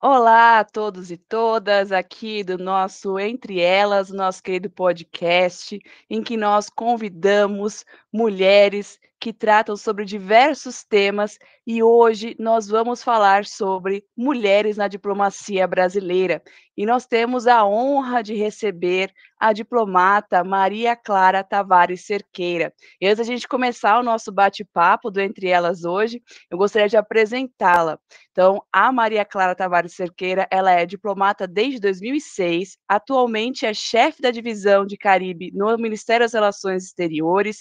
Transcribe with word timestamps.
Olá 0.00 0.60
a 0.60 0.64
todos 0.64 1.10
e 1.10 1.16
todas, 1.16 1.90
aqui 1.90 2.44
do 2.44 2.56
nosso 2.58 3.18
Entre 3.18 3.60
Elas, 3.60 4.10
nosso 4.10 4.42
querido 4.42 4.70
podcast, 4.70 5.78
em 6.10 6.22
que 6.22 6.36
nós 6.36 6.68
convidamos 6.68 7.84
mulheres 8.12 9.00
que 9.24 9.32
tratam 9.32 9.74
sobre 9.74 10.04
diversos 10.04 10.84
temas 10.84 11.38
e 11.66 11.82
hoje 11.82 12.36
nós 12.38 12.68
vamos 12.68 13.02
falar 13.02 13.46
sobre 13.46 14.04
mulheres 14.14 14.76
na 14.76 14.86
diplomacia 14.86 15.66
brasileira. 15.66 16.42
E 16.76 16.84
nós 16.84 17.06
temos 17.06 17.46
a 17.46 17.64
honra 17.64 18.22
de 18.22 18.34
receber 18.34 19.10
a 19.38 19.52
diplomata 19.52 20.44
Maria 20.44 20.94
Clara 20.96 21.42
Tavares 21.42 22.04
Cerqueira. 22.04 22.72
E 23.00 23.06
antes 23.06 23.18
da 23.18 23.24
gente 23.24 23.48
começar 23.48 23.98
o 23.98 24.02
nosso 24.02 24.30
bate-papo 24.30 25.10
do 25.10 25.20
Entre 25.20 25.48
Elas 25.48 25.84
hoje, 25.84 26.22
eu 26.50 26.58
gostaria 26.58 26.88
de 26.88 26.96
apresentá-la. 26.96 27.98
Então, 28.32 28.62
a 28.72 28.90
Maria 28.90 29.24
Clara 29.24 29.54
Tavares 29.54 29.94
Cerqueira, 29.94 30.46
ela 30.50 30.72
é 30.72 30.84
diplomata 30.84 31.46
desde 31.46 31.80
2006, 31.80 32.76
atualmente 32.88 33.64
é 33.64 33.72
chefe 33.72 34.20
da 34.20 34.30
divisão 34.30 34.84
de 34.84 34.98
Caribe 34.98 35.50
no 35.54 35.78
Ministério 35.78 36.24
das 36.24 36.34
Relações 36.34 36.84
Exteriores, 36.84 37.58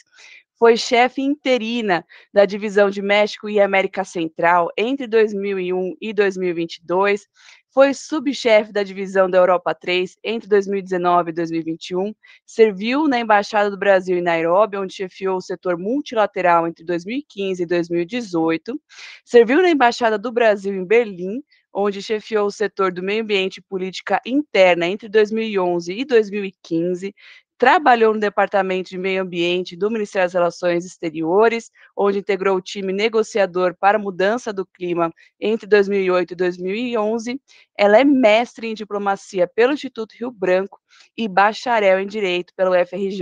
foi 0.63 0.77
chefe 0.77 1.21
interina 1.21 2.05
da 2.33 2.45
divisão 2.45 2.89
de 2.89 3.01
México 3.01 3.49
e 3.49 3.59
América 3.59 4.05
Central 4.05 4.69
entre 4.77 5.07
2001 5.07 5.97
e 5.99 6.13
2022, 6.13 7.27
foi 7.69 7.93
subchefe 7.93 8.71
da 8.71 8.81
divisão 8.81 9.29
da 9.29 9.39
Europa 9.39 9.75
3 9.75 10.15
entre 10.23 10.47
2019 10.47 11.31
e 11.31 11.33
2021, 11.33 12.15
serviu 12.45 13.09
na 13.09 13.19
Embaixada 13.19 13.69
do 13.69 13.77
Brasil 13.77 14.17
em 14.17 14.21
Nairobi, 14.21 14.77
onde 14.77 14.93
chefiou 14.93 15.35
o 15.35 15.41
setor 15.41 15.77
multilateral 15.77 16.65
entre 16.65 16.85
2015 16.85 17.61
e 17.61 17.65
2018, 17.65 18.81
serviu 19.25 19.61
na 19.61 19.69
Embaixada 19.69 20.17
do 20.17 20.31
Brasil 20.31 20.73
em 20.73 20.85
Berlim, 20.85 21.43
onde 21.73 22.01
chefiou 22.01 22.45
o 22.45 22.51
setor 22.51 22.93
do 22.93 23.01
meio 23.01 23.23
ambiente 23.23 23.57
e 23.57 23.61
política 23.61 24.21
interna 24.25 24.85
entre 24.85 25.09
2011 25.09 25.91
e 25.91 26.05
2015, 26.05 27.13
trabalhou 27.63 28.13
no 28.13 28.19
Departamento 28.19 28.89
de 28.89 28.97
Meio 28.97 29.21
Ambiente 29.21 29.73
do 29.77 29.89
Ministério 29.89 30.25
das 30.25 30.33
Relações 30.33 30.83
Exteriores, 30.83 31.71
onde 31.95 32.19
integrou 32.19 32.57
o 32.57 32.61
time 32.61 32.91
negociador 32.91 33.73
para 33.79 33.97
mudança 33.97 34.51
do 34.51 34.65
clima 34.65 35.13
entre 35.39 35.65
2008 35.65 36.31
e 36.31 36.35
2011. 36.35 37.41
Ela 37.79 38.01
é 38.01 38.03
mestre 38.03 38.67
em 38.67 38.73
diplomacia 38.73 39.47
pelo 39.47 39.71
Instituto 39.71 40.11
Rio 40.11 40.29
Branco 40.29 40.77
e 41.17 41.25
bacharel 41.25 42.01
em 42.01 42.05
direito 42.05 42.53
pelo 42.53 42.73
FRJ. 42.85 43.21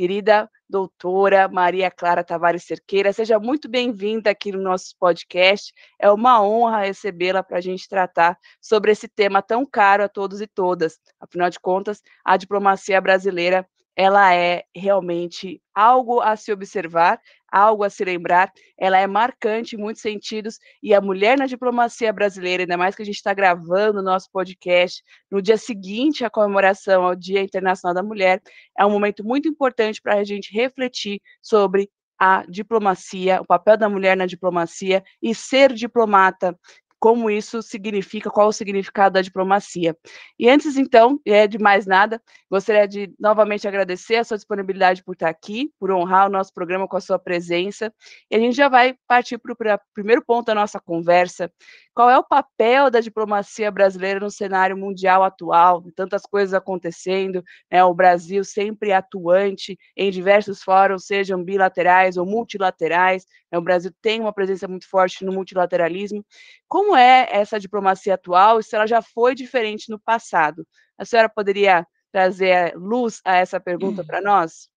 Querida 0.00 0.50
doutora 0.66 1.46
Maria 1.46 1.90
Clara 1.90 2.24
Tavares 2.24 2.64
Cerqueira, 2.64 3.12
seja 3.12 3.38
muito 3.38 3.68
bem-vinda 3.68 4.30
aqui 4.30 4.50
no 4.50 4.58
nosso 4.58 4.96
podcast. 4.98 5.74
É 5.98 6.10
uma 6.10 6.42
honra 6.42 6.86
recebê-la 6.86 7.42
para 7.42 7.58
a 7.58 7.60
gente 7.60 7.86
tratar 7.86 8.38
sobre 8.62 8.92
esse 8.92 9.06
tema 9.06 9.42
tão 9.42 9.66
caro 9.66 10.02
a 10.02 10.08
todos 10.08 10.40
e 10.40 10.46
todas. 10.46 10.98
Afinal 11.20 11.50
de 11.50 11.60
contas, 11.60 12.00
a 12.24 12.38
diplomacia 12.38 12.98
brasileira 12.98 13.68
ela 13.94 14.34
é 14.34 14.64
realmente 14.74 15.60
algo 15.74 16.22
a 16.22 16.34
se 16.34 16.50
observar, 16.50 17.20
algo 17.50 17.84
a 17.84 17.90
se 17.90 18.04
lembrar. 18.04 18.52
Ela 18.78 18.98
é 18.98 19.06
marcante 19.06 19.76
em 19.76 19.78
muitos 19.78 20.02
sentidos 20.02 20.58
e 20.82 20.94
a 20.94 21.00
mulher 21.00 21.38
na 21.38 21.46
diplomacia 21.46 22.12
brasileira, 22.12 22.62
ainda 22.62 22.76
mais 22.76 22.94
que 22.94 23.02
a 23.02 23.04
gente 23.04 23.16
está 23.16 23.34
gravando 23.34 24.00
o 24.00 24.02
nosso 24.02 24.30
podcast 24.30 25.02
no 25.30 25.42
dia 25.42 25.56
seguinte 25.56 26.24
à 26.24 26.30
comemoração 26.30 27.04
ao 27.04 27.14
Dia 27.14 27.42
Internacional 27.42 27.94
da 27.94 28.02
Mulher, 28.02 28.40
é 28.78 28.84
um 28.86 28.90
momento 28.90 29.24
muito 29.24 29.48
importante 29.48 30.00
para 30.00 30.16
a 30.16 30.24
gente 30.24 30.52
refletir 30.52 31.20
sobre 31.42 31.90
a 32.18 32.44
diplomacia, 32.46 33.40
o 33.40 33.46
papel 33.46 33.78
da 33.78 33.88
mulher 33.88 34.14
na 34.14 34.26
diplomacia 34.26 35.02
e 35.22 35.34
ser 35.34 35.72
diplomata 35.72 36.54
como 37.00 37.30
isso 37.30 37.62
significa, 37.62 38.30
qual 38.30 38.48
o 38.48 38.52
significado 38.52 39.14
da 39.14 39.22
diplomacia. 39.22 39.96
E 40.38 40.50
antes, 40.50 40.76
então, 40.76 41.18
é 41.26 41.46
de 41.46 41.58
mais 41.58 41.86
nada, 41.86 42.22
gostaria 42.50 42.86
de 42.86 43.12
novamente 43.18 43.66
agradecer 43.66 44.16
a 44.16 44.24
sua 44.24 44.36
disponibilidade 44.36 45.02
por 45.02 45.14
estar 45.14 45.30
aqui, 45.30 45.72
por 45.80 45.90
honrar 45.90 46.26
o 46.26 46.30
nosso 46.30 46.52
programa 46.52 46.86
com 46.86 46.98
a 46.98 47.00
sua 47.00 47.18
presença. 47.18 47.92
E 48.30 48.36
a 48.36 48.38
gente 48.38 48.54
já 48.54 48.68
vai 48.68 48.94
partir 49.08 49.38
para 49.38 49.52
o 49.52 49.80
primeiro 49.94 50.22
ponto 50.22 50.46
da 50.46 50.54
nossa 50.54 50.78
conversa. 50.78 51.50
Qual 51.94 52.08
é 52.08 52.18
o 52.18 52.24
papel 52.24 52.90
da 52.90 53.00
diplomacia 53.00 53.70
brasileira 53.70 54.20
no 54.20 54.30
cenário 54.30 54.76
mundial 54.76 55.24
atual? 55.24 55.82
Tantas 55.96 56.22
coisas 56.22 56.54
acontecendo, 56.54 57.42
né? 57.70 57.82
o 57.82 57.94
Brasil 57.94 58.44
sempre 58.44 58.92
atuante 58.92 59.78
em 59.96 60.10
diversos 60.10 60.62
fóruns, 60.62 61.06
sejam 61.06 61.42
bilaterais 61.42 62.16
ou 62.16 62.26
multilaterais. 62.26 63.24
Né? 63.50 63.58
O 63.58 63.62
Brasil 63.62 63.90
tem 64.00 64.20
uma 64.20 64.32
presença 64.32 64.68
muito 64.68 64.88
forte 64.88 65.24
no 65.24 65.32
multilateralismo. 65.32 66.24
Como 66.68 66.89
é 66.96 67.28
essa 67.30 67.58
diplomacia 67.58 68.14
atual 68.14 68.60
e 68.60 68.62
se 68.62 68.74
ela 68.74 68.86
já 68.86 69.02
foi 69.02 69.34
diferente 69.34 69.90
no 69.90 69.98
passado? 69.98 70.66
A 70.98 71.04
senhora 71.04 71.28
poderia 71.28 71.86
trazer 72.12 72.74
luz 72.76 73.20
a 73.24 73.36
essa 73.36 73.60
pergunta 73.60 74.04
para 74.04 74.20
nós? 74.20 74.68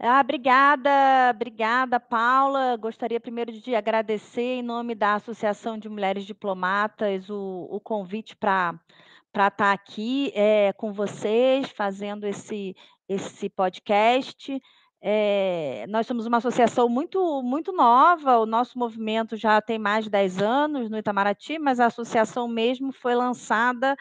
Ah, 0.00 0.20
obrigada, 0.20 0.90
obrigada, 1.34 1.98
Paula. 1.98 2.76
Gostaria 2.76 3.18
primeiro 3.18 3.50
de 3.50 3.74
agradecer, 3.74 4.58
em 4.58 4.62
nome 4.62 4.94
da 4.94 5.14
Associação 5.14 5.76
de 5.76 5.88
Mulheres 5.88 6.24
Diplomatas, 6.24 7.28
o, 7.28 7.66
o 7.68 7.80
convite 7.80 8.36
para 8.36 8.78
estar 9.26 9.50
tá 9.50 9.72
aqui 9.72 10.30
é, 10.36 10.72
com 10.74 10.92
vocês, 10.92 11.68
fazendo 11.70 12.28
esse, 12.28 12.76
esse 13.08 13.48
podcast. 13.48 14.62
É, 15.00 15.86
nós 15.88 16.06
somos 16.06 16.26
uma 16.26 16.38
associação 16.38 16.88
muito, 16.88 17.42
muito 17.42 17.72
nova, 17.72 18.38
o 18.38 18.46
nosso 18.46 18.78
movimento 18.78 19.36
já 19.36 19.60
tem 19.60 19.78
mais 19.78 20.04
de 20.04 20.10
10 20.10 20.42
anos 20.42 20.90
no 20.90 20.98
Itamaraty, 20.98 21.58
mas 21.58 21.78
a 21.78 21.86
associação 21.86 22.48
mesmo 22.48 22.92
foi 22.92 23.14
lançada 23.14 23.96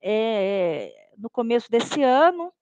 é, 0.00 0.92
no 1.18 1.28
começo 1.28 1.70
desse 1.70 2.02
ano, 2.02 2.52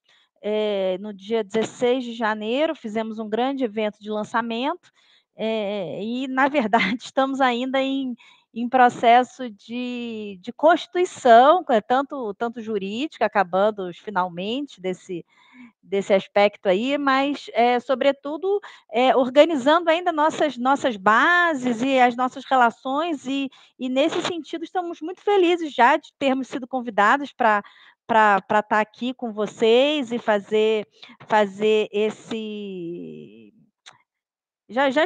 é, 0.41 0.97
no 0.99 1.12
dia 1.12 1.45
16 1.45 2.05
de 2.05 2.15
janeiro, 2.15 2.75
fizemos 2.75 3.19
um 3.19 3.28
grande 3.28 3.65
evento 3.65 3.99
de 4.01 4.11
lançamento, 4.11 4.91
e, 5.37 6.28
na 6.28 6.49
verdade, 6.49 6.97
estamos 7.05 7.41
ainda 7.41 7.81
em, 7.83 8.15
em 8.54 8.69
processo 8.69 9.50
de, 9.50 10.38
de 10.41 10.53
constituição, 10.53 11.65
tanto, 11.88 12.32
tanto 12.34 12.62
jurídica, 12.62 13.26
acabando 13.26 13.91
finalmente 13.92 14.81
desse, 14.81 15.26
desse 15.82 16.15
aspecto 16.15 16.69
aí, 16.69 16.97
mas, 16.97 17.50
é, 17.53 17.81
sobretudo, 17.81 18.60
é, 18.92 19.15
organizando 19.16 19.91
ainda 19.91 20.12
nossas, 20.12 20.56
nossas 20.56 20.97
bases 20.97 21.82
e 21.82 21.98
as 21.98 22.15
nossas 22.15 22.44
relações, 22.44 23.26
e, 23.26 23.50
e 23.76 23.88
nesse 23.88 24.22
sentido 24.22 24.62
estamos 24.62 25.00
muito 25.00 25.21
felizes 25.21 25.75
já 25.75 25.97
de 25.97 26.12
termos 26.16 26.47
sido 26.47 26.66
convidados 26.66 27.32
para 27.32 27.62
para 28.06 28.36
estar 28.36 28.62
tá 28.62 28.81
aqui 28.81 29.15
com 29.15 29.32
vocês 29.32 30.12
e 30.12 30.19
fazer 30.19 30.86
fazer 31.26 31.88
esse 31.91 33.44
já, 34.69 34.91
já 34.91 35.05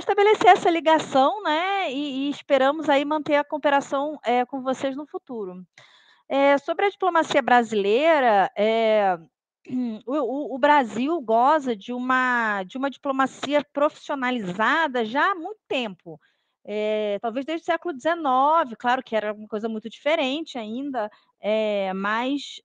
essa 0.51 0.71
ligação, 0.71 1.43
né? 1.43 1.93
E, 1.93 2.29
e 2.29 2.31
esperamos 2.31 2.89
aí 2.89 3.05
manter 3.05 3.37
a 3.37 3.45
cooperação 3.45 4.19
é, 4.25 4.45
com 4.45 4.63
vocês 4.63 4.97
no 4.97 5.07
futuro. 5.07 5.65
É, 6.29 6.59
sobre 6.59 6.87
a 6.87 6.91
diplomacia 6.91 7.43
brasileira, 7.43 8.51
é, 8.57 9.19
o, 10.07 10.55
o, 10.55 10.59
Brasil 10.59 11.21
goza 11.21 11.75
de 11.75 11.93
uma, 11.93 12.63
de 12.65 12.79
uma 12.79 12.91
diplomacia 12.91 13.65
profissionalizada 13.73 15.05
já 15.05 15.33
há 15.33 15.35
muito 15.35 15.61
tempo. 15.67 16.21
É, 16.65 17.19
talvez 17.21 17.47
desde 17.47 17.63
o 17.63 17.67
século 17.67 17.99
XIX, 17.99 18.77
claro 18.79 19.03
que 19.03 19.17
era 19.17 19.33
uma 19.33 19.49
coisa 19.49 19.69
muito 19.69 19.89
diferente 19.89 20.59
ainda, 20.59 21.11
mas 21.95 22.61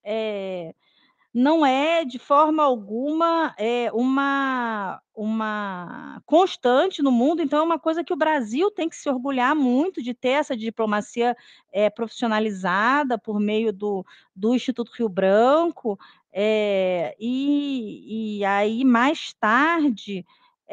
não 1.33 1.65
é 1.65 2.05
de 2.05 2.19
forma 2.19 2.61
alguma 2.63 3.55
é, 3.57 3.91
uma, 3.91 5.01
uma 5.15 6.21
constante 6.25 7.01
no 7.01 7.11
mundo, 7.11 7.41
então 7.41 7.59
é 7.59 7.63
uma 7.63 7.79
coisa 7.79 8.03
que 8.03 8.13
o 8.13 8.17
Brasil 8.17 8.69
tem 8.69 8.87
que 8.87 8.95
se 8.95 9.09
orgulhar 9.09 9.55
muito 9.55 10.01
de 10.01 10.13
ter 10.13 10.29
essa 10.29 10.55
diplomacia 10.55 11.35
é, 11.71 11.89
profissionalizada 11.89 13.17
por 13.17 13.39
meio 13.39 13.73
do, 13.73 14.05
do 14.35 14.53
Instituto 14.53 14.91
Rio 14.95 15.09
Branco, 15.09 15.97
é, 16.31 17.15
e, 17.19 18.39
e 18.39 18.45
aí 18.45 18.83
mais 18.83 19.33
tarde 19.33 20.25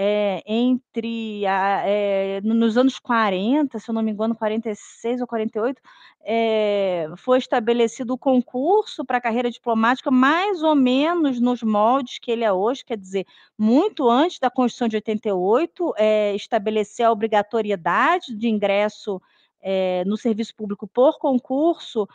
é, 0.03 0.43
entre 0.47 1.47
a, 1.47 1.83
é, 1.85 2.41
nos 2.41 2.79
anos 2.79 2.99
40, 2.99 3.79
se 3.79 3.91
eu 3.91 3.95
não 3.95 4.01
me 4.01 4.11
engano, 4.11 4.35
46 4.35 5.21
ou 5.21 5.27
48, 5.27 5.79
é, 6.23 7.07
foi 7.19 7.37
estabelecido 7.37 8.15
o 8.15 8.19
concurso 8.19 9.05
para 9.05 9.19
a 9.19 9.21
carreira 9.21 9.51
diplomática, 9.51 10.11
mais 10.11 10.63
ou 10.63 10.75
menos 10.75 11.39
nos 11.39 11.63
moldes 11.63 12.19
que 12.19 12.31
ele 12.31 12.45
é 12.45 12.51
hoje, 12.51 12.83
quer 12.83 12.97
dizer, 12.97 13.27
muito 13.59 14.09
antes 14.09 14.39
da 14.39 14.49
Constituição 14.49 14.89
de 14.89 14.97
88, 14.97 15.95
é, 15.99 16.35
estabelecer 16.35 17.05
a 17.05 17.13
obrigatoriedade 17.13 18.35
de 18.35 18.49
ingresso 18.49 19.21
é, 19.61 20.03
no 20.07 20.17
serviço 20.17 20.57
público 20.57 20.89
por 20.89 21.19
concurso 21.19 22.09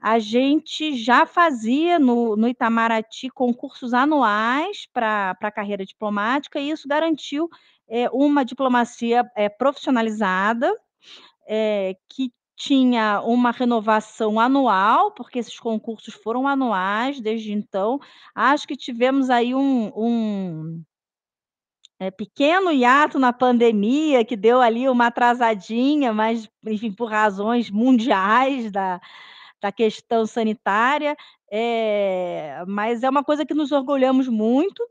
a 0.00 0.18
gente 0.18 0.96
já 0.96 1.26
fazia 1.26 1.98
no, 1.98 2.36
no 2.36 2.48
Itamaraty 2.48 3.28
concursos 3.30 3.92
anuais 3.92 4.86
para 4.92 5.36
a 5.40 5.50
carreira 5.50 5.84
diplomática, 5.84 6.60
e 6.60 6.70
isso 6.70 6.86
garantiu 6.86 7.48
é, 7.88 8.08
uma 8.10 8.44
diplomacia 8.44 9.28
é, 9.36 9.48
profissionalizada, 9.48 10.72
é, 11.48 11.96
que 12.08 12.32
tinha 12.56 13.20
uma 13.22 13.50
renovação 13.52 14.38
anual, 14.38 15.12
porque 15.12 15.38
esses 15.38 15.58
concursos 15.58 16.14
foram 16.14 16.46
anuais 16.46 17.20
desde 17.20 17.52
então. 17.52 18.00
Acho 18.34 18.66
que 18.66 18.76
tivemos 18.76 19.30
aí 19.30 19.54
um 19.54 19.92
um 19.96 20.82
é, 22.00 22.10
pequeno 22.10 22.70
hiato 22.70 23.18
na 23.18 23.32
pandemia, 23.32 24.24
que 24.24 24.36
deu 24.36 24.60
ali 24.60 24.88
uma 24.88 25.06
atrasadinha, 25.06 26.12
mas, 26.12 26.48
enfim, 26.66 26.92
por 26.92 27.10
razões 27.10 27.70
mundiais 27.70 28.70
da 28.70 29.00
da 29.60 29.72
questão 29.72 30.26
sanitária, 30.26 31.16
eh, 31.50 32.62
mas 32.66 33.02
é 33.02 33.10
uma 33.10 33.24
coisa 33.24 33.44
que 33.46 33.54
nos 33.54 33.72
orgulhamos 33.72 34.28
muito 34.28 34.82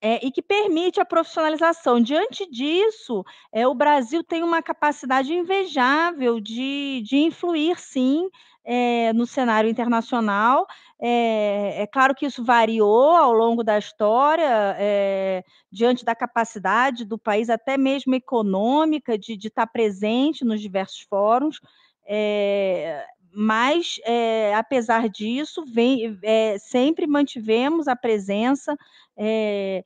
é, 0.00 0.24
e 0.26 0.30
que 0.30 0.42
permite 0.42 1.00
a 1.00 1.04
profissionalização. 1.04 2.00
Diante 2.00 2.48
disso, 2.50 3.24
eh, 3.52 3.66
o 3.66 3.74
Brasil 3.74 4.22
tem 4.22 4.42
uma 4.42 4.62
capacidade 4.62 5.32
invejável 5.32 6.38
de 6.40 7.02
de 7.04 7.16
influir 7.16 7.78
sim, 7.78 8.28
eh, 8.64 9.12
no 9.14 9.26
cenário 9.26 9.70
internacional. 9.70 10.66
Eh, 11.00 11.82
é 11.82 11.86
claro 11.86 12.14
que 12.14 12.26
isso 12.26 12.44
variou 12.44 13.10
ao 13.16 13.32
longo 13.32 13.64
da 13.64 13.78
história, 13.78 14.76
eh, 14.78 15.42
diante 15.72 16.04
da 16.04 16.14
capacidade 16.14 17.04
do 17.04 17.18
país, 17.18 17.48
até 17.50 17.78
mesmo 17.78 18.14
econômica, 18.14 19.18
de 19.18 19.36
de 19.36 19.48
estar 19.48 19.66
presente 19.66 20.44
nos 20.44 20.60
diversos 20.60 21.00
fóruns, 21.08 21.58
eh, 22.06 23.02
mas, 23.36 23.96
eh, 24.06 24.54
apesar 24.54 25.08
disso, 25.10 25.64
vem 25.66 26.18
eh, 26.22 26.56
sempre 26.58 27.06
mantivemos 27.06 27.88
a 27.88 27.96
presença, 27.96 28.76
eh, 29.18 29.84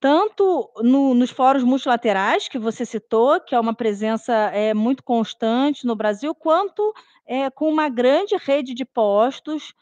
tanto 0.00 0.70
no 0.82 1.14
nos 1.14 1.30
fóruns 1.30 1.64
multilaterais, 1.64 2.48
que 2.48 2.58
você 2.58 2.86
citou, 2.86 3.40
que 3.40 3.54
é 3.54 3.60
uma 3.60 3.74
presença, 3.74 4.52
muito 4.76 5.02
constante 5.04 5.86
no 5.86 5.96
Brasil, 5.96 6.34
quanto, 6.34 6.92
com 7.54 7.68
uma 7.70 7.88
grande 7.88 8.36
rede 8.36 8.74
de 8.74 8.84
postos, 8.84 9.74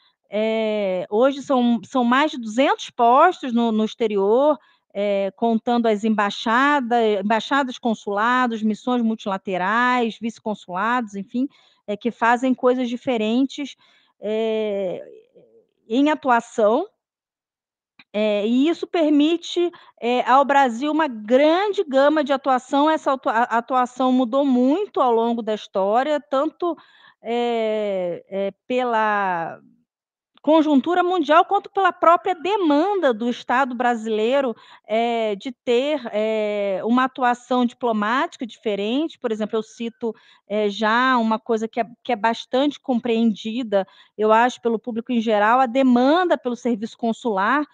hoje 1.11 1.43
são 1.43 1.81
são 1.87 2.05
mais 2.05 2.31
de 2.33 2.39
200 2.39 2.91
postos 2.91 3.53
no 3.53 3.73
no 3.73 3.85
exterior, 3.85 4.59
eh, 4.95 5.33
contando 5.37 5.87
as 5.87 6.05
embaixada 6.05 6.97
embaixadas, 7.21 7.79
consulados, 7.79 8.63
missões 8.63 9.03
multilaterais, 9.03 10.19
vice-consulados, 10.21 11.15
enfim, 11.15 11.49
eh, 11.87 11.97
que 11.97 12.11
fazem 12.11 12.55
coisas 12.55 12.89
diferentes, 12.89 13.77
eh, 14.21 15.03
em 15.89 16.11
atuação 16.11 16.87
eh, 18.13 18.47
e 18.47 18.69
isso 18.69 18.87
permite, 18.87 19.71
ao 20.27 20.45
Brasil 20.45 20.91
uma 20.91 21.07
grande 21.09 21.85
gama 21.85 22.25
de 22.25 22.33
atuação, 22.33 22.91
essa 22.91 23.13
atuação 23.49 24.13
mudou 24.13 24.45
muito 24.45 25.01
ao 25.01 25.13
longo 25.13 25.43
da 25.43 25.55
história, 25.55 26.21
tanto, 26.21 26.77
pela 28.67 29.61
conjuntura 30.43 31.03
mundial, 31.03 31.45
quanto 31.45 31.71
pela 31.71 31.93
própria 31.93 32.35
demanda 32.35 33.13
do 33.13 33.29
Estado 33.29 33.75
brasileiro, 33.75 34.57
eh, 34.89 35.37
de 35.37 35.53
ter, 35.53 36.01
eh, 36.13 36.81
uma 36.85 37.05
atuação 37.05 37.67
diplomática 37.67 38.47
diferente. 38.47 39.19
Por 39.19 39.31
exemplo, 39.33 39.59
eu 39.59 39.63
cito, 39.63 40.15
eh, 40.49 40.69
já 40.71 41.19
uma 41.19 41.39
coisa 41.39 41.69
que 41.69 41.81
é 41.81 41.85
que 42.03 42.13
é 42.13 42.17
bastante 42.17 42.81
compreendida, 42.81 43.87
eu 44.17 44.33
acho, 44.33 44.61
pelo 44.63 44.79
público 44.79 45.13
em 45.13 45.21
geral, 45.21 45.61
a 45.61 45.67
demanda 45.67 46.39
pelo 46.39 46.57
serviço 46.57 46.97
consular, 46.97 47.65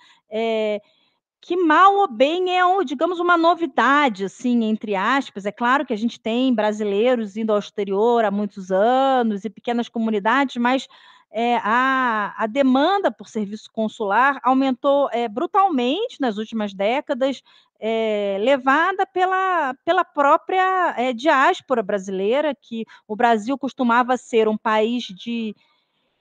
que 1.41 1.57
mal 1.57 1.95
ou 1.97 2.09
bem 2.09 2.59
é 2.59 2.63
digamos, 2.85 3.21
uma 3.21 3.37
novidade, 3.37 4.25
assim, 4.25 4.65
entre 4.65 4.97
aspas. 4.97 5.47
É 5.47 5.53
claro 5.53 5.87
que 5.87 5.93
a 5.93 5.97
gente 5.97 6.19
tem 6.21 6.53
brasileiros 6.53 7.37
indo 7.37 7.53
ao 7.53 7.59
exterior 7.61 8.25
há 8.25 8.31
muitos 8.31 8.73
anos 8.73 9.45
e 9.45 9.51
pequenas 9.51 9.89
comunidades, 9.89 10.57
mas, 10.57 10.89
eh, 11.33 11.57
a 11.63 12.35
a 12.39 12.47
demanda 12.47 13.11
por 13.11 13.29
serviço 13.29 13.71
consular 13.73 14.41
aumentou, 14.45 15.09
eh, 15.13 15.29
brutalmente 15.29 16.21
nas 16.21 16.39
últimas 16.39 16.75
décadas, 16.75 17.43
eh, 17.81 18.39
levada 18.41 19.07
pela 19.07 19.75
pela 19.85 20.05
própria, 20.05 20.95
diáspora 21.15 21.83
brasileira, 21.83 22.55
que 22.55 22.85
o 23.09 23.17
Brasil 23.17 23.59
costumava 23.59 24.17
ser 24.17 24.49
um 24.49 24.57
país 24.59 25.05
de 25.05 25.55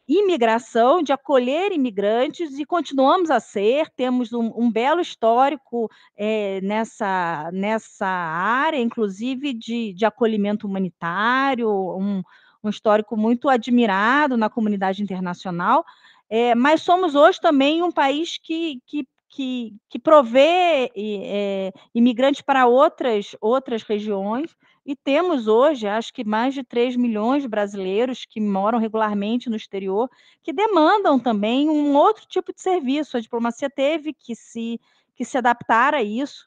imigração, 0.07 1.01
de 1.03 1.13
acolher 1.13 1.71
imigrantes 1.73 2.59
e 2.59 2.65
continuamos 2.65 3.31
a 3.31 3.39
ser, 3.39 3.89
temos 3.95 4.33
um 4.33 4.51
um 4.57 4.71
belo 4.71 5.01
histórico, 5.01 5.89
eh, 6.17 6.61
nessa 6.63 7.49
nessa 7.53 8.07
área, 8.07 8.79
inclusive 8.79 9.53
de 9.53 9.93
de 9.93 10.05
acolhimento 10.05 10.67
humanitário, 10.67 11.69
um 11.97 12.21
um 12.67 12.69
histórico 12.69 13.15
muito 13.17 13.50
admirado 13.50 14.38
na 14.38 14.50
comunidade 14.50 15.01
internacional, 15.01 15.85
eh, 16.29 16.56
mas 16.56 16.81
somos 16.81 17.15
hoje 17.15 17.39
também 17.39 17.83
um 17.83 17.91
país 17.91 18.38
que 18.38 18.81
que 18.85 19.07
que 19.29 19.73
que 19.89 20.00
provê 20.00 20.91
eh, 20.95 21.71
imigrantes 21.94 22.41
para 22.41 22.67
outras 22.67 23.35
outras 23.41 23.83
regiões, 23.83 24.56
e 24.85 24.95
temos 24.95 25.47
hoje, 25.47 25.88
acho 25.88 26.13
que 26.13 26.23
mais 26.23 26.53
de 26.53 26.63
3.000.000 26.63 27.41
de 27.41 27.47
brasileiros 27.47 28.23
que 28.23 28.39
moram 28.39 28.77
regularmente 28.77 29.50
no 29.50 29.56
exterior, 29.56 30.07
que 30.44 30.53
demandam 30.53 31.19
também 31.19 31.67
um 31.67 31.95
outro 31.95 32.27
tipo 32.27 32.53
de 32.53 32.62
serviço. 32.62 33.17
A 33.17 33.19
diplomacia 33.19 33.69
teve 33.69 34.13
que 34.13 34.35
se 34.35 34.79
que 35.15 35.23
se 35.23 35.38
adaptar 35.38 35.95
a 35.95 36.03
isso 36.03 36.45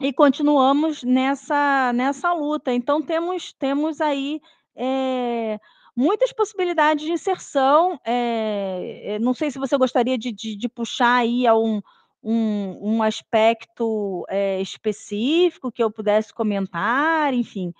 e 0.00 0.12
continuamos 0.12 1.04
nessa 1.04 1.92
nessa 1.92 2.32
luta. 2.32 2.72
Então 2.72 3.00
temos 3.00 3.52
temos 3.52 4.00
aí, 4.00 4.40
eh, 4.76 5.58
muitas 5.96 6.32
possibilidades 6.32 7.04
de 7.04 7.12
inserção, 7.12 7.98
eh, 8.04 9.18
não 9.20 9.34
sei 9.34 9.50
se 9.50 9.58
você 9.58 9.76
gostaria 9.76 10.18
de 10.18 10.32
de 10.32 10.56
de 10.56 10.68
puxar 10.68 11.16
aí 11.16 11.46
a 11.46 11.54
um 11.54 11.80
um 12.22 12.94
um 12.96 13.02
aspecto, 13.02 14.24
eh, 14.28 14.60
específico 14.60 15.70
que 15.70 15.82
eu 15.82 15.90
pudesse 15.90 16.32
comentar, 16.32 17.34
enfim, 17.34 17.72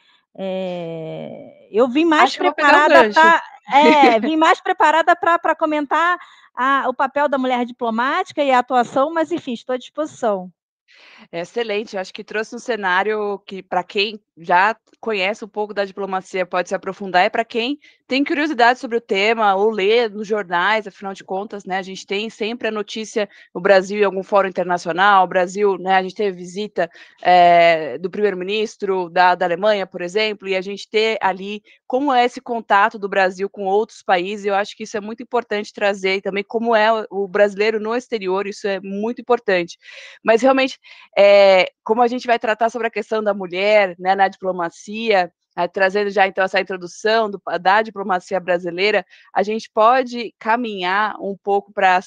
eu 1.71 1.89
vim 1.89 2.05
mais 2.05 2.37
preparada 2.37 3.11
pra 3.11 3.43
é, 3.73 4.21
vim 4.21 4.37
mais 4.37 4.61
preparada 4.63 5.17
pra 5.17 5.55
comentar 5.55 6.19
a 6.55 6.89
o 6.89 6.95
papel 6.95 7.29
da 7.29 7.39
mulher 7.39 7.65
diplomática 7.65 8.43
e 8.43 8.51
a 8.51 8.59
atuação, 8.59 9.13
mas 9.13 9.33
enfim, 9.33 9.53
estou 9.53 9.75
à 9.75 9.79
disposição. 9.79 10.53
Excelente, 11.33 11.95
eu 11.97 12.01
acho 12.01 12.13
que 12.13 12.25
trouxe 12.25 12.55
um 12.55 12.59
cenário 12.59 13.39
que, 13.47 13.63
pra 13.63 13.83
quem 13.85 14.21
já 14.37 14.77
conhece 15.01 15.45
um 15.45 15.49
pouco 15.49 15.73
da 15.75 15.85
diplomacia, 15.85 16.45
pode 16.47 16.69
se 16.69 16.75
aprofundar, 16.75 17.25
e 17.25 17.31
pra 17.31 17.45
quem 17.45 17.79
tem 18.07 18.25
curiosidade 18.25 18.79
sobre 18.79 18.97
o 18.99 19.01
tema 19.01 19.55
ou 19.55 19.71
lê 19.71 20.09
nos 20.09 20.27
jornais, 20.27 20.87
afinal 20.87 21.15
de 21.15 21.23
contas, 21.25 21.65
né, 21.65 21.79
a 21.79 21.83
gente 21.83 22.07
tem 22.07 22.29
sempre 22.29 22.69
a 22.69 22.71
notícia, 22.71 23.29
o 23.53 23.61
Brasil 23.61 24.01
em 24.01 24.05
algum 24.05 24.23
fórum 24.23 24.49
internacional, 24.49 25.25
o 25.25 25.29
Brasil, 25.29 25.79
né, 25.79 25.95
a 25.97 26.03
gente 26.03 26.15
teve 26.15 26.37
visita, 26.37 26.91
eh, 27.23 27.97
do 27.99 28.11
primeiro-ministro 28.11 29.09
da 29.11 29.35
da 29.35 29.47
Alemanha, 29.47 29.87
por 29.87 30.03
exemplo, 30.03 30.49
e 30.49 30.57
a 30.57 30.61
gente 30.61 30.89
ter 30.89 31.17
ali 31.21 31.63
como 31.95 32.13
é 32.13 32.25
esse 32.25 32.41
contato 32.41 32.99
do 32.99 33.09
Brasil 33.09 33.49
com 33.49 33.67
outros 33.67 34.03
países, 34.03 34.45
eu 34.45 34.57
acho 34.57 34.77
que 34.77 34.83
isso 34.83 34.97
é 34.97 35.01
muito 35.01 35.23
importante 35.23 35.73
trazer, 35.73 36.17
e 36.17 36.21
também 36.21 36.43
como 36.43 36.75
é 36.75 36.89
o 37.09 37.29
brasileiro 37.29 37.79
no 37.79 37.95
exterior, 37.95 38.49
isso 38.49 38.67
é 38.67 38.81
muito 38.81 39.21
importante. 39.21 39.79
Mas 40.25 40.43
realmente, 40.43 40.77
eh, 41.17 41.67
como 41.85 42.03
a 42.03 42.09
gente 42.09 42.27
vai 42.27 42.37
tratar 42.37 42.69
sobre 42.69 42.89
a 42.89 42.91
questão 42.91 43.23
da 43.23 43.33
mulher, 43.33 43.95
né, 43.97 44.17
na 44.17 44.27
diplomacia, 44.27 45.33
eh, 45.57 45.69
trazendo 45.69 46.11
já 46.11 46.27
então 46.27 46.43
essa 46.43 46.61
introdução 46.61 47.31
do 47.31 47.41
da 47.61 47.81
diplomacia 47.81 48.41
brasileira, 48.41 49.07
a 49.33 49.45
gente 49.45 49.71
pode 49.73 50.35
caminhar 50.41 51.15
um 51.21 51.37
pouco 51.45 51.73
para 51.73 52.01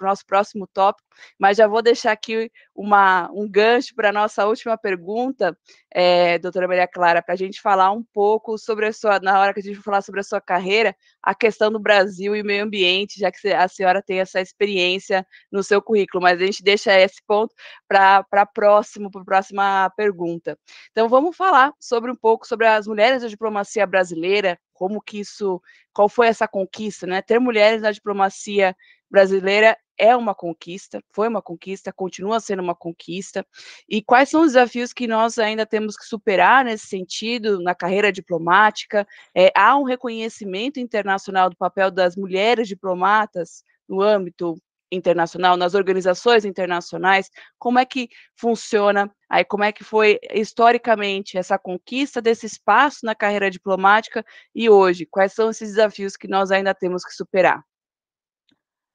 o 0.00 0.04
nosso 0.04 0.24
próximo 0.24 0.64
tópico, 0.72 1.07
mas 1.38 1.56
já 1.56 1.66
vou 1.66 1.82
deixar 1.82 2.12
aqui 2.12 2.50
uma 2.74 3.30
um 3.32 3.48
gancho 3.50 3.94
pra 3.94 4.12
nossa 4.12 4.46
última 4.46 4.76
pergunta, 4.78 5.56
eh, 5.92 6.38
doutora 6.38 6.68
Maria 6.68 6.86
Clara, 6.86 7.22
pra 7.22 7.36
gente 7.36 7.60
falar 7.60 7.90
um 7.92 8.02
pouco 8.12 8.56
sobre 8.58 8.86
a 8.86 8.92
sua 8.92 9.18
na 9.20 9.38
hora 9.40 9.52
que 9.54 9.60
a 9.60 9.62
gente 9.62 9.76
for 9.76 9.84
falar 9.84 10.02
sobre 10.02 10.20
a 10.20 10.24
sua 10.24 10.40
carreira, 10.40 10.94
a 11.22 11.34
questão 11.34 11.70
do 11.72 11.78
Brasil 11.78 12.34
e 12.36 12.42
meio 12.42 12.64
ambiente, 12.64 13.18
já 13.18 13.30
que 13.30 13.48
a 13.48 13.68
senhora 13.68 14.02
tem 14.02 14.20
essa 14.20 14.40
experiência 14.40 15.26
no 15.50 15.62
seu 15.62 15.82
currículo, 15.82 16.22
mas 16.22 16.40
a 16.40 16.44
gente 16.46 16.62
deixa 16.62 16.92
esse 16.98 17.20
ponto 17.26 17.54
pra 17.86 18.24
próximo 18.54 19.10
para 19.10 19.22
a 19.22 19.24
próxima 19.24 19.90
pergunta. 19.96 20.58
Então 20.90 21.08
vamos 21.08 21.36
falar 21.36 21.72
sobre 21.80 22.10
um 22.10 22.16
pouco 22.16 22.46
sobre 22.46 22.66
as 22.66 22.86
mulheres 22.86 23.22
da 23.22 23.28
diplomacia 23.28 23.86
brasileira, 23.86 24.58
como 24.72 25.00
que 25.00 25.20
isso 25.20 25.60
qual 25.92 26.08
foi 26.08 26.28
essa 26.28 26.46
conquista, 26.46 27.06
né, 27.06 27.20
ter 27.22 27.40
mulheres 27.40 27.82
na 27.82 27.90
diplomacia 27.90 28.76
brasileira 29.10 29.76
é 29.98 30.16
uma 30.16 30.34
conquista, 30.34 31.02
foi 31.12 31.28
uma 31.28 31.42
conquista, 31.42 31.92
continua 31.92 32.40
sendo 32.40 32.62
uma 32.62 32.74
conquista, 32.74 33.46
e 33.88 34.02
quais 34.02 34.28
são 34.28 34.42
os 34.42 34.48
desafios 34.48 34.92
que 34.92 35.06
nós 35.06 35.38
ainda 35.38 35.66
temos 35.66 35.96
que 35.96 36.04
superar 36.04 36.64
nesse 36.64 36.86
sentido, 36.86 37.60
na 37.60 37.74
carreira 37.74 38.12
diplomática, 38.12 39.06
eh, 39.34 39.52
há 39.56 39.76
um 39.76 39.84
reconhecimento 39.84 40.78
internacional 40.80 41.50
do 41.50 41.56
papel 41.56 41.90
das 41.90 42.16
mulheres 42.16 42.68
diplomatas 42.68 43.62
no 43.88 44.00
âmbito 44.02 44.56
internacional, 44.90 45.56
nas 45.56 45.74
organizações 45.74 46.44
internacionais, 46.44 47.30
como 47.58 47.78
é 47.78 47.84
que 47.84 48.08
funciona, 48.36 49.10
aí 49.28 49.44
como 49.44 49.64
é 49.64 49.72
que 49.72 49.84
foi 49.84 50.18
historicamente 50.32 51.36
essa 51.36 51.58
conquista 51.58 52.20
desse 52.22 52.46
espaço 52.46 53.04
na 53.04 53.14
carreira 53.14 53.50
diplomática 53.50 54.24
e 54.54 54.68
hoje, 54.70 55.06
quais 55.06 55.32
são 55.32 55.50
esses 55.50 55.70
desafios 55.70 56.16
que 56.16 56.28
nós 56.28 56.50
ainda 56.50 56.74
temos 56.74 57.04
que 57.04 57.12
superar? 57.12 57.67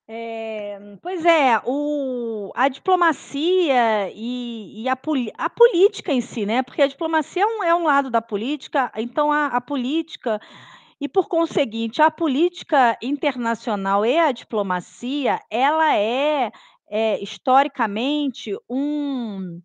É, 0.05 0.97
pois 1.01 1.23
é, 1.23 1.61
o, 1.65 2.51
a 2.55 2.67
diplomacia 2.67 4.11
e, 4.13 4.83
e 4.83 4.89
a, 4.89 4.97
a, 5.37 5.49
política 5.49 6.11
em 6.11 6.19
si, 6.19 6.45
né? 6.45 6.61
Porque 6.61 6.81
a 6.81 6.87
diplomacia 6.87 7.43
é 7.43 7.45
um, 7.45 7.63
é 7.63 7.73
um 7.73 7.83
lado 7.85 8.09
da 8.09 8.21
política, 8.21 8.91
então 8.97 9.31
a, 9.31 9.47
a, 9.47 9.61
política, 9.61 10.41
e 10.99 11.07
por 11.07 11.29
conseguinte, 11.29 12.01
a 12.01 12.11
política 12.11 12.97
internacional 13.01 14.05
e 14.05 14.19
a 14.19 14.33
diplomacia, 14.33 15.39
ela 15.49 15.95
é, 15.95 16.51
é 16.89 17.23
historicamente 17.23 18.57
um 18.69 19.61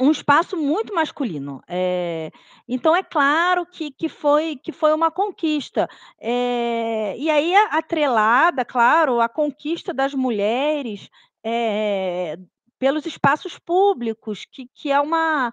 um 0.00 0.10
espaço 0.10 0.56
muito 0.56 0.94
masculino. 0.94 1.62
Eh, 1.68 2.30
então 2.68 2.94
é 2.96 3.02
claro 3.02 3.66
que 3.66 3.90
que 3.92 4.08
foi 4.08 4.56
que 4.56 4.72
foi 4.72 4.92
uma 4.92 5.10
conquista. 5.10 5.88
Eh, 6.20 7.14
e 7.18 7.30
aí 7.30 7.54
atrelada, 7.70 8.64
claro, 8.64 9.20
a 9.20 9.28
conquista 9.28 9.92
das 9.94 10.14
mulheres, 10.14 11.08
eh, 11.44 12.36
pelos 12.78 13.06
espaços 13.06 13.58
públicos, 13.58 14.44
que 14.50 14.68
que 14.74 14.90
é 14.90 15.00
uma 15.00 15.52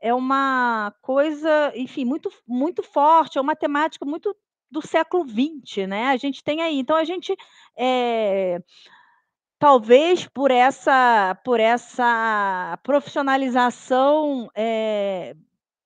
é 0.00 0.14
uma 0.14 0.92
coisa, 1.02 1.72
enfim, 1.76 2.04
muito 2.04 2.30
muito 2.46 2.82
forte, 2.82 3.38
é 3.38 3.40
uma 3.40 3.56
temática 3.56 4.04
muito 4.06 4.34
do 4.70 4.82
século 4.86 5.24
XX, 5.24 5.86
né, 5.88 6.08
a 6.08 6.16
gente 6.18 6.44
tem 6.44 6.60
aí 6.62 6.78
então 6.78 6.96
a 6.96 7.04
gente, 7.04 7.34
eh 7.78 8.60
Talvez 9.58 10.26
por 10.28 10.50
essa 10.52 11.36
por 11.44 11.58
essa 11.58 12.78
profissionalização, 12.84 14.48
eh, 14.54 15.34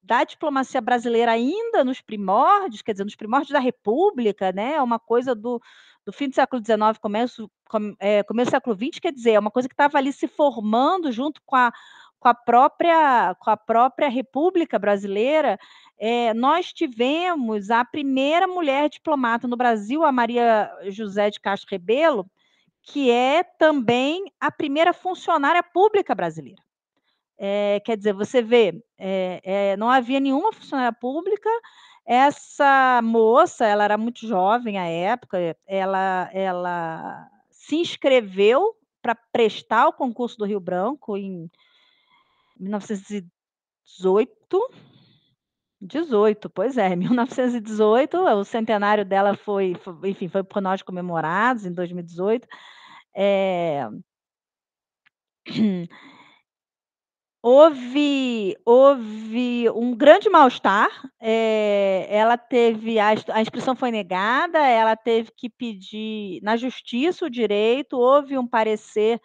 da 0.03 0.25
diplomacia 0.25 0.81
brasileira 0.81 1.33
ainda 1.33 1.83
nos 1.85 2.01
primórdios, 2.03 2.83
quer 2.83 2.93
dizer, 2.93 3.05
nos 3.05 3.17
primórdios 3.17 3.53
da 3.53 3.61
república, 3.61 4.53
né, 4.53 4.75
é 4.75 4.83
uma 4.83 4.99
coisa 4.99 5.35
do 5.35 5.61
do 6.05 6.13
fim 6.13 6.29
do 6.29 6.35
século 6.35 6.61
XIX, 6.63 6.99
começo 7.01 7.51
com 7.69 7.95
eh, 8.01 8.23
começo 8.25 8.51
do 8.51 8.55
século 8.55 8.77
XX, 8.77 8.99
quer 9.01 9.13
dizer, 9.13 9.33
é 9.33 9.39
uma 9.39 9.51
coisa 9.51 9.69
que 9.69 9.75
estava 9.75 9.97
ali 9.99 10.13
se 10.13 10.29
formando 10.29 11.11
junto 11.13 11.41
com 11.47 11.57
a 11.57 11.73
com 12.19 12.29
a 12.29 12.35
própria 12.35 13.35
com 13.41 13.51
a 13.51 13.57
própria 13.57 14.09
república 14.09 14.79
brasileira, 14.79 15.59
eh, 15.99 16.35
nós 16.35 16.73
tivemos 16.73 17.71
a 17.71 17.85
primeira 17.85 18.47
mulher 18.47 18.91
diplomata 18.91 19.49
no 19.49 19.57
Brasil, 19.57 20.05
a 20.05 20.13
Maria 20.13 20.71
José 20.91 21.31
de 21.31 21.41
Castro 21.41 21.69
Rebelo, 21.71 22.27
que 22.83 23.11
é 23.11 23.43
também 23.45 24.25
a 24.41 24.51
primeira 24.51 24.93
funcionária 24.93 25.63
pública 25.63 26.15
brasileira. 26.15 26.61
Eh, 27.39 27.81
quer 27.85 27.97
dizer, 27.97 28.13
você 28.15 28.43
vê, 28.43 28.83
eh 28.99 29.41
eh, 29.45 29.77
não 29.77 29.91
havia 29.91 30.21
nenhuma 30.21 30.53
funcionária 30.53 30.93
pública, 30.93 31.51
essa 32.07 33.01
moça, 33.03 33.67
ela 33.67 33.85
era 33.85 33.99
muito 33.99 34.27
jovem 34.27 34.79
à 34.79 34.87
época, 34.87 35.39
ela 35.67 36.31
ela 36.33 37.29
se 37.51 37.77
inscreveu 37.77 38.75
para 39.03 39.15
prestar 39.33 39.89
o 39.89 39.93
concurso 39.93 40.39
do 40.39 40.45
Rio 40.47 40.61
Branco 40.61 41.17
em 41.17 41.51
1918 42.59 44.71
18, 45.83 46.49
pois 46.51 46.79
é, 46.79 46.95
1918, 46.97 48.17
o 48.17 48.45
centenário 48.45 49.05
dela 49.05 49.37
foi 49.37 49.75
foi 49.77 50.11
enfim, 50.11 50.29
foi 50.29 50.45
por 50.45 50.63
nós 50.63 50.83
comemorados 50.83 51.67
em 51.67 51.73
2018. 51.73 52.47
Eh 53.17 53.89
Houve 57.45 58.57
houve 58.65 59.69
um 59.71 59.97
grande 59.97 60.31
mal-estar, 60.31 60.89
eh, 61.21 62.07
ela 62.09 62.39
teve 62.39 63.01
a 63.01 63.09
a 63.33 63.43
inscrição 63.43 63.75
foi 63.75 63.91
negada, 63.91 64.59
ela 64.61 64.95
teve 64.95 65.33
que 65.37 65.51
pedir 65.51 66.41
na 66.41 66.57
justiça 66.57 67.27
o 67.27 67.31
direito, 67.31 67.99
houve 67.99 68.39
um 68.39 68.47
parecer 68.47 69.21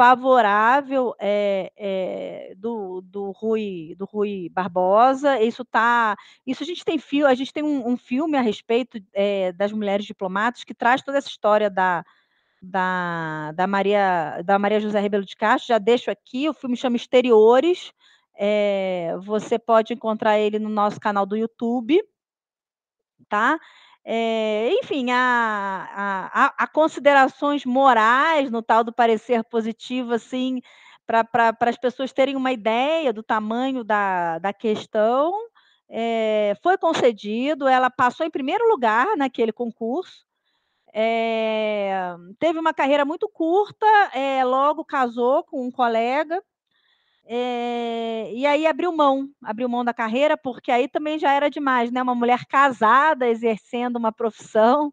favorável, 0.00 1.14
eh 1.20 1.70
eh, 1.76 2.54
do 2.56 3.02
do 3.02 3.32
Rui 3.32 3.94
do 3.98 4.06
Rui 4.06 4.48
Barbosa, 4.48 5.38
isso 5.42 5.62
tá 5.62 6.16
isso 6.46 6.62
a 6.62 6.66
gente 6.66 6.82
tem 6.86 6.98
fio 6.98 7.26
a 7.26 7.34
gente 7.34 7.52
tem 7.52 7.62
um 7.62 7.86
um 7.86 7.98
filme 7.98 8.38
a 8.38 8.40
respeito, 8.40 8.98
eh, 9.12 9.52
das 9.52 9.72
mulheres 9.72 10.06
diplomatas 10.06 10.64
que 10.64 10.72
traz 10.72 11.02
toda 11.02 11.18
essa 11.18 11.28
história 11.28 11.68
da 11.68 12.02
da 12.62 13.52
da 13.54 13.66
Maria 13.66 14.40
da 14.42 14.58
Maria 14.58 14.80
José 14.80 14.98
Rebelo 15.00 15.24
de 15.26 15.36
Castro, 15.36 15.68
já 15.68 15.78
deixo 15.78 16.10
aqui, 16.10 16.48
o 16.48 16.54
filme 16.54 16.78
chama 16.78 16.96
Exteriores, 16.96 17.92
você 19.22 19.58
pode 19.58 19.92
encontrar 19.92 20.38
ele 20.38 20.58
no 20.58 20.70
nosso 20.70 20.98
canal 20.98 21.26
do 21.26 21.36
YouTube. 21.36 22.00
Tá? 23.28 23.58
Eh, 24.04 24.70
enfim, 24.82 25.10
há 25.10 26.30
há 26.32 26.54
há 26.64 26.66
considerações 26.66 27.64
morais 27.66 28.50
no 28.50 28.62
tal 28.62 28.82
do 28.82 28.92
parecer 28.92 29.44
positivo, 29.44 30.14
assim, 30.14 30.60
para 31.06 31.54
as 31.60 31.76
pessoas 31.76 32.12
terem 32.12 32.34
uma 32.36 32.50
ideia 32.52 33.12
do 33.12 33.22
tamanho 33.22 33.84
da 33.84 34.38
da 34.38 34.52
questão, 34.54 35.32
eh, 35.90 36.54
foi 36.62 36.78
concedido, 36.78 37.68
ela 37.68 37.90
passou 37.90 38.24
em 38.24 38.30
primeiro 38.30 38.66
lugar 38.68 39.06
naquele 39.18 39.52
concurso, 39.52 40.24
eh, 40.94 42.16
teve 42.40 42.58
uma 42.58 42.74
carreira 42.74 43.04
muito 43.04 43.28
curta, 43.28 43.86
logo 44.46 44.84
casou 44.84 45.44
com 45.44 45.64
um 45.66 45.70
colega, 45.72 46.42
eh, 47.30 48.32
e 48.34 48.46
aí 48.46 48.66
abriu 48.66 48.92
mão, 48.96 49.28
abriu 49.44 49.68
mão 49.70 49.84
da 49.84 49.94
carreira, 49.94 50.36
porque 50.38 50.72
aí 50.72 50.88
também 50.88 51.18
já 51.18 51.32
era 51.34 51.50
demais, 51.50 51.92
né, 51.92 52.02
uma 52.02 52.14
mulher 52.16 52.46
casada 52.46 53.28
exercendo 53.28 53.96
uma 53.98 54.12
profissão. 54.12 54.92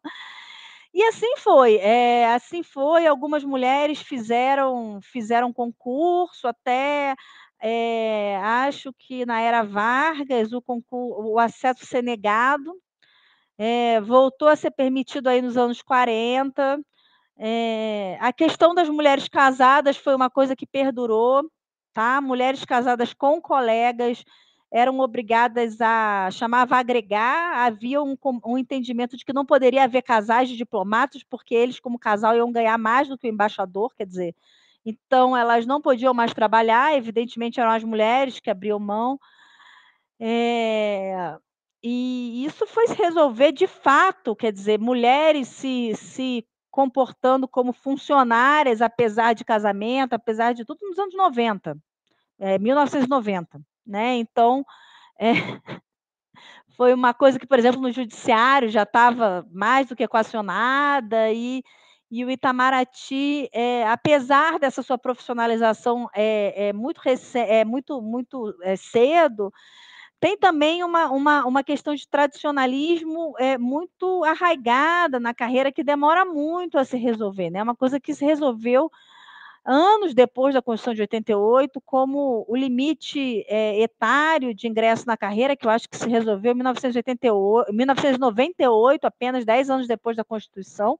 E 0.93 1.03
assim 1.03 1.37
foi, 1.37 1.77
eh, 1.77 2.27
assim 2.35 2.63
foi, 2.63 3.07
algumas 3.07 3.43
mulheres 3.43 4.01
fizeram 4.01 4.99
fizeram 5.03 5.53
concurso 5.53 6.47
até, 6.47 7.15
eh, 7.61 8.37
acho 8.43 8.93
que 8.99 9.25
na 9.25 9.41
era 9.41 9.63
Vargas 9.63 10.53
o 10.53 10.61
concur 10.61 11.25
o 11.27 11.39
acesso 11.39 11.85
ser 11.85 12.03
negado, 12.03 12.73
eh, 13.59 14.01
voltou 14.01 14.47
a 14.49 14.55
ser 14.55 14.71
permitido 14.71 15.27
aí 15.29 15.41
nos 15.41 15.57
anos 15.57 15.81
40, 15.81 16.79
eh, 17.39 18.17
a 18.21 18.33
questão 18.33 18.75
das 18.75 18.89
mulheres 18.89 19.27
casadas 19.29 19.97
foi 19.97 20.15
uma 20.15 20.29
coisa 20.29 20.55
que 20.55 20.67
perdurou, 20.67 21.43
tá, 21.97 22.21
mulheres 22.21 22.63
casadas 22.63 23.11
com 23.11 23.41
colegas 23.41 24.23
eram 24.71 24.99
obrigadas 24.99 25.81
a 25.81 26.29
chamava 26.31 26.77
agregar, 26.77 27.65
havia 27.65 28.03
um 28.03 28.15
um 28.45 28.55
entendimento 28.55 29.17
de 29.17 29.25
que 29.25 29.33
não 29.33 29.43
poderia 29.43 29.83
haver 29.83 30.03
casais 30.03 30.47
de 30.47 30.55
diplomatas, 30.55 31.23
porque 31.23 31.55
eles 31.55 31.79
como 31.79 31.97
casal 31.97 32.35
iam 32.35 32.51
ganhar 32.51 32.77
mais 32.77 33.07
do 33.07 33.17
que 33.17 33.27
o 33.27 33.29
embaixador, 33.31 33.95
quer 33.95 34.05
dizer, 34.05 34.35
então 34.85 35.35
elas 35.35 35.65
não 35.65 35.81
podiam 35.81 36.13
mais 36.13 36.33
trabalhar, 36.35 36.95
evidentemente 36.95 37.59
eram 37.59 37.71
as 37.71 37.83
mulheres 37.83 38.39
que 38.39 38.51
abriam 38.51 38.79
mão. 38.79 39.19
Eh, 40.19 41.35
e 41.83 42.45
isso 42.45 42.67
foi 42.67 42.87
se 42.89 42.95
resolver 42.95 43.51
de 43.51 43.65
fato, 43.65 44.35
quer 44.35 44.51
dizer, 44.51 44.79
mulheres 44.79 45.47
se 45.47 45.95
se 45.95 46.45
comportando 46.77 47.47
como 47.47 47.73
funcionárias, 47.73 48.83
apesar 48.83 49.33
de 49.33 49.43
casamento, 49.43 50.13
apesar 50.13 50.53
de 50.53 50.63
tudo, 50.63 50.79
nos 50.87 50.99
anos 50.99 51.15
90, 51.15 51.75
eh, 52.39 52.59
1990, 52.59 53.59
né, 53.85 54.15
então, 54.17 54.65
eh, 55.19 55.31
foi 56.77 56.93
uma 56.93 57.13
coisa 57.13 57.39
que, 57.39 57.47
por 57.47 57.59
exemplo, 57.59 57.81
no 57.81 57.91
judiciário 57.91 58.69
já 58.69 58.83
estava 58.83 59.45
mais 59.51 59.87
do 59.87 59.95
que 59.95 60.03
equacionada 60.03 61.31
e 61.33 61.63
e 62.11 62.25
o 62.25 62.31
Itamaraty, 62.31 63.49
eh, 63.53 63.85
apesar 63.87 64.59
dessa 64.59 64.83
sua 64.83 64.97
profissionalização, 64.97 66.09
eh 66.15 66.69
eh, 66.69 66.73
muito 66.73 67.01
eh, 67.35 67.65
muito 67.65 68.01
muito, 68.01 68.55
eh, 68.63 68.77
cedo, 68.77 69.51
tem 70.19 70.37
também 70.37 70.83
uma 70.83 71.07
uma 71.11 71.45
uma 71.47 71.63
questão 71.63 71.95
de 71.95 72.07
tradicionalismo, 72.09 73.33
eh, 73.39 73.57
muito 73.59 74.23
arraigada 74.25 75.19
na 75.19 75.33
carreira 75.33 75.71
que 75.71 75.83
demora 75.83 76.25
muito 76.25 76.77
a 76.79 76.85
se 76.85 76.97
resolver, 76.97 77.49
né, 77.51 77.63
uma 77.63 77.75
coisa 77.75 77.99
que 77.99 78.13
se 78.15 78.25
resolveu 78.25 78.89
anos 79.67 80.13
depois 80.13 80.53
da 80.53 80.61
Constituição 80.61 80.93
de 80.95 81.01
88, 81.01 81.81
como 81.81 82.45
o 82.47 82.55
limite, 82.55 83.43
eh, 83.47 83.81
etário 83.81 84.53
de 84.53 84.67
ingresso 84.67 85.05
na 85.05 85.17
carreira, 85.17 85.55
que 85.55 85.67
eu 85.67 85.71
acho 85.71 85.89
que 85.89 85.97
se 85.97 86.09
resolveu 86.09 86.53
em 86.53 86.55
1988 86.55 87.73
1998, 87.73 89.05
apenas 89.05 89.45
10 89.45 89.69
anos 89.69 89.87
depois 89.87 90.15
da 90.17 90.23
Constituição. 90.23 90.99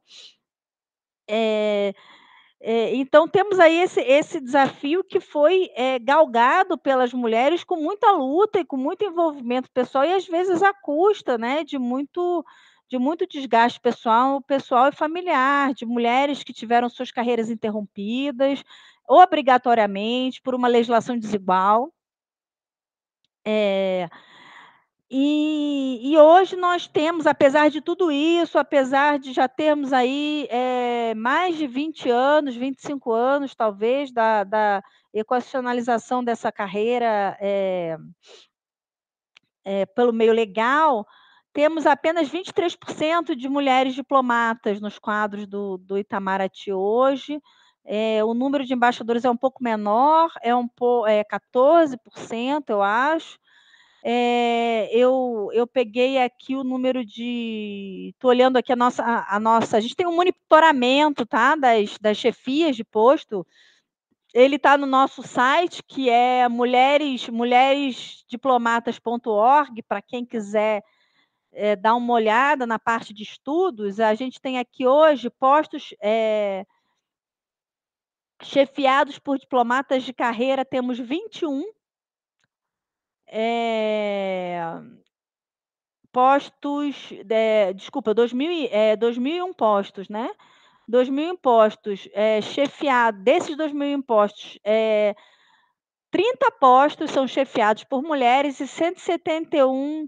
Eh 1.28 1.94
eh, 2.60 2.96
então 2.96 3.28
temos 3.28 3.60
aí 3.60 3.80
esse 3.82 4.02
esse 4.02 4.40
desafio 4.42 5.04
que 5.04 5.20
foi, 5.20 5.70
eh, 5.76 6.00
galgado 6.00 6.78
pelas 6.78 7.14
mulheres 7.14 7.64
com 7.64 7.76
muita 7.76 8.12
luta 8.12 8.60
e 8.60 8.66
com 8.66 8.76
muito 8.78 9.06
envolvimento 9.06 9.70
pessoal 9.72 10.06
e 10.06 10.14
às 10.14 10.26
vezes 10.28 10.64
à 10.64 10.74
custa, 10.74 11.38
né, 11.38 11.64
de 11.64 11.78
muito 11.78 12.44
de 12.90 12.98
muito 12.98 13.28
desgaste 13.28 13.80
pessoal, 13.80 14.42
pessoal 14.42 14.90
e 14.90 14.96
familiar, 14.96 15.74
de 15.74 15.86
mulheres 15.86 16.44
que 16.44 16.54
tiveram 16.54 16.90
suas 16.90 17.12
carreiras 17.12 17.50
interrompidas, 17.50 18.64
obrigatoriamente, 19.08 20.42
por 20.42 20.56
uma 20.56 20.68
legislação 20.68 21.18
desigual. 21.18 21.94
É, 23.46 24.10
e, 25.10 26.02
e, 26.04 26.18
hoje 26.18 26.58
nós 26.58 26.86
temos, 26.86 27.26
apesar 27.26 27.70
de 27.70 27.80
tudo 27.80 28.12
isso, 28.12 28.58
apesar 28.58 29.18
de 29.18 29.32
já 29.32 29.48
termos 29.48 29.94
aí 29.94 30.48
é, 30.50 31.16
mais 31.16 31.56
de 31.56 31.66
20 31.66 32.10
anos, 32.10 32.58
25 32.58 33.14
anos, 33.14 33.56
talvez, 33.56 34.12
da, 34.12 34.44
da 34.44 34.84
equacionalização 35.14 36.22
dessa 36.22 36.52
carreira 36.52 37.38
é, 37.40 37.98
é, 39.64 39.86
pelo 39.86 40.12
meio 40.12 40.34
legal, 40.34 41.08
temos 41.58 41.88
apenas 41.88 42.30
23% 42.30 43.36
de 43.36 43.50
mulheres 43.50 43.96
diplomatas 43.96 44.80
nos 44.80 45.00
quadros 45.00 45.48
do, 45.48 45.80
do 45.80 45.98
Itamaraty 45.98 46.72
hoje. 46.72 47.42
É, 47.84 48.24
o 48.24 48.36
número 48.36 48.64
de 48.64 48.76
embaixadores 48.76 49.26
é 49.26 49.30
um 49.32 49.36
pouco 49.36 49.64
menor, 49.64 50.32
é 50.44 50.56
um 50.56 50.70
é 51.08 51.24
14%, 51.24 52.70
eu 52.70 52.84
acho. 52.84 53.40
É, 54.04 54.88
eu, 54.92 55.50
eu 55.52 55.66
peguei 55.66 56.20
aqui 56.20 56.56
o 56.56 56.64
número 56.64 57.04
de. 57.04 58.12
Estou 58.14 58.30
olhando 58.30 58.58
aqui 58.58 58.72
a 58.72 58.76
nossa, 58.76 59.02
a, 59.02 59.38
a, 59.38 59.40
nossa. 59.40 59.78
A 59.78 59.80
gente 59.80 59.96
tem 59.96 60.06
um 60.06 60.16
monitoramento 60.16 61.26
tá, 61.26 61.56
das, 61.56 61.98
das 61.98 62.18
chefias 62.18 62.76
de 62.76 62.84
posto 62.84 63.44
ele 64.32 64.58
está 64.58 64.78
no 64.78 64.86
nosso 64.86 65.24
site, 65.24 65.82
que 65.82 66.08
é 66.08 66.48
mulheres, 66.48 67.28
mulheresdiplomatas.org, 67.28 69.82
para 69.82 70.04
quem 70.04 70.24
quiser 70.24 70.84
é, 71.58 71.76
dar 71.76 71.96
uma 71.96 72.14
olhada 72.14 72.68
na 72.68 72.78
parte 72.78 73.14
de 73.14 73.24
estudos. 73.24 74.00
A 74.00 74.14
gente 74.14 74.40
tem 74.40 74.60
aqui 74.60 74.86
hoje 74.86 75.30
postos 75.30 75.94
é, 76.00 76.66
chefiados 78.42 79.18
por 79.18 79.40
diplomatas 79.40 80.04
de 80.04 80.14
carreira, 80.14 80.64
temos 80.64 81.00
21. 81.00 81.64
É, 83.30 84.62
postos, 86.12 87.10
é, 87.30 87.74
desculpa, 87.74 88.14
2000, 88.14 88.70
é, 88.72 88.96
2001 88.96 89.54
postos, 89.54 90.08
né? 90.08 90.30
2 90.88 91.10
mil 91.10 91.34
impostos 91.34 92.08
é, 92.14 92.40
chefiados, 92.42 93.22
desses 93.22 93.58
2 93.58 93.74
mil 93.74 93.92
impostos, 93.92 94.58
é, 94.64 95.14
30 96.10 96.52
postos 96.52 97.12
são 97.12 97.28
chefiados 97.28 97.84
por 97.84 98.02
mulheres 98.02 98.60
e 98.62 98.68
171 98.68 100.08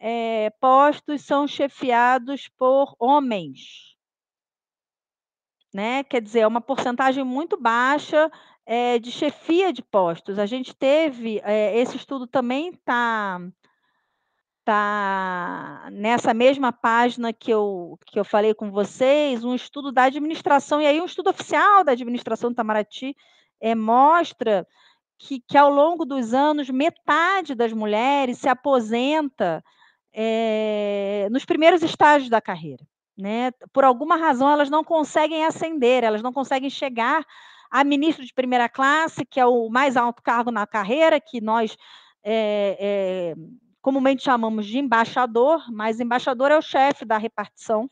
é, 0.00 0.48
postos 0.58 1.22
são 1.22 1.46
chefiados 1.46 2.48
por 2.48 2.96
homens. 2.98 3.94
Né? 5.72 6.02
Quer 6.04 6.22
dizer, 6.22 6.40
é 6.40 6.46
uma 6.46 6.60
porcentagem 6.60 7.22
muito 7.22 7.56
baixa 7.56 8.32
é, 8.64 8.98
de 8.98 9.12
chefia 9.12 9.72
de 9.72 9.82
postos. 9.82 10.38
A 10.38 10.46
gente 10.46 10.74
teve, 10.74 11.40
é, 11.44 11.78
esse 11.78 11.96
estudo 11.96 12.26
também 12.26 12.70
está 12.70 13.38
está 14.60 15.88
nessa 15.90 16.32
mesma 16.34 16.70
página 16.72 17.32
que 17.32 17.50
eu, 17.50 17.98
que 18.06 18.20
eu 18.20 18.24
falei 18.24 18.54
com 18.54 18.70
vocês, 18.70 19.42
um 19.42 19.54
estudo 19.54 19.90
da 19.90 20.04
administração, 20.04 20.80
e 20.80 20.86
aí 20.86 21.00
um 21.00 21.06
estudo 21.06 21.30
oficial 21.30 21.82
da 21.82 21.92
administração 21.92 22.50
do 22.50 22.52
Itamaraty 22.52 23.16
é, 23.60 23.74
mostra 23.74 24.66
que, 25.18 25.40
que 25.40 25.58
ao 25.58 25.70
longo 25.70 26.04
dos 26.04 26.32
anos, 26.32 26.70
metade 26.70 27.54
das 27.54 27.72
mulheres 27.72 28.38
se 28.38 28.48
aposenta 28.48 29.64
é, 30.12 31.28
nos 31.30 31.44
primeiros 31.44 31.82
estágios 31.82 32.30
da 32.30 32.40
carreira. 32.40 32.84
Né? 33.16 33.52
Por 33.72 33.84
alguma 33.84 34.16
razão, 34.16 34.50
elas 34.50 34.70
não 34.70 34.82
conseguem 34.82 35.44
ascender, 35.44 36.04
elas 36.04 36.22
não 36.22 36.32
conseguem 36.32 36.70
chegar 36.70 37.24
a 37.70 37.84
ministro 37.84 38.24
de 38.24 38.32
primeira 38.32 38.68
classe, 38.68 39.24
que 39.24 39.38
é 39.38 39.46
o 39.46 39.68
mais 39.68 39.96
alto 39.96 40.22
cargo 40.22 40.50
na 40.50 40.66
carreira, 40.66 41.20
que 41.20 41.40
nós 41.40 41.76
é, 42.24 42.76
é, 42.80 43.34
comumente 43.80 44.24
chamamos 44.24 44.66
de 44.66 44.78
embaixador, 44.78 45.70
mas 45.70 46.00
embaixador 46.00 46.50
é 46.50 46.58
o 46.58 46.62
chefe 46.62 47.04
da 47.04 47.18
repartição 47.18 47.88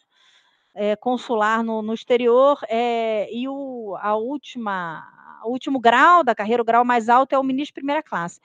é, 0.75 0.95
consular 0.97 1.63
no, 1.63 1.83
no 1.83 1.93
exterior, 1.93 2.59
e 2.71 3.49
o, 3.49 3.97
a 4.01 4.15
última, 4.15 5.05
o 5.45 5.51
último 5.51 5.81
grau 5.81 6.23
da 6.23 6.35
carreira, 6.35 6.63
o 6.63 6.67
grau 6.67 6.85
mais 6.85 7.09
alto, 7.09 7.33
é 7.35 7.39
o 7.39 7.43
ministro 7.43 7.75
de 7.75 7.81
primeira 7.81 8.03
classe. 8.03 8.41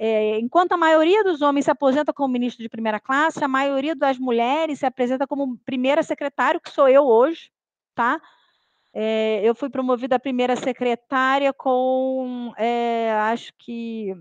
É, 0.00 0.38
enquanto 0.38 0.72
a 0.72 0.76
maioria 0.76 1.24
dos 1.24 1.42
homens 1.42 1.64
se 1.64 1.72
aposenta 1.72 2.12
como 2.12 2.32
ministro 2.32 2.62
de 2.62 2.68
primeira 2.68 3.00
classe, 3.00 3.42
a 3.42 3.48
maioria 3.48 3.96
das 3.96 4.16
mulheres 4.16 4.78
se 4.78 4.86
apresenta 4.86 5.26
como 5.26 5.58
primeira 5.58 6.04
secretária, 6.04 6.60
que 6.60 6.70
sou 6.70 6.88
eu 6.88 7.04
hoje, 7.04 7.50
tá? 7.96 8.20
É, 8.94 9.40
eu 9.42 9.56
fui 9.56 9.68
promovida 9.68 10.14
a 10.14 10.20
primeira 10.20 10.54
secretária 10.54 11.52
com, 11.52 12.52
é, 12.56 13.10
acho 13.12 13.52
que, 13.58 14.14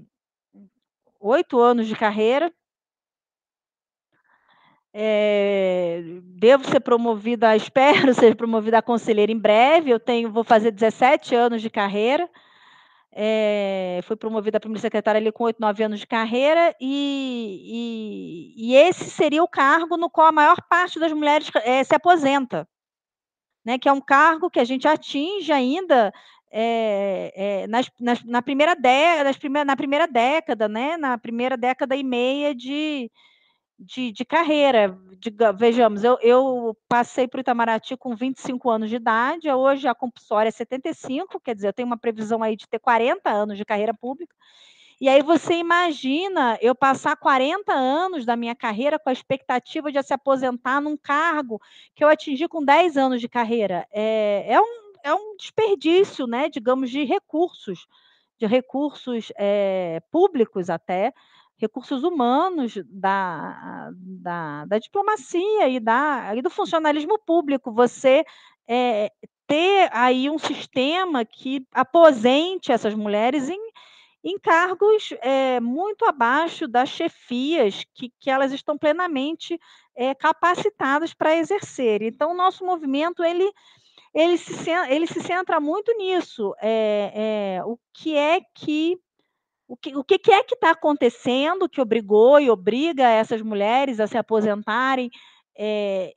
oito 1.19 1.59
anos 1.59 1.87
de 1.87 1.95
carreira, 1.95 2.51
é, 4.91 6.01
devo 6.23 6.63
ser 6.65 6.79
promovida, 6.79 7.53
espero 7.55 8.15
ser 8.15 8.35
promovida 8.35 8.79
a 8.79 8.81
conselheira 8.81 9.31
em 9.31 9.37
breve. 9.37 9.91
Eu 9.91 9.99
tenho, 9.99 10.31
vou 10.31 10.43
fazer 10.43 10.71
17 10.71 11.35
anos 11.35 11.61
de 11.61 11.69
carreira. 11.69 12.27
É, 13.19 13.99
fui 14.03 14.15
promovida 14.15 14.57
a 14.57 14.59
primeira 14.59 14.79
secretária 14.79 15.17
ali 15.17 15.31
com 15.31 15.45
8, 15.45 15.59
9 15.59 15.83
anos 15.83 15.99
de 15.99 16.05
carreira, 16.05 16.75
e, 16.79 18.53
e, 18.55 18.71
e, 18.71 18.75
esse 18.75 19.09
seria 19.09 19.41
o 19.41 19.47
cargo 19.47 19.97
no 19.97 20.07
qual 20.07 20.27
a 20.27 20.31
maior 20.31 20.61
parte 20.69 20.99
das 20.99 21.11
mulheres 21.11 21.49
é, 21.63 21.83
se 21.83 21.95
aposenta, 21.95 22.69
né, 23.65 23.79
que 23.79 23.89
é 23.89 23.91
um 23.91 23.99
cargo 23.99 24.51
que 24.51 24.59
a 24.59 24.63
gente 24.63 24.87
atinge 24.87 25.51
ainda 25.51 26.13
é, 26.51 27.65
nas, 27.67 27.89
nas, 27.99 28.23
na, 28.23 28.43
primeira 28.43 28.75
década, 28.75 29.65
na 29.65 29.75
primeira 29.75 30.07
década, 30.07 30.69
né, 30.69 30.95
na 30.95 31.17
primeira 31.17 31.57
década 31.57 31.95
e 31.95 32.03
meia 32.03 32.53
de, 32.53 33.09
de, 33.79 34.11
de 34.11 34.25
carreira. 34.25 34.97
De, 35.19 35.31
vejamos, 35.57 36.03
eu, 36.03 36.17
eu 36.21 36.77
passei 36.87 37.27
para 37.27 37.39
o 37.39 37.41
Itamaraty 37.41 37.97
com 37.97 38.15
25 38.15 38.69
anos 38.69 38.89
de 38.89 38.95
idade, 38.95 39.49
hoje 39.51 39.87
a 39.87 39.95
compulsória 39.95 40.49
é 40.49 40.51
75, 40.51 41.39
quer 41.39 41.55
dizer, 41.55 41.67
eu 41.67 41.73
tenho 41.73 41.87
uma 41.87 41.97
previsão 41.97 42.43
aí 42.43 42.55
de 42.55 42.67
ter 42.67 42.79
40 42.79 43.29
anos 43.29 43.57
de 43.57 43.65
carreira 43.65 43.93
pública. 43.93 44.35
E 44.99 45.07
aí 45.07 45.21
você 45.21 45.53
imagina 45.53 46.57
eu 46.59 46.73
passar 46.73 47.15
40 47.15 47.71
anos 47.71 48.25
da 48.25 48.35
minha 48.35 48.55
carreira 48.55 48.97
com 48.97 49.09
a 49.09 49.13
expectativa 49.13 49.91
de 49.91 50.01
se 50.01 50.13
aposentar 50.13 50.81
num 50.81 50.97
cargo 50.97 51.61
que 51.93 52.03
eu 52.03 52.07
atingi 52.09 52.47
com 52.47 52.65
10 52.65 52.97
anos 52.97 53.21
de 53.21 53.29
carreira. 53.29 53.87
É, 53.91 54.45
é, 54.47 54.59
um, 54.59 54.93
é 55.03 55.13
um 55.13 55.35
desperdício, 55.37 56.25
né, 56.25 56.49
digamos, 56.49 56.89
de 56.89 57.03
recursos, 57.03 57.85
de 58.39 58.47
recursos 58.47 59.31
é, 59.37 60.01
públicos 60.11 60.67
até, 60.67 61.13
recursos 61.57 62.03
humanos 62.03 62.77
da, 62.85 63.89
da, 63.93 64.65
da 64.65 64.77
diplomacia 64.77 65.67
e, 65.67 65.79
da, 65.79 66.35
e 66.35 66.41
do 66.41 66.49
funcionalismo 66.49 67.17
público. 67.19 67.71
Você 67.71 68.23
é, 68.67 69.11
ter 69.47 69.89
aí 69.91 70.29
um 70.29 70.37
sistema 70.37 71.25
que 71.25 71.65
aposente 71.71 72.71
essas 72.71 72.93
mulheres 72.93 73.49
em, 73.49 73.71
em 74.23 74.37
cargos 74.37 75.13
é, 75.21 75.59
muito 75.59 76.05
abaixo 76.05 76.67
das 76.67 76.89
chefias 76.89 77.83
que, 77.93 78.11
que 78.19 78.29
elas 78.29 78.51
estão 78.51 78.77
plenamente 78.77 79.59
é, 79.95 80.13
capacitadas 80.13 81.13
para 81.13 81.35
exercer. 81.35 82.03
Então, 82.03 82.31
o 82.31 82.37
nosso 82.37 82.63
movimento 82.63 83.23
ele, 83.23 83.49
ele, 84.13 84.37
se, 84.37 84.69
ele 84.89 85.07
se 85.07 85.21
centra 85.21 85.59
muito 85.59 85.91
nisso. 85.97 86.53
É, 86.61 87.61
o 87.65 87.79
que 87.93 88.15
é 88.15 88.41
que 88.53 88.99
o 89.67 89.75
que, 89.75 89.95
o 89.95 90.03
que 90.03 90.31
é 90.31 90.43
que 90.43 90.55
está 90.55 90.71
acontecendo 90.71 91.67
que 91.67 91.81
obrigou 91.81 92.39
e 92.39 92.49
obriga 92.49 93.09
essas 93.09 93.41
mulheres 93.41 93.99
a 93.99 94.07
se 94.07 94.17
aposentarem? 94.17 95.11
É, 95.57 96.13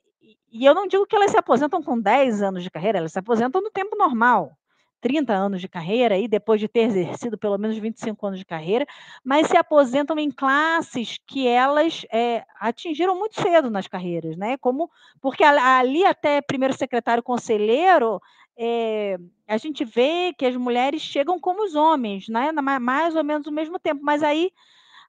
e 0.51 0.65
eu 0.65 0.73
não 0.73 0.87
digo 0.87 1.05
que 1.05 1.15
elas 1.15 1.31
se 1.31 1.37
aposentam 1.37 1.83
com 1.83 1.99
10 1.99 2.41
anos 2.41 2.63
de 2.63 2.71
carreira, 2.71 2.99
elas 2.99 3.11
se 3.11 3.19
aposentam 3.19 3.61
no 3.61 3.69
tempo 3.69 3.95
normal. 3.95 4.57
30 5.01 5.33
anos 5.33 5.59
de 5.59 5.67
carreira, 5.67 6.15
e 6.15 6.27
depois 6.27 6.61
de 6.61 6.67
ter 6.67 6.81
exercido 6.81 7.35
pelo 7.35 7.57
menos 7.57 7.75
25 7.75 8.27
anos 8.27 8.37
de 8.39 8.45
carreira, 8.45 8.85
mas 9.23 9.47
se 9.47 9.57
aposentam 9.57 10.17
em 10.19 10.29
classes 10.29 11.17
que 11.25 11.47
elas 11.47 12.05
é, 12.13 12.43
atingiram 12.59 13.17
muito 13.17 13.41
cedo 13.41 13.71
nas 13.71 13.87
carreiras, 13.87 14.37
né? 14.37 14.57
Como 14.57 14.89
porque 15.19 15.43
ali 15.43 16.05
até 16.05 16.39
primeiro 16.39 16.75
secretário 16.75 17.23
conselheiro 17.23 18.21
é, 18.63 19.17
a 19.47 19.57
gente 19.57 19.83
vê 19.83 20.33
que 20.37 20.45
as 20.45 20.55
mulheres 20.55 21.01
chegam 21.01 21.39
como 21.39 21.63
os 21.63 21.73
homens, 21.73 22.29
né? 22.29 22.51
mais 22.51 23.15
ou 23.15 23.23
menos 23.23 23.47
ao 23.47 23.53
mesmo 23.53 23.79
tempo, 23.79 24.01
mas 24.03 24.21
aí 24.21 24.51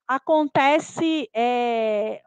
acontece 0.09 1.29
é, 1.35 2.23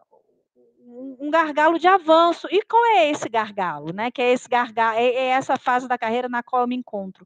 um 1.20 1.32
gargalo 1.32 1.80
de 1.80 1.88
avanço. 1.88 2.48
E 2.52 2.62
qual 2.62 2.86
é 2.86 3.10
esse 3.10 3.28
gargalo? 3.28 3.92
Né? 3.92 4.12
Que 4.12 4.22
é 4.22 4.34
esse 4.34 4.48
gargalo, 4.48 5.00
é, 5.00 5.06
é 5.06 5.26
essa 5.30 5.58
fase 5.58 5.88
da 5.88 5.98
carreira 5.98 6.30
na 6.30 6.44
qual 6.44 6.62
eu 6.62 6.68
me 6.68 6.76
encontro. 6.76 7.26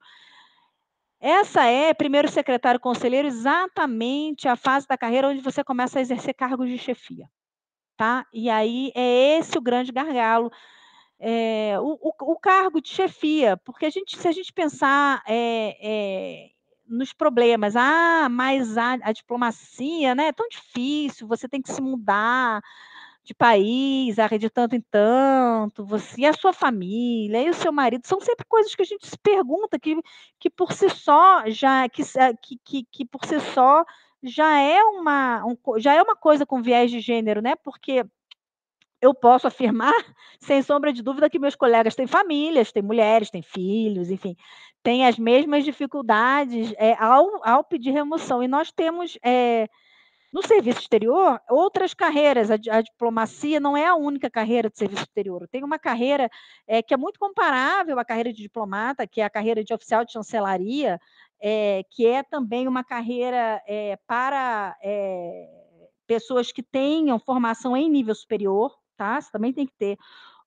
Essa 1.20 1.66
é, 1.66 1.94
primeiro 1.94 2.30
secretário 2.30 2.80
conselheiro, 2.80 3.28
exatamente 3.28 4.48
a 4.48 4.56
fase 4.56 4.88
da 4.88 4.98
carreira 4.98 5.28
onde 5.28 5.42
você 5.42 5.62
começa 5.62 6.00
a 6.00 6.02
exercer 6.02 6.34
cargos 6.34 6.70
de 6.70 6.78
chefia. 6.78 7.30
tá? 7.98 8.26
E 8.32 8.50
aí 8.50 8.94
é 8.96 9.40
esse 9.40 9.58
o 9.58 9.62
grande 9.62 9.92
gargalo. 9.92 10.50
É, 11.20 11.78
o, 11.80 11.98
o, 12.02 12.32
o, 12.34 12.40
cargo 12.40 12.82
de 12.82 12.90
chefia, 12.90 13.58
porque 13.58 13.86
a 13.86 13.90
gente, 13.90 14.18
se 14.18 14.28
a 14.28 14.32
gente 14.32 14.54
pensar 14.54 15.22
é, 15.28 15.78
é, 15.82 16.50
nos 16.88 17.12
problemas, 17.12 17.76
ah, 17.76 18.30
mas 18.30 18.78
a, 18.78 18.94
a, 18.94 19.12
diplomacia, 19.12 20.16
né, 20.16 20.28
é 20.28 20.32
tão 20.32 20.48
difícil, 20.48 21.28
você 21.28 21.48
tem 21.50 21.62
que 21.62 21.74
se 21.74 21.82
mudar 21.82 22.62
de 23.24 23.34
país, 23.34 24.18
ah, 24.18 24.28
de 24.38 24.50
tanto 24.50 24.76
em 24.76 24.82
tanto, 24.82 25.86
você 25.86 26.22
e 26.22 26.26
a 26.26 26.34
sua 26.34 26.54
família, 26.54 27.44
e 27.44 27.50
o 27.50 27.54
seu 27.54 27.72
marido, 27.72 28.08
são 28.08 28.22
sempre 28.22 28.46
coisas 28.48 28.74
que 28.74 28.82
a 28.82 28.86
gente 28.86 29.06
se 29.06 29.18
pergunta, 29.18 29.78
que, 29.78 29.98
que 30.40 30.50
por 30.50 30.72
si 30.72 30.90
só, 30.90 31.44
já, 31.48 31.88
que, 31.90 32.02
que, 32.64 32.86
que 32.92 33.06
por 33.06 33.26
si 33.26 33.40
só 33.42 33.84
já 34.24 34.60
é 34.60 34.82
uma, 34.84 35.46
um, 35.46 35.56
já 35.80 35.94
é 35.94 36.02
uma 36.02 36.16
coisa 36.16 36.46
com 36.46 36.62
viés 36.62 36.92
de 36.92 37.00
gênero, 37.00 37.42
né? 37.42 37.56
Porque 37.58 38.06
eu 39.02 39.14
posso 39.14 39.48
afirmar, 39.48 39.94
sem 40.40 40.62
sombra 40.62 40.92
de 40.92 41.02
dúvida, 41.02 41.30
que 41.30 41.40
meus 41.40 41.56
colegas 41.56 41.96
têm 41.96 42.08
famílias, 42.08 42.72
têm 42.72 42.84
mulheres, 42.84 43.30
têm 43.30 43.42
filhos, 43.42 44.10
enfim, 44.10 44.36
têm 44.84 45.06
as 45.06 45.18
mesmas 45.18 45.64
dificuldades 45.64 46.74
é, 46.78 46.94
ao, 46.94 47.46
ao 47.48 47.64
pedir 47.64 47.92
remoção. 47.92 48.44
E 48.44 48.48
nós 48.48 48.72
temos, 48.72 49.18
é, 49.24 49.68
no 50.34 50.46
serviço 50.46 50.80
exterior, 50.80 51.40
outras 51.50 51.94
carreiras. 51.94 52.52
A, 52.52 52.56
a, 52.56 52.82
diplomacia 52.82 53.60
não 53.60 53.76
é 53.76 53.86
a 53.86 53.96
única 53.96 54.30
carreira 54.30 54.70
de 54.70 54.78
serviço 54.78 55.04
exterior. 55.04 55.48
Tem 55.48 55.64
uma 55.64 55.80
carreira 55.80 56.30
é, 56.68 56.82
que 56.82 56.94
é 56.94 56.98
muito 56.98 57.20
comparável 57.20 57.98
à 58.00 58.06
carreira 58.06 58.34
de 58.34 58.42
diplomata, 58.42 59.08
que 59.08 59.22
é 59.22 59.24
a 59.26 59.30
carreira 59.30 59.64
de 59.64 59.74
oficial 59.74 60.04
de 60.06 60.12
chancelaria, 60.12 61.00
que 61.92 62.06
é 62.06 62.22
também 62.22 62.68
uma 62.68 62.84
carreira 62.84 63.64
para 64.06 64.76
pessoas 66.06 66.52
que 66.52 66.64
tenham 66.64 67.20
formação 67.20 67.78
em 67.78 67.88
nível 67.88 68.16
superior, 68.16 68.79
tá? 69.00 69.22
Você 69.22 69.32
também 69.32 69.54
tem 69.54 69.66
que 69.66 69.74
ter 69.74 69.98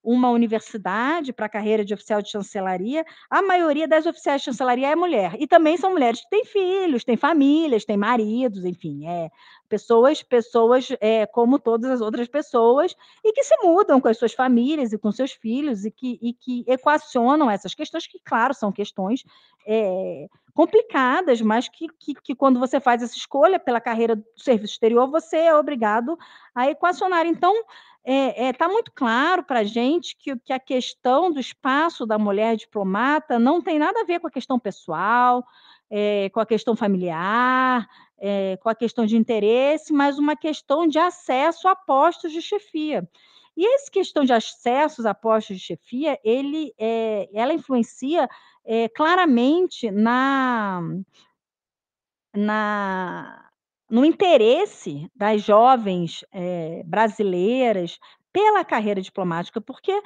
uma 0.03 0.31
universidade 0.31 1.33
para 1.33 1.47
a 1.47 1.49
carreira 1.49 1.85
de 1.85 1.95
oficial 1.95 2.21
de 2.21 2.29
chancelaria, 2.29 3.07
a 3.31 3.41
maioria 3.41 3.87
das 3.87 4.05
oficiais 4.05 4.41
de 4.41 4.47
chancelaria 4.47 4.88
é 4.88 4.97
mulher. 4.97 5.37
E 5.38 5.47
também 5.47 5.77
são 5.77 5.93
mulheres 5.93 6.21
que 6.21 6.29
têm 6.29 6.45
filhos, 6.45 7.05
têm 7.05 7.17
famílias, 7.17 7.85
têm 7.85 7.97
maridos, 7.97 8.65
enfim, 8.65 9.07
é, 9.07 9.31
pessoas, 9.69 10.23
pessoas 10.23 10.88
é, 11.01 11.25
como 11.25 11.59
todas 11.59 11.88
as 11.88 12.01
outras 12.01 12.27
pessoas, 12.27 12.97
e 13.25 13.33
que 13.33 13.45
se 13.45 13.57
mudam 13.62 14.01
com 14.01 14.09
as 14.09 14.19
suas 14.19 14.33
famílias 14.33 14.93
e 14.93 14.99
com 14.99 15.12
seus 15.12 15.33
filhos, 15.33 15.85
e 15.85 15.91
que, 15.91 16.19
e 16.21 16.33
que 16.33 16.65
equacionam 16.67 17.49
essas 17.49 17.73
questões, 17.73 18.07
que, 18.07 18.19
claro, 18.25 18.53
são 18.53 18.73
questões 18.73 19.25
é, 19.65 20.27
complicadas, 20.55 21.41
mas 21.41 21.69
que, 21.69 21.87
que, 21.99 22.15
que, 22.15 22.35
quando 22.35 22.61
você 22.61 22.79
faz 22.79 23.03
essa 23.03 23.17
escolha 23.17 23.59
pela 23.59 23.81
carreira 23.81 24.17
do 24.17 24.25
serviço 24.37 24.75
exterior, 24.75 25.11
você 25.11 25.37
é 25.37 25.55
obrigado 25.55 26.19
a 26.55 26.69
equacionar. 26.69 27.27
Então, 27.27 27.55
está 27.57 27.67
é, 28.05 28.49
é, 28.49 28.53
tá 28.53 28.69
muito 28.69 28.93
claro 28.93 29.45
para 29.45 29.61
a 29.61 29.65
gente 29.65 30.17
que, 30.17 30.37
que 30.38 30.53
a 30.53 30.59
questão 30.59 31.31
do 31.31 31.41
espaço 31.41 32.05
da 32.05 32.19
mulher 32.19 32.57
diplomata 32.57 33.38
não 33.38 33.62
tem 33.62 33.79
nada 33.79 34.01
a 34.01 34.05
ver 34.05 34.21
com 34.21 34.27
a 34.27 34.31
questão 34.31 34.59
pessoal, 34.59 35.45
é, 35.88 36.29
com 36.31 36.41
a 36.41 36.47
questão 36.47 36.77
familiar, 36.77 37.88
é, 38.19 38.59
com 38.62 38.69
a 38.69 38.75
questão 38.75 39.07
de 39.07 39.17
interesse, 39.17 39.93
mas 39.93 40.19
uma 40.19 40.37
questão 40.37 40.87
de 40.87 40.99
acesso 40.99 41.67
a 41.69 41.75
postos 41.75 42.33
de 42.33 42.43
chefia. 42.43 43.09
E 43.57 43.67
essa 43.75 43.91
questão 43.91 44.25
de 44.25 44.33
acessos 44.33 45.05
a 45.05 45.15
postos 45.15 45.59
de 45.59 45.62
chefia, 45.62 46.19
ele, 46.25 46.75
é, 46.79 47.29
ela 47.35 47.53
influencia 47.53 48.29
é, 48.64 48.88
claramente 48.88 49.90
na, 49.90 50.81
na, 52.35 53.51
no 53.90 54.05
interesse 54.05 55.11
das 55.14 55.42
jovens 55.42 56.25
é, 56.33 56.83
brasileiras 56.85 57.98
pela 58.33 58.64
carreira 58.64 59.01
diplomática, 59.01 59.61
porque 59.61 60.01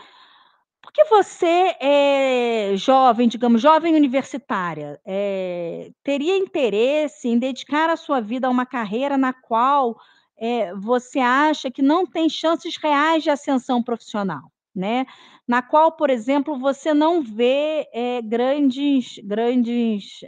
porque 0.87 1.05
você 1.07 1.75
é 1.81 2.73
jovem, 2.77 3.27
digamos, 3.27 3.61
jovem 3.61 3.97
universitária, 3.97 5.01
é, 5.05 5.91
teria 6.03 6.37
interesse 6.37 7.29
em 7.29 7.39
dedicar 7.39 7.91
a 7.91 7.97
sua 7.97 8.21
vida 8.21 8.47
a 8.47 8.51
uma 8.51 8.65
carreira 8.65 9.19
na 9.19 9.33
qual 9.33 9.97
é, 10.39 10.73
você 10.75 11.19
acha 11.19 11.73
que 11.73 11.83
não 11.83 12.07
tem 12.07 12.29
chances 12.29 12.77
reais 12.77 13.25
de 13.25 13.31
ascensão 13.31 13.83
profissional, 13.83 14.53
né? 14.75 15.07
Na 15.47 15.63
qual, 15.63 15.93
por 15.93 16.11
exemplo, 16.11 16.59
você 16.59 16.93
não 16.93 17.23
vê 17.23 17.89
grandes, 18.25 19.19
grandes 19.23 20.21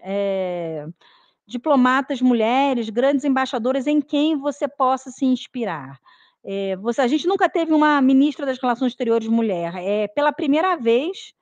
diplomatas 1.48 2.20
mulheres, 2.20 2.90
grandes 2.90 3.24
embaixadoras 3.24 3.86
em 3.86 4.00
quem 4.02 4.36
você 4.36 4.68
possa 4.68 5.10
se 5.10 5.24
inspirar. 5.24 5.98
É, 6.44 6.76
você, 6.76 7.00
a 7.00 7.06
gente 7.06 7.26
nunca 7.26 7.48
teve 7.48 7.72
uma 7.72 8.00
ministra 8.02 8.44
das 8.44 8.58
Relações 8.58 8.92
Exteriores 8.92 9.26
mulher. 9.26 9.74
É, 9.76 10.06
pela 10.08 10.30
primeira 10.30 10.76
vez, 10.76 11.32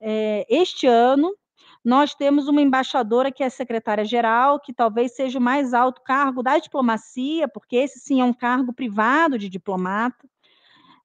é, 0.00 0.44
este 0.48 0.86
ano, 0.86 1.32
nós 1.84 2.14
temos 2.14 2.48
uma 2.48 2.60
embaixadora 2.60 3.30
que 3.30 3.42
é 3.42 3.48
secretária-geral, 3.48 4.60
que 4.60 4.72
talvez 4.72 5.14
seja 5.14 5.38
o 5.38 5.42
mais 5.42 5.72
alto 5.72 6.02
cargo 6.02 6.42
da 6.42 6.58
diplomacia, 6.58 7.48
porque 7.48 7.76
esse 7.76 8.00
sim 8.00 8.20
é 8.20 8.24
um 8.24 8.32
cargo 8.32 8.72
privado 8.72 9.38
de 9.38 9.48
diplomata, 9.48 10.28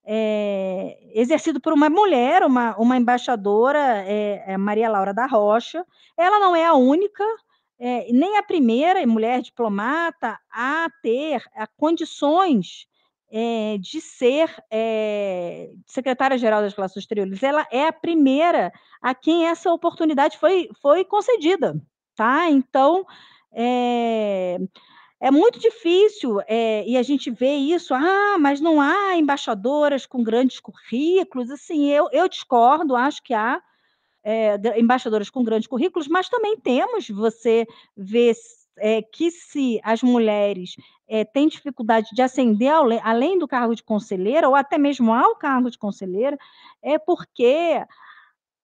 é, 0.09 0.97
exercido 1.13 1.59
por 1.59 1.73
uma 1.73 1.89
mulher, 1.89 2.41
uma, 2.43 2.77
uma 2.77 2.95
embaixadora, 2.95 4.05
é, 4.07 4.53
é 4.53 4.57
Maria 4.57 4.89
Laura 4.89 5.13
da 5.13 5.25
Rocha. 5.25 5.85
Ela 6.17 6.39
não 6.39 6.55
é 6.55 6.65
a 6.65 6.73
única, 6.73 7.23
nem 8.09 8.37
a 8.37 8.43
primeira 8.43 9.05
mulher 9.05 9.41
diplomata 9.41 10.39
a 10.49 10.87
ter 11.03 11.43
a 11.53 11.67
condições 11.67 12.87
de 13.81 14.01
ser 14.01 14.49
secretária-geral 15.85 16.61
das 16.61 16.73
Relações 16.73 17.03
Exteriores. 17.03 17.43
Ela 17.43 17.67
é 17.69 17.85
a 17.87 17.93
primeira 17.93 18.71
a 19.01 19.13
quem 19.13 19.45
essa 19.45 19.71
oportunidade 19.71 20.37
foi, 20.37 20.69
foi 20.81 21.03
concedida. 21.03 21.75
Tá? 22.15 22.49
Então, 22.49 23.05
é, 25.19 25.27
é 25.27 25.31
muito 25.31 25.59
difícil, 25.59 26.39
e 26.85 26.97
a 26.97 27.03
gente 27.03 27.29
vê 27.31 27.55
isso, 27.55 27.93
ah, 27.93 28.37
mas 28.39 28.59
não 28.59 28.79
há 28.81 29.15
embaixadoras 29.15 30.05
com 30.05 30.23
grandes 30.23 30.59
currículos. 30.59 31.49
Assim, 31.49 31.89
eu, 31.89 32.09
eu 32.11 32.27
discordo, 32.27 32.95
acho 32.95 33.23
que 33.23 33.33
há 33.33 33.61
é, 34.23 34.57
embaixadoras 34.77 35.29
com 35.29 35.41
grandes 35.41 35.67
currículos, 35.67 36.07
mas 36.07 36.27
também 36.27 36.57
temos, 36.57 37.09
você 37.09 37.65
vê 37.95 38.33
é, 38.77 39.01
que 39.01 39.31
se 39.31 39.79
as 39.83 40.03
mulheres 40.03 40.75
é, 41.07 41.23
têm 41.23 41.47
dificuldade 41.47 42.09
de 42.13 42.21
ascender 42.21 42.73
ao, 42.73 42.87
além 43.03 43.39
do 43.39 43.47
cargo 43.47 43.73
de 43.73 43.83
conselheira, 43.83 44.49
ou 44.49 44.53
até 44.53 44.77
mesmo 44.77 45.13
ao 45.13 45.35
cargo 45.37 45.71
de 45.71 45.77
conselheira, 45.77 46.37
é 46.81 46.97
porque 46.99 47.81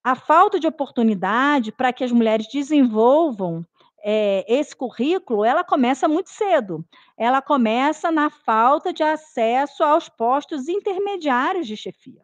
a 0.04 0.16
falta 0.16 0.60
de 0.60 0.68
oportunidade 0.68 1.72
para 1.72 1.94
que 1.94 2.04
as 2.04 2.12
mulheres 2.12 2.48
desenvolvam 2.52 3.66
é, 4.04 4.46
esse 4.48 4.76
currículo, 4.76 5.46
ela 5.46 5.63
começa 5.63 6.08
muito 6.08 6.30
cedo. 6.30 6.86
Ela 7.18 7.42
começa 7.42 8.12
na 8.12 8.30
falta 8.30 8.92
de 8.92 9.02
acesso 9.02 9.84
aos 9.84 10.10
postos 10.10 10.68
intermediários 10.68 11.66
de 11.66 11.78
chefia. 11.78 12.22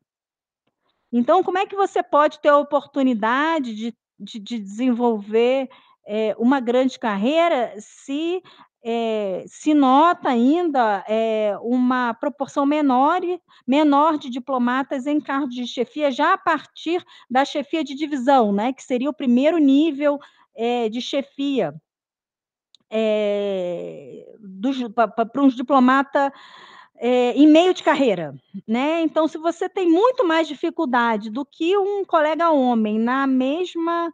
Então, 1.11 1.41
como 1.41 1.57
é 1.57 1.65
que 1.65 1.75
você 1.75 2.03
pode 2.03 2.39
ter 2.39 2.49
a 2.49 2.57
oportunidade 2.57 3.73
de, 3.73 3.97
de, 4.19 4.39
de 4.39 4.59
desenvolver 4.59 5.69
é, 6.05 6.35
uma 6.37 6.59
grande 6.59 6.99
carreira 6.99 7.73
se 7.79 8.43
é, 8.83 9.43
se 9.45 9.73
nota 9.73 10.29
ainda 10.29 11.03
é, 11.07 11.57
uma 11.61 12.13
proporção 12.13 12.65
menor, 12.65 13.19
menor 13.67 14.17
de 14.17 14.29
diplomatas 14.29 15.05
em 15.05 15.19
cargos 15.19 15.53
de 15.53 15.67
chefia, 15.67 16.09
já 16.09 16.33
a 16.33 16.37
partir 16.37 17.03
da 17.29 17.43
chefia 17.43 17.83
de 17.83 17.93
divisão, 17.93 18.53
né, 18.53 18.71
que 18.71 18.81
seria 18.81 19.09
o 19.09 19.13
primeiro 19.13 19.57
nível 19.57 20.17
é, 20.59 20.89
de 20.89 21.01
chefia 21.01 21.73
para 24.93 25.41
um 25.41 25.47
diplomata 25.47 26.33
é, 26.97 27.31
em 27.31 27.47
meio 27.47 27.73
de 27.73 27.81
carreira, 27.81 28.35
né? 28.67 29.01
Então, 29.01 29.25
se 29.27 29.37
você 29.37 29.69
tem 29.69 29.89
muito 29.89 30.27
mais 30.27 30.47
dificuldade 30.47 31.29
do 31.29 31.45
que 31.45 31.77
um 31.77 32.03
colega 32.03 32.51
homem 32.51 32.99
na 32.99 33.25
mesma 33.25 34.11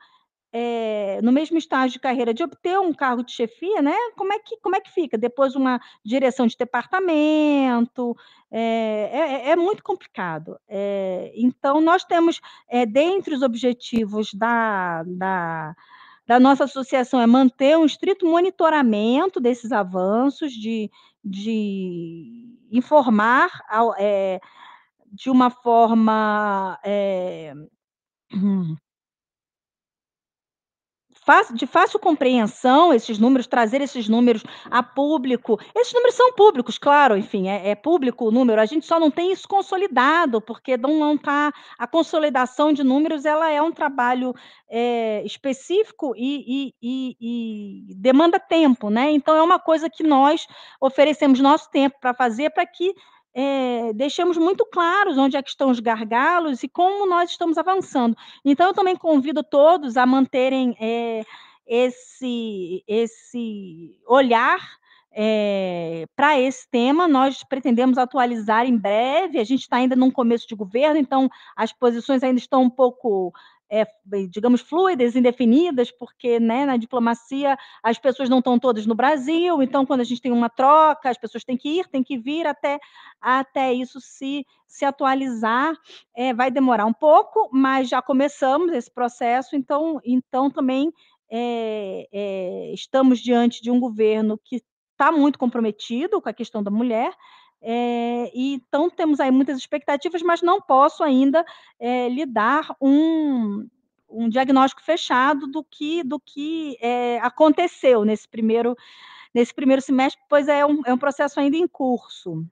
é, 0.57 1.19
no 1.21 1.33
mesmo 1.33 1.57
estágio 1.57 1.93
de 1.93 1.99
carreira 1.99 2.33
de 2.33 2.41
obter 2.41 2.79
um 2.79 2.93
cargo 2.93 3.23
de 3.23 3.31
chefia, 3.33 3.81
né? 3.81 3.95
Como 4.15 4.31
é 4.31 4.39
que 4.39 4.57
como 4.57 4.75
é 4.75 4.81
que 4.81 4.91
fica 4.91 5.17
depois 5.17 5.55
uma 5.55 5.81
direção 6.03 6.45
de 6.45 6.55
departamento? 6.55 8.15
É, 8.51 9.09
é, 9.11 9.49
é 9.51 9.55
muito 9.55 9.83
complicado. 9.83 10.57
então, 11.33 11.81
nós 11.81 12.05
temos 12.05 12.39
dentre 12.89 13.33
os 13.35 13.41
objetivos 13.41 14.33
da, 14.33 15.03
da 15.03 15.75
da 16.27 16.39
nossa 16.39 16.63
associação 16.63 17.21
é 17.21 17.27
manter 17.27 17.77
um 17.77 17.85
estrito 17.85 18.25
monitoramento 18.25 19.39
desses 19.39 19.71
avanços, 19.71 20.51
de, 20.51 20.89
de 21.23 22.57
informar 22.71 23.61
é, 23.97 24.39
de 25.11 25.29
uma 25.29 25.49
forma 25.49 26.79
é, 26.83 27.53
de 31.53 31.65
fácil 31.65 31.99
compreensão 31.99 32.93
esses 32.93 33.17
números, 33.17 33.47
trazer 33.47 33.81
esses 33.81 34.07
números 34.07 34.43
a 34.69 34.83
público. 34.83 35.59
Esses 35.75 35.93
números 35.93 36.15
são 36.15 36.33
públicos, 36.33 36.77
claro, 36.77 37.17
enfim, 37.17 37.47
é, 37.47 37.69
é 37.69 37.75
público 37.75 38.27
o 38.27 38.31
número, 38.31 38.61
a 38.61 38.65
gente 38.65 38.85
só 38.85 38.99
não 38.99 39.09
tem 39.09 39.31
isso 39.31 39.47
consolidado, 39.47 40.39
porque 40.39 40.77
não 40.77 41.15
está. 41.15 41.51
A 41.77 41.87
consolidação 41.87 42.71
de 42.71 42.83
números 42.83 43.25
ela 43.25 43.49
é 43.51 43.61
um 43.61 43.71
trabalho 43.71 44.33
é, 44.69 45.23
específico 45.25 46.13
e, 46.15 46.73
e, 46.81 47.15
e, 47.19 47.87
e, 47.89 47.95
demanda 47.95 48.39
tempo, 48.39 48.89
né? 48.89 49.11
Então, 49.11 49.35
é 49.35 49.41
uma 49.41 49.59
coisa 49.59 49.89
que 49.89 50.03
nós 50.03 50.47
oferecemos 50.79 51.39
nosso 51.39 51.69
tempo 51.71 51.97
para 51.99 52.13
fazer 52.13 52.51
para 52.51 52.65
que 52.65 52.93
é, 53.37 53.91
deixemos 53.91 54.37
muito 54.37 54.65
claros 54.65 55.17
onde 55.17 55.35
é 55.35 55.43
que 55.43 55.49
estão 55.49 55.69
os 55.69 55.81
gargalos 55.81 56.63
e 56.63 56.69
como 56.69 57.05
nós 57.05 57.31
estamos 57.31 57.57
avançando. 57.57 58.15
Então, 58.45 58.67
eu 58.67 58.73
também 58.73 58.95
convido 58.95 59.43
todos 59.43 59.97
a 59.97 60.05
manterem 60.05 60.73
é, 60.79 61.21
esse, 61.67 62.81
esse 62.87 63.99
olhar 64.07 64.59
é, 65.11 66.05
para 66.15 66.39
esse 66.39 66.65
tema. 66.69 67.09
Nós 67.09 67.43
pretendemos 67.43 67.97
atualizar 67.97 68.65
em 68.65 68.77
breve. 68.77 69.37
A 69.37 69.43
gente 69.43 69.61
está 69.61 69.77
ainda 69.77 69.97
num 69.97 70.11
começo 70.11 70.47
de 70.47 70.55
governo, 70.55 70.97
então 70.97 71.29
as 71.57 71.73
posições 71.73 72.23
ainda 72.23 72.39
estão 72.39 72.63
um 72.63 72.69
pouco 72.69 73.33
é, 73.81 73.85
digamos, 74.29 74.61
fluidas, 74.61 75.15
indefinidas, 75.15 75.91
porque 75.91 76.39
né, 76.39 76.65
na 76.65 76.77
diplomacia 76.77 77.57
as 77.83 77.97
pessoas 77.99 78.29
não 78.29 78.39
estão 78.39 78.57
todas 78.57 78.85
no 78.85 78.95
Brasil, 78.95 79.61
então 79.61 79.85
quando 79.85 79.99
a 79.99 80.03
gente 80.05 80.21
tem 80.21 80.31
uma 80.31 80.49
troca, 80.49 81.09
as 81.09 81.17
pessoas 81.17 81.43
têm 81.43 81.57
que 81.57 81.79
ir, 81.79 81.87
têm 81.87 82.01
que 82.01 82.17
vir 82.17 82.47
até, 82.47 82.79
até 83.19 83.73
isso 83.73 83.99
se, 83.99 84.45
se 84.65 84.85
atualizar. 84.85 85.75
É, 86.15 86.33
vai 86.33 86.49
demorar 86.49 86.85
um 86.85 86.93
pouco, 86.93 87.49
mas 87.51 87.89
já 87.89 88.01
começamos 88.01 88.71
esse 88.71 88.89
processo, 88.89 89.55
então, 89.55 89.99
então 90.05 90.49
também 90.49 90.91
é, 91.29 92.07
é, 92.13 92.73
estamos 92.73 93.19
diante 93.19 93.61
de 93.61 93.69
um 93.69 93.79
governo 93.79 94.39
que 94.43 94.61
está 94.91 95.11
muito 95.11 95.37
comprometido 95.37 96.21
com 96.21 96.29
a 96.29 96.33
questão 96.33 96.63
da 96.63 96.71
mulher, 96.71 97.13
é, 97.67 98.31
então, 98.35 98.91
temos 98.91 99.19
aí 99.19 99.31
muitas 99.31 99.57
expectativas, 99.57 100.21
mas 100.21 100.43
não 100.43 100.61
posso 100.61 101.03
ainda 101.03 101.43
é, 101.79 102.07
lhe 102.07 102.23
dar 102.23 102.75
um, 102.79 103.67
um 104.07 104.29
diagnóstico 104.29 104.83
fechado 104.83 105.47
do 105.47 105.63
que, 105.63 106.03
do 106.03 106.19
que 106.19 106.77
é, 106.79 107.17
aconteceu 107.23 108.05
nesse 108.05 108.29
primeiro, 108.29 108.77
nesse 109.33 109.51
primeiro 109.51 109.81
semestre, 109.81 110.21
pois 110.29 110.47
é 110.47 110.63
um, 110.63 110.83
é 110.85 110.93
um 110.93 110.97
processo 110.97 111.39
ainda 111.39 111.57
em 111.57 111.67
curso. 111.67 112.45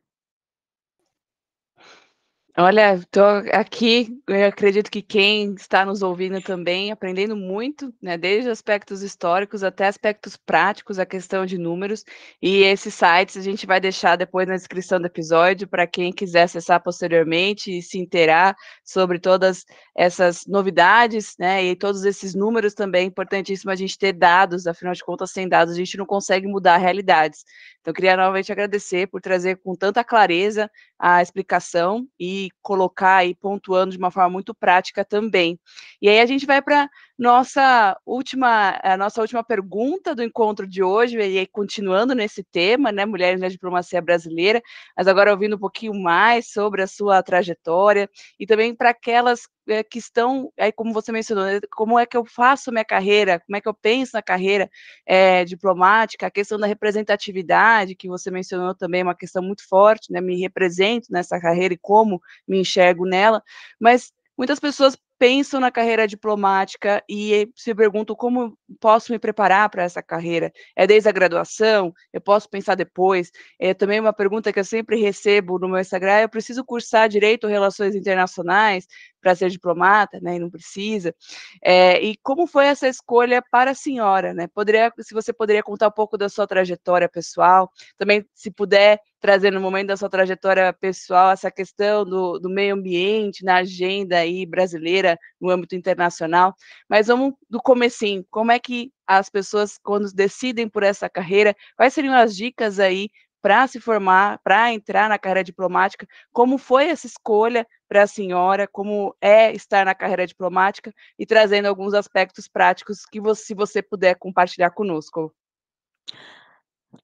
Olha, 2.56 2.94
estou 2.94 3.24
aqui, 3.52 4.16
eu 4.28 4.46
acredito 4.46 4.92
que 4.92 5.02
quem 5.02 5.56
está 5.56 5.84
nos 5.84 6.04
ouvindo 6.04 6.40
também, 6.40 6.92
aprendendo 6.92 7.36
muito, 7.36 7.92
né, 8.00 8.16
desde 8.16 8.48
aspectos 8.48 9.02
históricos 9.02 9.64
até 9.64 9.88
aspectos 9.88 10.38
práticos, 10.38 11.00
a 11.00 11.06
questão 11.06 11.48
de 11.48 11.58
números, 11.58 12.04
e 12.40 12.58
esses 12.62 12.94
sites 12.94 13.38
a 13.38 13.42
gente 13.42 13.66
vai 13.66 13.80
deixar 13.80 14.16
depois 14.18 14.48
na 14.48 14.56
descrição 14.56 15.00
do 15.00 15.08
episódio 15.08 15.68
para 15.68 15.88
quem 15.88 16.12
quiser 16.14 16.44
acessar 16.44 16.80
posteriormente 16.84 17.76
e 17.76 17.82
se 17.82 17.98
inteirar 17.98 18.56
sobre 18.86 19.18
todas 19.18 19.66
essas 19.98 20.46
novidades, 20.46 21.34
né, 21.40 21.64
e 21.64 21.76
todos 21.76 22.04
esses 22.06 22.36
números 22.36 22.76
também, 22.76 23.02
é 23.02 23.06
importantíssimo 23.08 23.72
a 23.72 23.76
gente 23.76 23.98
ter 23.98 24.14
dados, 24.14 24.68
afinal 24.68 24.94
de 24.94 25.04
contas, 25.04 25.32
sem 25.32 25.50
dados 25.50 25.74
a 25.74 25.78
gente 25.78 25.98
não 25.98 26.06
consegue 26.06 26.46
mudar 26.48 26.78
realidades. 26.78 27.44
Então, 27.84 27.94
queria 27.94 28.16
novamente 28.16 28.50
agradecer 28.50 29.08
por 29.08 29.20
trazer 29.20 29.58
com 29.58 29.76
tanta 29.76 30.06
clareza 30.06 30.72
a 30.98 31.22
explicação 31.22 32.08
e 32.18 32.48
colocar 32.62 33.18
aí 33.18 33.36
pontuando 33.36 33.92
de 33.92 33.98
uma 33.98 34.10
forma 34.10 34.30
muito 34.30 34.56
prática 34.56 35.04
também. 35.04 35.60
E 36.02 36.08
aí 36.08 36.22
a 36.22 36.26
gente 36.26 36.46
vai 36.46 36.62
para 36.62 36.90
nossa 37.24 37.98
última 38.06 38.78
a 38.84 38.98
nossa 38.98 39.22
última 39.22 39.42
pergunta 39.44 40.14
do 40.14 40.22
encontro 40.22 40.68
de 40.68 40.84
hoje, 40.84 41.18
e 41.18 41.48
continuando 41.48 42.14
nesse 42.14 42.44
tema, 42.44 42.92
né, 42.92 43.06
mulheres 43.06 43.40
na 43.40 43.48
diplomacia 43.48 44.02
brasileira, 44.02 44.62
mas 44.96 45.08
agora 45.08 45.32
ouvindo 45.32 45.56
um 45.56 45.60
pouquinho 45.60 45.94
mais 45.94 46.52
sobre 46.52 46.82
a 46.82 46.88
sua 46.88 47.24
trajetória 47.24 48.10
e 48.38 48.46
também 48.46 48.76
para 48.76 48.90
aquelas 48.90 49.48
é, 49.70 49.82
que 49.84 50.00
estão, 50.00 50.52
aí 50.60 50.74
como 50.74 50.92
você 50.94 51.14
mencionou, 51.14 51.46
né, 51.46 51.62
como 51.72 51.98
é 51.98 52.06
que 52.06 52.18
eu 52.18 52.26
faço 52.26 52.72
minha 52.74 52.84
carreira, 52.84 53.40
como 53.40 53.56
é 53.56 53.62
que 53.62 53.70
eu 53.70 53.74
penso 53.74 54.12
na 54.14 54.22
carreira 54.22 54.70
é, 55.06 55.46
diplomática, 55.46 56.28
a 56.28 56.32
questão 56.32 56.60
da 56.60 56.68
representatividade, 56.68 57.96
que 57.96 58.10
você 58.10 58.30
mencionou 58.30 58.76
também, 58.76 59.00
é 59.02 59.04
uma 59.06 59.16
questão 59.16 59.42
muito 59.42 59.66
forte, 59.68 60.12
né, 60.12 60.20
me 60.20 60.38
represento 60.42 61.08
nessa 61.10 61.40
carreira 61.40 61.74
e 61.74 61.78
como 61.78 62.22
me 62.46 62.60
enxergo 62.60 63.06
nela, 63.06 63.42
mas 63.80 64.12
muitas 64.38 64.60
pessoas 64.60 64.98
pensam 65.24 65.62
na 65.62 65.72
carreira 65.72 66.06
diplomática 66.06 67.02
e 67.08 67.50
se 67.56 67.74
perguntam 67.74 68.14
como 68.14 68.58
posso 68.78 69.10
me 69.10 69.18
preparar 69.18 69.70
para 69.70 69.84
essa 69.84 70.04
carreira. 70.04 70.52
É 70.76 70.86
desde 70.86 71.08
a 71.08 71.14
graduação? 71.14 71.94
Eu 72.12 72.20
posso 72.20 72.50
pensar 72.50 72.76
depois? 72.76 73.32
É 73.58 73.74
também 73.74 74.02
uma 74.02 74.12
pergunta 74.12 74.52
que 74.52 74.60
eu 74.60 74.66
sempre 74.66 75.00
recebo 75.00 75.58
no 75.58 75.70
meu 75.70 75.80
Instagram: 75.80 76.20
eu 76.20 76.28
preciso 76.28 76.66
cursar 76.66 77.08
direito 77.08 77.46
ou 77.46 77.50
relações 77.50 77.96
internacionais 77.96 78.86
para 79.24 79.34
ser 79.34 79.50
diplomata, 79.50 80.20
né? 80.22 80.36
E 80.36 80.40
não 80.40 80.50
precisa. 80.50 81.16
É, 81.64 82.00
e 82.04 82.18
como 82.22 82.46
foi 82.46 82.66
essa 82.66 82.88
escolha 82.88 83.42
para 83.50 83.72
a 83.72 83.76
senhora, 83.76 84.34
né? 84.34 84.48
Poderia, 84.48 84.92
se 85.00 85.14
você 85.14 85.32
poderia 85.32 85.64
contar 85.64 85.88
um 85.88 85.92
pouco 85.92 86.18
da 86.18 86.28
sua 86.28 86.46
trajetória 86.46 87.08
pessoal, 87.10 87.72
também 87.98 88.26
se 88.36 88.52
puder 88.52 89.00
trazer 89.22 89.52
no 89.52 89.62
momento 89.62 89.88
da 89.88 89.96
sua 89.96 90.10
trajetória 90.10 90.74
pessoal 90.74 91.32
essa 91.32 91.50
questão 91.50 92.04
do, 92.04 92.38
do 92.40 92.50
meio 92.50 92.76
ambiente 92.76 93.46
na 93.46 93.58
agenda 93.58 94.18
aí 94.18 94.46
brasileira 94.46 95.18
no 95.40 95.50
âmbito 95.50 95.76
internacional, 95.76 96.54
mas 96.90 97.08
vamos 97.08 97.34
do 97.50 97.62
comecinho, 97.62 98.26
como 98.30 98.52
é 98.52 98.60
que 98.60 98.92
as 99.08 99.30
pessoas 99.30 99.80
quando 99.82 100.12
decidem 100.14 100.68
por 100.68 100.84
essa 100.84 101.10
carreira, 101.10 101.56
quais 101.78 101.94
seriam 101.94 102.14
as 102.14 102.36
dicas 102.36 102.80
aí 102.80 103.10
para 103.44 103.68
se 103.68 103.78
formar, 103.78 104.40
para 104.42 104.72
entrar 104.72 105.10
na 105.10 105.20
carreira 105.20 105.44
diplomática, 105.44 106.08
como 106.32 106.58
foi 106.58 106.88
essa 106.88 107.06
escolha 107.06 107.68
para 107.90 108.04
a 108.04 108.08
senhora, 108.08 108.70
como 108.70 109.14
é 109.20 109.52
estar 109.52 109.86
na 109.86 109.94
carreira 109.94 110.26
diplomática 110.26 110.94
e 111.20 111.26
trazendo 111.26 111.66
alguns 111.68 111.94
aspectos 111.94 112.48
práticos 112.48 113.06
que 113.06 113.20
você, 113.20 113.44
se 113.44 113.54
você 113.54 113.82
puder 113.82 114.16
compartilhar 114.16 114.72
conosco. 114.72 115.36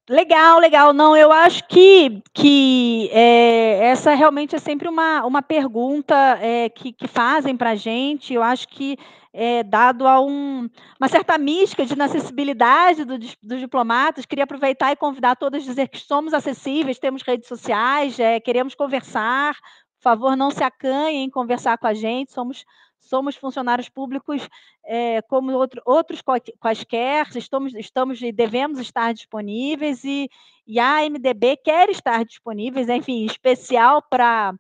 Legal, 0.10 0.60
legal. 0.60 0.94
Não, 0.94 1.16
eu 1.16 1.32
acho 1.32 1.68
que, 1.68 2.22
que 2.34 3.10
é, 3.12 3.86
essa 3.86 4.14
realmente 4.14 4.56
é 4.56 4.60
sempre 4.60 4.88
uma, 4.88 5.26
uma 5.26 5.42
pergunta 5.42 6.16
é, 6.42 6.70
que, 6.70 6.92
que 6.92 7.08
fazem 7.08 7.56
para 7.56 7.72
a 7.72 7.76
gente. 7.76 8.34
Eu 8.34 8.42
acho 8.42 8.68
que 8.68 8.98
é, 9.32 9.64
dado 9.64 10.08
a 10.08 10.20
um, 10.20 10.70
uma 11.00 11.08
certa 11.08 11.38
mística 11.38 11.86
de 11.86 11.94
inacessibilidade 11.94 13.06
do, 13.06 13.20
dos 13.20 13.60
diplomatas, 13.60 14.26
queria 14.26 14.44
aproveitar 14.44 14.92
e 14.92 14.96
convidar 14.96 15.36
todas 15.36 15.64
a 15.64 15.66
dizer 15.66 15.88
que 15.88 16.00
somos 16.00 16.34
acessíveis, 16.34 17.00
temos 17.00 17.22
redes 17.22 17.48
sociais, 17.48 18.20
é, 18.20 18.40
queremos 18.40 18.74
conversar. 18.76 19.56
Por 19.98 20.04
favor, 20.04 20.36
não 20.36 20.50
se 20.50 20.64
acanhem 20.64 21.26
em 21.26 21.30
conversar 21.30 21.78
com 21.78 21.86
a 21.86 21.94
gente, 21.94 22.32
somos 22.32 22.66
somos 23.00 23.36
funcionários 23.36 23.90
públicos 23.90 24.48
é, 24.86 25.22
como 25.24 25.52
outro, 25.54 25.82
outros 25.86 26.22
quaisquer, 26.60 27.28
estamos, 27.36 27.74
estamos 27.76 28.22
e 28.22 28.32
devemos 28.32 28.80
estar 28.80 29.14
disponíveis 29.14 30.04
e, 30.04 30.30
e 30.68 30.80
a 30.80 31.02
MDB 31.10 31.58
quer 31.58 31.90
estar 31.90 32.24
disponíveis, 32.26 32.90
enfim, 32.90 33.26
especial 33.26 34.02
para 34.02 34.54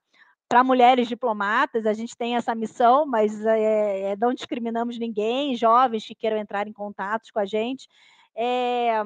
para 0.47 0.63
mulheres 0.63 1.08
diplomatas, 1.08 1.86
a 1.86 1.93
gente 1.93 2.17
tem 2.17 2.36
essa 2.36 2.56
missão, 2.56 3.06
mas 3.06 3.45
é, 3.45 4.15
não 4.19 4.34
discriminamos 4.34 4.97
ninguém, 4.97 5.56
jovens 5.56 6.04
que 6.04 6.15
queiram 6.15 6.38
entrar 6.38 6.67
em 6.67 6.73
contato 6.73 7.30
com 7.32 7.39
a 7.39 7.45
gente, 7.45 7.88
é, 8.36 8.99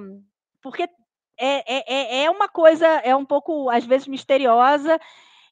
porque 0.62 0.88
é, 1.38 2.22
é, 2.22 2.24
é 2.24 2.32
uma 2.32 2.48
coisa, 2.48 2.88
é 2.88 3.14
um 3.14 3.26
pouco, 3.26 3.70
às 3.70 3.86
vezes, 3.86 4.08
misteriosa, 4.08 4.98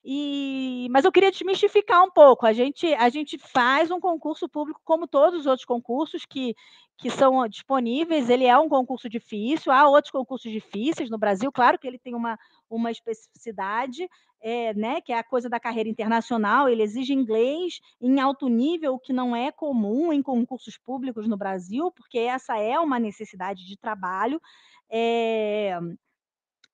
e, 0.04 0.88
mas 0.90 1.06
eu 1.06 1.12
queria 1.12 1.32
desmistificar 1.32 2.04
um 2.04 2.10
pouco. 2.10 2.46
A 2.46 2.54
gente, 2.54 2.92
a 2.96 3.08
gente 3.10 3.38
faz 3.38 3.92
um 3.92 4.00
concurso 4.00 4.50
público 4.50 4.82
como 4.84 5.08
todos 5.08 5.42
os 5.42 5.46
outros 5.46 5.66
concursos 5.66 6.26
que, 6.26 6.56
que 6.98 7.10
são 7.10 7.48
disponíveis. 7.48 8.30
Ele 8.30 8.46
é 8.46 8.58
um 8.58 8.68
concurso 8.68 9.08
difícil, 9.08 9.72
há 9.72 9.88
outros 9.88 10.12
concursos 10.12 10.52
difíceis 10.52 11.10
no 11.10 11.20
Brasil, 11.20 11.52
claro 11.52 11.78
que 11.78 11.88
ele 11.88 12.00
tem 12.00 12.16
uma, 12.16 12.38
uma 12.68 12.90
especificidade, 12.90 14.10
é, 14.42 14.74
né, 14.74 15.02
que 15.02 15.14
é 15.14 15.20
a 15.20 15.24
coisa 15.24 15.48
da 15.48 15.60
carreira 15.60 15.88
internacional, 15.88 16.68
ele 16.68 16.82
exige 16.82 17.14
inglês 17.14 17.80
em 18.02 18.20
alto 18.20 18.48
nível, 18.48 18.96
o 18.96 19.00
que 19.00 19.14
não 19.14 19.36
é 19.36 19.52
comum 19.52 20.12
em 20.12 20.24
concursos 20.24 20.80
públicos 20.80 21.28
no 21.28 21.38
Brasil, 21.38 21.92
porque 21.92 22.18
essa 22.18 22.58
é 22.58 22.80
uma 22.80 23.00
necessidade 23.00 23.68
de 23.68 23.78
trabalho. 23.78 24.42
É, 24.90 25.80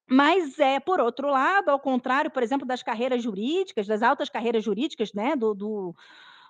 mas 0.10 0.58
é, 0.60 0.80
por 0.80 1.00
outro 1.00 1.30
lado, 1.30 1.70
ao 1.70 1.80
contrário, 1.80 2.32
por 2.32 2.42
exemplo, 2.42 2.66
das 2.66 2.82
carreiras 2.82 3.22
jurídicas, 3.22 3.88
das 3.88 4.02
altas 4.02 4.30
carreiras 4.30 4.64
jurídicas, 4.64 5.14
né, 5.14 5.36
do, 5.36 5.54
do, 5.54 5.96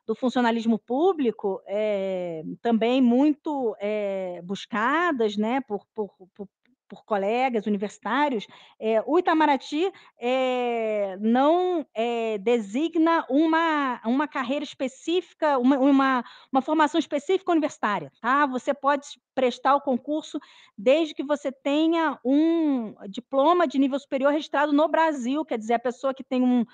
do 0.05 0.15
funcionalismo 0.15 0.77
público, 0.77 1.61
é, 1.65 2.43
também 2.61 3.01
muito 3.01 3.75
é, 3.79 4.41
buscadas, 4.43 5.35
né, 5.35 5.59
por, 5.61 5.85
por, 5.95 6.09
por, 6.35 6.47
por 6.87 7.03
colegas 7.05 7.65
universitários, 7.65 8.47
é, 8.79 9.03
o 9.05 9.19
Itamaraty 9.19 9.91
é, 10.19 11.17
não 11.19 11.85
é, 11.93 12.37
designa 12.37 13.25
uma, 13.29 14.01
uma 14.05 14.27
carreira 14.27 14.63
específica, 14.63 15.57
uma, 15.57 15.77
uma, 15.77 16.23
uma, 16.51 16.61
formação 16.61 16.99
específica 16.99 17.51
universitária. 17.51 18.11
Tá? 18.21 18.45
Você 18.45 18.73
pode 18.73 19.07
prestar 19.35 19.75
o 19.75 19.81
concurso 19.81 20.39
desde 20.77 21.13
que 21.13 21.23
você 21.23 21.51
tenha 21.51 22.19
um 22.23 22.95
diploma 23.09 23.67
de 23.67 23.77
nível 23.77 23.99
superior 23.99 24.31
registrado 24.31 24.73
no 24.73 24.87
Brasil, 24.87 25.45
quer 25.45 25.57
dizer, 25.57 25.75
a 25.75 25.79
pessoa 25.79 26.13
que 26.13 26.23
tem 26.23 26.41
um, 26.41 26.65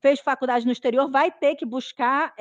fez 0.00 0.20
faculdade 0.20 0.66
no 0.66 0.72
exterior 0.72 1.10
vai 1.10 1.30
ter 1.30 1.54
que 1.54 1.66
buscar 1.66 2.34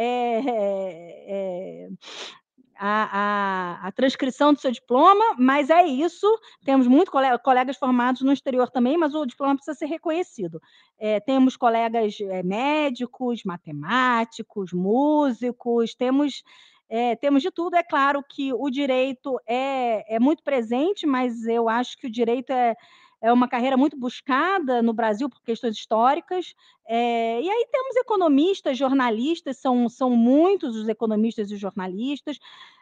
a, 2.79 3.79
a, 3.81 3.87
a, 3.87 3.91
transcrição 3.91 4.53
do 4.53 4.59
seu 4.59 4.71
diploma, 4.71 5.35
mas 5.37 5.69
é 5.69 5.85
isso. 5.85 6.27
Temos 6.63 6.87
muitos 6.87 7.09
colega, 7.09 7.37
colegas 7.39 7.77
formados 7.77 8.21
no 8.21 8.31
exterior 8.31 8.69
também, 8.69 8.97
mas 8.97 9.13
o 9.13 9.25
diploma 9.25 9.55
precisa 9.55 9.77
ser 9.77 9.87
reconhecido. 9.87 10.61
É, 10.97 11.19
temos 11.19 11.55
colegas 11.55 12.17
é, 12.21 12.43
médicos, 12.43 13.43
matemáticos, 13.43 14.73
músicos, 14.73 15.93
temos. 15.95 16.43
É, 16.89 17.17
temos 17.17 17.43
de 17.43 17.51
tudo, 17.51 17.75
é 17.75 17.83
claro 17.83 18.23
que 18.23 18.53
o 18.53 18.69
direito 18.69 19.37
é, 19.45 20.15
é 20.15 20.19
muito 20.21 20.41
presente, 20.41 21.05
mas 21.05 21.45
eu 21.45 21.67
acho 21.67 21.97
que 21.97 22.07
o 22.07 22.09
direito 22.09 22.51
é, 22.51 22.77
é 23.21 23.31
uma 23.33 23.47
carreira 23.47 23.75
muito 23.75 23.97
buscada 23.97 24.81
no 24.81 24.93
Brasil 24.93 25.29
por 25.29 25.41
questões 25.41 25.75
históricas. 25.75 26.53
É, 26.87 27.41
e 27.41 27.49
aí 27.49 27.67
temos 27.71 27.95
economistas, 27.95 28.77
jornalistas, 28.77 29.57
são, 29.57 29.89
são 29.89 30.09
muitos 30.11 30.75
os 30.75 30.87
economistas 30.87 31.51
e 31.51 31.57
jornalistas. 31.57 32.39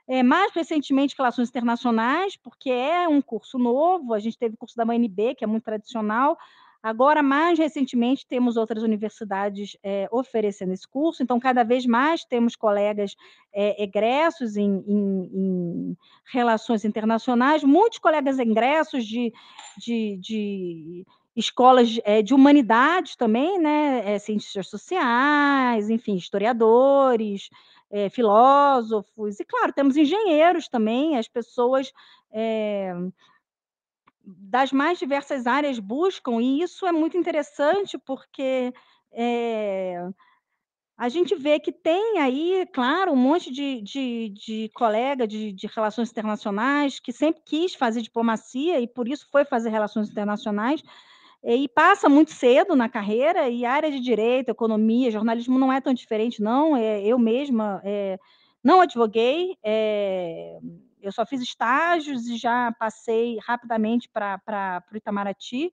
É, 0.08 0.22
mais 0.22 0.52
recentemente, 0.54 1.16
Relações 1.18 1.50
Internacionais, 1.50 2.36
porque 2.38 2.70
é 2.70 3.08
um 3.08 3.22
curso 3.22 3.58
novo, 3.58 4.14
a 4.14 4.20
gente 4.20 4.38
teve 4.38 4.54
o 4.56 4.58
curso 4.58 4.76
da 4.76 4.84
UNB, 4.84 5.36
que 5.36 5.44
é 5.44 5.48
muito 5.48 5.64
tradicional, 5.64 6.38
Agora, 6.86 7.24
mais 7.24 7.58
recentemente, 7.58 8.28
temos 8.28 8.58
outras 8.58 8.84
universidades 8.84 9.76
é, 9.82 10.08
oferecendo 10.12 10.72
esse 10.72 10.88
curso, 10.88 11.24
então, 11.24 11.40
cada 11.40 11.64
vez 11.64 11.84
mais 11.84 12.24
temos 12.24 12.56
colegas 12.56 13.16
é, 13.52 13.82
egressos 13.82 14.56
em, 14.56 14.84
em, 14.88 15.32
em, 15.34 15.98
relações 16.32 16.86
internacionais, 16.86 17.64
muitos 17.64 17.98
colegas 17.98 18.38
egressos 18.38 19.04
de, 19.04 19.34
de, 19.80 20.20
de 20.22 21.06
escolas 21.36 22.00
é, 22.04 22.22
de 22.22 22.36
humanidades 22.36 23.16
também, 23.16 23.58
né, 23.58 24.20
cientistas 24.20 24.68
sociais, 24.68 25.90
enfim, 25.90 26.14
historiadores, 26.16 27.50
filósofos, 28.12 29.40
e, 29.40 29.46
claro, 29.46 29.74
temos 29.74 29.98
engenheiros 29.98 30.68
também, 30.68 31.18
as 31.18 31.28
pessoas 31.28 31.92
das 34.26 34.72
mais 34.72 34.98
diversas 34.98 35.46
áreas 35.46 35.80
buscam, 35.80 36.42
e 36.42 36.62
isso 36.62 36.86
é 36.86 36.92
muito 36.92 37.18
interessante, 37.18 37.98
porque 37.98 38.74
é, 39.12 40.04
a 40.98 41.10
gente 41.10 41.36
vê 41.36 41.60
que 41.60 41.72
tem 41.72 42.20
aí, 42.20 42.68
claro, 42.74 43.12
um 43.12 43.16
monte 43.16 43.52
de, 43.52 43.82
de, 43.82 44.30
de 44.30 44.72
colega 44.74 45.28
de, 45.28 45.52
de, 45.52 45.68
relações 45.68 46.10
internacionais 46.10 47.00
que 47.00 47.12
sempre 47.12 47.42
quis 47.46 47.76
fazer 47.76 48.02
diplomacia 48.02 48.80
e 48.80 48.88
por 48.88 49.08
isso 49.08 49.28
foi 49.32 49.46
fazer 49.46 49.70
relações 49.70 50.10
internacionais, 50.10 50.82
e 51.48 51.70
passa 51.70 52.10
muito 52.10 52.32
cedo 52.32 52.76
na 52.76 52.90
carreira, 52.90 53.48
e 53.48 53.66
área 53.66 53.92
de 53.92 54.00
direito, 54.00 54.50
economia, 54.50 55.12
jornalismo 55.12 55.60
não 55.60 55.72
é 55.72 55.80
tão 55.80 55.94
diferente, 55.94 56.42
não. 56.42 56.76
É, 56.76 57.06
eu 57.06 57.20
mesma 57.20 57.80
é, 57.84 58.18
não 58.64 58.82
advoguei, 58.82 59.56
é, 59.64 60.58
eu 61.08 61.12
só 61.12 61.26
fiz 61.26 61.42
estágios 61.42 62.28
e 62.28 62.38
já 62.38 62.72
passei 62.80 63.38
rapidamente 63.46 64.10
para 64.10 64.84
o 64.92 64.98
Itamaraty, 64.98 65.72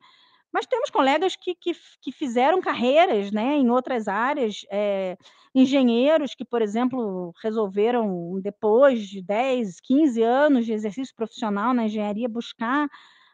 mas 0.53 0.67
temos 0.67 0.91
colegas 0.91 1.35
que, 1.35 1.55
que, 1.55 1.73
que, 2.01 2.13
fizeram 2.13 2.61
carreiras 2.61 3.33
né, 3.33 3.57
em 3.57 3.71
outras 3.71 4.07
áreas, 4.07 4.67
é, 4.71 5.17
engenheiros 5.55 6.35
que, 6.35 6.45
por 6.45 6.61
exemplo, 6.61 7.33
resolveram, 7.43 8.39
depois 8.43 9.09
de 9.09 9.23
10, 9.23 9.81
15 9.81 10.23
anos 10.23 10.67
de 10.67 10.75
exercício 10.75 11.15
profissional 11.17 11.73
na 11.73 11.87
engenharia, 11.87 12.29
buscar 12.29 12.87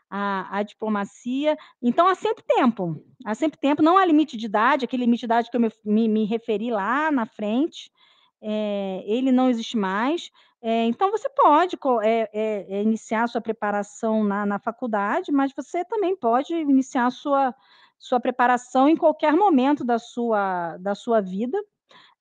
a, 0.09 0.59
a, 0.59 0.63
diplomacia. 0.63 1.57
Então, 1.83 2.07
há 2.07 2.15
sempre 2.15 2.45
tempo, 2.45 3.05
há 3.25 3.35
sempre 3.35 3.59
tempo, 3.59 3.83
não 3.83 3.99
há 3.99 4.05
limite 4.05 4.37
de 4.37 4.47
idade, 4.47 4.85
aquele 4.85 5.05
limite 5.05 5.21
de 5.21 5.27
idade 5.27 5.51
que 5.51 5.57
eu 5.57 5.61
me, 5.61 5.73
me, 5.85 6.09
me 6.09 6.25
referi 6.25 6.71
lá 6.71 7.11
na 7.11 7.27
frente, 7.27 7.91
é, 8.41 9.03
ele 9.05 9.33
não 9.33 9.51
existe 9.51 9.77
mais. 9.77 10.31
É, 10.61 10.85
então, 10.85 11.11
você 11.11 11.29
pode 11.31 11.77
é, 12.03 12.29
é, 12.33 12.83
iniciar 12.83 13.25
a 13.25 13.27
sua 13.29 13.41
preparação 13.41 14.25
na, 14.25 14.45
na 14.45 14.59
faculdade, 14.59 15.31
mas 15.31 15.53
você 15.55 15.85
também 15.85 16.17
pode 16.17 16.53
iniciar 16.55 17.11
sua, 17.11 17.55
sua 17.99 18.19
preparação 18.21 18.89
em 18.89 18.97
qualquer 18.97 19.33
momento 19.35 19.85
da 19.85 19.99
sua, 19.99 20.77
da 20.79 20.95
sua 20.95 21.21
vida. 21.21 21.59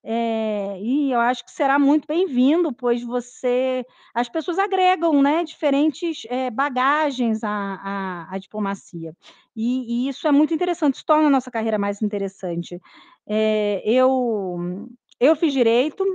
É, 0.09 0.79
e 0.79 1.11
eu 1.11 1.19
acho 1.19 1.43
que 1.43 1.51
será 1.51 1.77
muito 1.77 2.07
bem-vindo, 2.07 2.71
pois 2.71 3.03
você, 3.03 3.85
as 4.13 4.29
pessoas 4.29 4.57
agregam, 4.57 5.21
né, 5.21 5.43
diferentes 5.43 6.23
é, 6.29 6.49
bagagens 6.49 7.43
à, 7.43 7.49
à, 7.49 8.33
à 8.33 8.37
diplomacia, 8.37 9.13
e, 9.53 10.05
e, 10.05 10.07
isso 10.07 10.25
é 10.25 10.31
muito 10.31 10.53
interessante, 10.53 10.95
isso 10.95 11.05
torna 11.05 11.27
a 11.27 11.31
nossa 11.31 11.51
carreira 11.51 11.77
mais 11.77 12.01
interessante. 12.01 12.79
É, 13.27 13.81
eu, 13.83 14.87
eu 15.19 15.35
fiz 15.35 15.51
direito, 15.51 16.05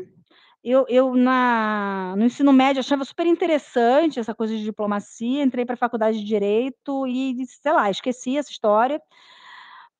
eu, 0.65 0.87
eu 0.89 1.15
na, 1.17 2.15
no 2.17 2.25
ensino 2.25 2.53
médio 2.53 2.81
achava 2.81 3.05
super 3.05 3.27
interessante 3.27 4.21
essa 4.21 4.35
coisa 4.35 4.57
de 4.57 4.63
diplomacia, 4.63 5.43
entrei 5.43 5.65
para 5.65 5.75
a 5.75 5.79
faculdade 5.79 6.19
de 6.19 6.25
Direito 6.25 7.07
e, 7.07 7.45
sei 7.47 7.73
lá, 7.73 7.91
esqueci 7.91 8.39
essa 8.39 8.51
história. 8.51 9.03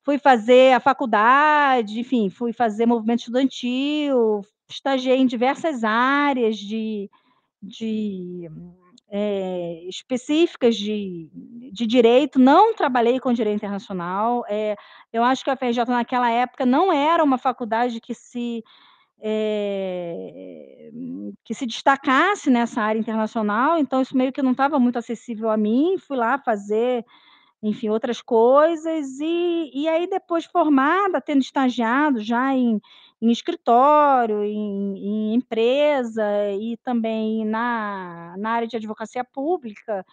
Fui 0.03 0.17
fazer 0.17 0.73
a 0.73 0.79
faculdade, 0.79 1.99
enfim, 1.99 2.29
fui 2.29 2.53
fazer 2.53 2.85
movimento 2.85 3.19
estudantil, 3.19 4.41
estagiei 4.69 5.17
em 5.17 5.25
diversas 5.25 5.83
áreas 5.83 6.57
de, 6.57 7.09
de 7.61 8.49
é, 9.09 9.83
específicas 9.87 10.75
de, 10.75 11.29
de 11.71 11.85
direito, 11.85 12.39
não 12.39 12.73
trabalhei 12.73 13.19
com 13.19 13.33
direito 13.33 13.57
internacional. 13.57 14.45
É, 14.49 14.75
eu 15.11 15.23
acho 15.23 15.43
que 15.43 15.49
a 15.49 15.55
FRJ 15.55 15.85
naquela 15.87 16.29
época 16.29 16.65
não 16.65 16.91
era 16.91 17.23
uma 17.23 17.37
faculdade 17.37 18.01
que 18.01 18.13
se 18.13 18.63
é, 19.19 20.89
que 21.43 21.53
se 21.53 21.65
destacasse 21.65 22.49
nessa 22.49 22.81
área 22.81 22.99
internacional, 22.99 23.77
então 23.77 24.01
isso 24.01 24.15
meio 24.17 24.31
que 24.31 24.41
não 24.41 24.51
estava 24.51 24.79
muito 24.79 24.97
acessível 24.97 25.49
a 25.49 25.57
mim, 25.57 25.97
fui 25.97 26.17
lá 26.17 26.37
fazer, 26.37 27.05
enfim, 27.61 27.89
outras 27.89 28.21
coisas, 28.21 29.19
e, 29.19 29.71
e 29.73 29.87
aí 29.87 30.07
depois 30.07 30.45
formada, 30.45 31.21
tendo 31.21 31.41
estagiado 31.41 32.19
já 32.21 32.53
em, 32.53 32.81
em 33.21 33.31
escritório, 33.31 34.43
em, 34.43 34.97
em, 34.97 35.33
empresa 35.33 36.23
e 36.59 36.77
também 36.83 37.45
na, 37.45 38.35
na 38.37 38.51
área 38.51 38.67
de 38.67 38.75
advocacia 38.75 39.23
pública, 39.23 40.05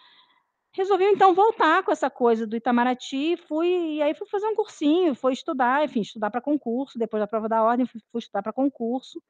Resolvi 0.73 1.03
então 1.05 1.33
voltar 1.33 1.83
com 1.83 1.91
essa 1.91 2.09
coisa 2.09 2.47
do 2.47 2.55
Itamaraty, 2.55 3.35
fui 3.35 3.95
e 3.95 4.01
aí 4.01 4.13
fui 4.13 4.25
fazer 4.27 4.47
um 4.47 4.55
cursinho, 4.55 5.13
fui 5.13 5.33
estudar, 5.33 5.83
enfim, 5.83 5.99
estudar 5.99 6.31
para 6.31 6.39
concurso, 6.39 6.97
depois 6.97 7.21
da 7.21 7.27
prova 7.27 7.49
da 7.49 7.61
ordem, 7.61 7.85
fui, 7.85 7.99
fui 8.09 8.19
estudar 8.19 8.41
para 8.41 8.53
concurso, 8.53 9.21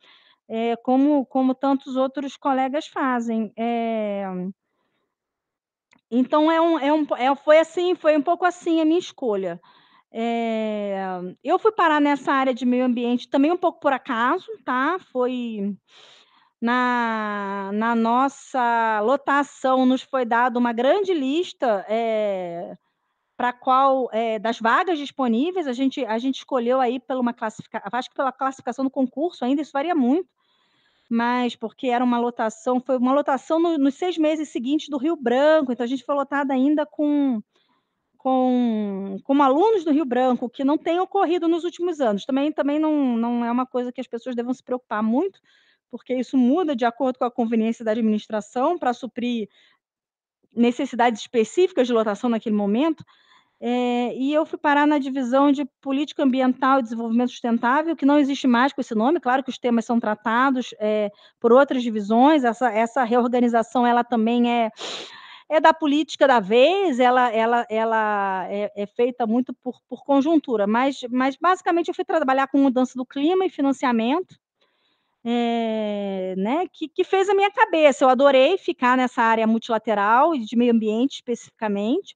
é, 0.48 0.76
como, 0.78 1.26
como 1.26 1.56
tantos 1.56 1.96
outros 1.96 2.38
colegas 2.38 2.86
fazem. 2.88 3.52
É, 3.58 4.24
então 6.12 6.52
é 6.52 6.62
um, 6.62 6.78
é 6.78 6.94
um, 6.94 7.08
é, 7.18 7.36
foi 7.36 7.58
assim, 7.58 7.96
foi 7.96 8.16
um 8.16 8.22
pouco 8.22 8.46
assim 8.46 8.80
a 8.80 8.86
minha 8.86 9.00
escolha. 9.00 9.60
É, 10.12 10.98
eu 11.44 11.58
fui 11.58 11.72
parar 11.72 12.02
nessa 12.02 12.34
área 12.34 12.54
de 12.54 12.66
meio 12.66 12.86
ambiente 12.86 13.30
também 13.30 13.52
um 13.52 13.58
pouco 13.58 13.80
por 13.80 13.94
acaso, 13.94 14.46
tá? 14.66 15.00
Foi 15.12 15.76
na, 16.62 17.72
na 17.74 17.96
nossa 17.96 19.02
lotação 19.02 19.86
nos 19.86 20.04
foi 20.04 20.24
dada 20.24 20.60
uma 20.60 20.72
grande 20.72 21.12
lista 21.12 21.84
é, 21.90 22.78
para 23.36 23.52
qual 23.52 24.08
é, 24.14 24.38
das 24.38 24.60
vagas 24.60 25.00
disponíveis 25.00 25.68
a 25.68 25.74
gente 25.74 26.06
a 26.06 26.20
gente 26.20 26.36
escolheu 26.36 26.80
aí 26.80 27.00
pela 27.00 27.20
uma 27.20 27.34
classificação 27.34 27.90
acho 27.92 28.10
que 28.10 28.16
pela 28.16 28.32
classificação 28.32 28.86
do 28.86 28.92
concurso 28.92 29.44
ainda 29.44 29.64
isso 29.64 29.72
varia 29.74 29.96
muito 29.96 30.30
mas 31.10 31.56
porque 31.56 31.88
era 31.88 32.06
uma 32.06 32.20
lotação 32.20 32.80
foi 32.80 32.98
uma 32.98 33.14
lotação 33.14 33.60
no, 33.60 33.80
nos 33.80 33.96
seis 33.96 34.16
meses 34.16 34.50
seguintes 34.50 34.88
do 34.88 34.98
Rio 34.98 35.16
Branco 35.16 35.72
então 35.72 35.84
a 35.84 35.88
gente 35.88 36.06
foi 36.06 36.14
lotada 36.14 36.54
ainda 36.54 36.86
com 36.86 37.42
com, 38.20 39.18
com 39.24 39.42
alunos 39.42 39.84
do 39.84 39.90
Rio 39.90 40.06
Branco, 40.06 40.48
que 40.48 40.64
não 40.64 40.78
tem 40.78 41.00
ocorrido 41.00 41.48
nos 41.48 41.64
últimos 41.64 42.00
anos. 42.00 42.24
Também, 42.24 42.52
também 42.52 42.78
não, 42.78 43.18
não 43.18 43.44
é 43.44 43.50
uma 43.50 43.66
coisa 43.66 43.92
que 43.92 44.00
as 44.00 44.06
pessoas 44.06 44.36
devam 44.36 44.54
se 44.54 44.64
preocupar 44.64 45.02
muito, 45.02 45.40
porque 45.92 46.16
isso 46.16 46.38
muda 46.38 46.76
de 46.76 46.86
acordo 46.86 47.20
com 47.20 47.26
a 47.26 47.32
conveniência 47.32 47.84
da 47.84 47.92
administração 47.92 48.80
para 48.80 48.94
suprir 48.94 49.50
necessidades 50.56 51.22
específicas 51.22 51.86
de 51.86 51.94
lotação 51.94 52.30
naquele 52.30 52.56
momento. 52.56 53.04
É, 53.64 54.16
e 54.16 54.34
eu 54.34 54.44
fui 54.44 54.58
parar 54.58 54.88
na 54.88 54.98
divisão 54.98 55.52
de 55.52 55.66
política 55.80 56.24
ambiental 56.24 56.80
e 56.80 56.84
desenvolvimento 56.84 57.30
sustentável, 57.30 57.96
que 57.96 58.08
não 58.08 58.18
existe 58.18 58.48
mais 58.48 58.74
com 58.74 58.82
esse 58.82 58.96
nome. 58.96 59.20
Claro 59.20 59.44
que 59.44 59.52
os 59.52 59.60
temas 59.60 59.86
são 59.86 60.00
tratados 60.00 60.74
é, 60.80 61.12
por 61.40 61.54
outras 61.54 61.84
divisões. 61.84 62.44
Essa, 62.44 62.72
essa 62.72 63.04
reorganização 63.04 63.86
ela 63.86 64.04
também 64.04 64.52
é 64.52 64.72
é 65.52 65.60
da 65.60 65.74
política 65.74 66.26
da 66.26 66.40
vez, 66.40 66.98
ela, 66.98 67.30
ela, 67.30 67.66
ela 67.70 68.48
é, 68.50 68.72
é 68.74 68.88
feita 68.88 69.28
muito 69.28 69.54
por, 69.54 69.82
por 69.86 70.02
conjuntura, 70.06 70.66
mas, 70.66 71.02
mas 71.10 71.36
basicamente 71.36 71.90
eu 71.90 71.94
fui 71.94 72.06
trabalhar 72.06 72.48
com 72.48 72.58
mudança 72.58 72.94
do 72.96 73.06
clima 73.06 73.46
e 73.46 73.50
financiamento, 73.50 74.40
é, 75.24 76.34
né, 76.38 76.66
que, 76.72 76.88
que 76.88 77.04
fez 77.04 77.30
a 77.30 77.34
minha 77.34 77.52
cabeça. 77.52 78.04
Eu 78.04 78.10
adorei 78.10 78.58
ficar 78.58 78.98
nessa 78.98 79.22
área 79.22 79.46
multilateral 79.46 80.36
e 80.36 80.40
de 80.40 80.56
meio 80.56 80.74
ambiente 80.74 81.16
especificamente, 81.16 82.16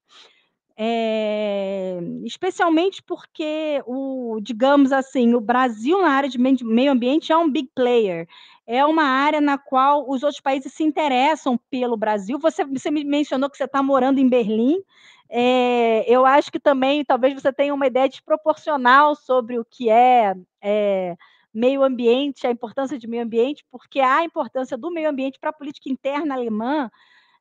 é, 0.76 1.98
especialmente 2.24 3.02
porque 3.02 3.82
o, 3.86 4.38
digamos 4.42 4.92
assim, 4.92 5.34
o 5.34 5.40
Brasil 5.40 6.02
na 6.02 6.10
área 6.10 6.28
de 6.28 6.38
meio 6.38 6.92
ambiente 6.92 7.32
é 7.32 7.36
um 7.36 7.50
big 7.50 7.70
player, 7.74 8.28
é 8.66 8.84
uma 8.84 9.04
área 9.04 9.40
na 9.40 9.56
qual 9.56 10.08
os 10.10 10.22
outros 10.22 10.40
países 10.40 10.72
se 10.72 10.82
interessam 10.82 11.58
pelo 11.70 11.96
Brasil. 11.96 12.38
Você, 12.40 12.64
você 12.64 12.90
me 12.90 13.04
mencionou 13.04 13.48
que 13.48 13.56
você 13.56 13.64
está 13.64 13.82
morando 13.82 14.18
em 14.18 14.28
Berlim. 14.28 14.82
É, 15.28 16.04
eu 16.06 16.26
acho 16.26 16.50
que 16.52 16.60
também 16.60 17.04
talvez 17.04 17.34
você 17.34 17.52
tenha 17.52 17.72
uma 17.74 17.86
ideia 17.86 18.08
desproporcional 18.08 19.14
sobre 19.14 19.58
o 19.58 19.64
que 19.64 19.88
é, 19.88 20.34
é 20.60 21.16
meio 21.56 21.82
ambiente, 21.82 22.46
a 22.46 22.50
importância 22.50 22.98
de 22.98 23.06
meio 23.06 23.22
ambiente, 23.22 23.64
porque 23.70 23.98
a 24.00 24.22
importância 24.22 24.76
do 24.76 24.90
meio 24.90 25.08
ambiente 25.08 25.38
para 25.40 25.48
a 25.48 25.54
política 25.54 25.90
interna 25.90 26.34
alemã 26.34 26.90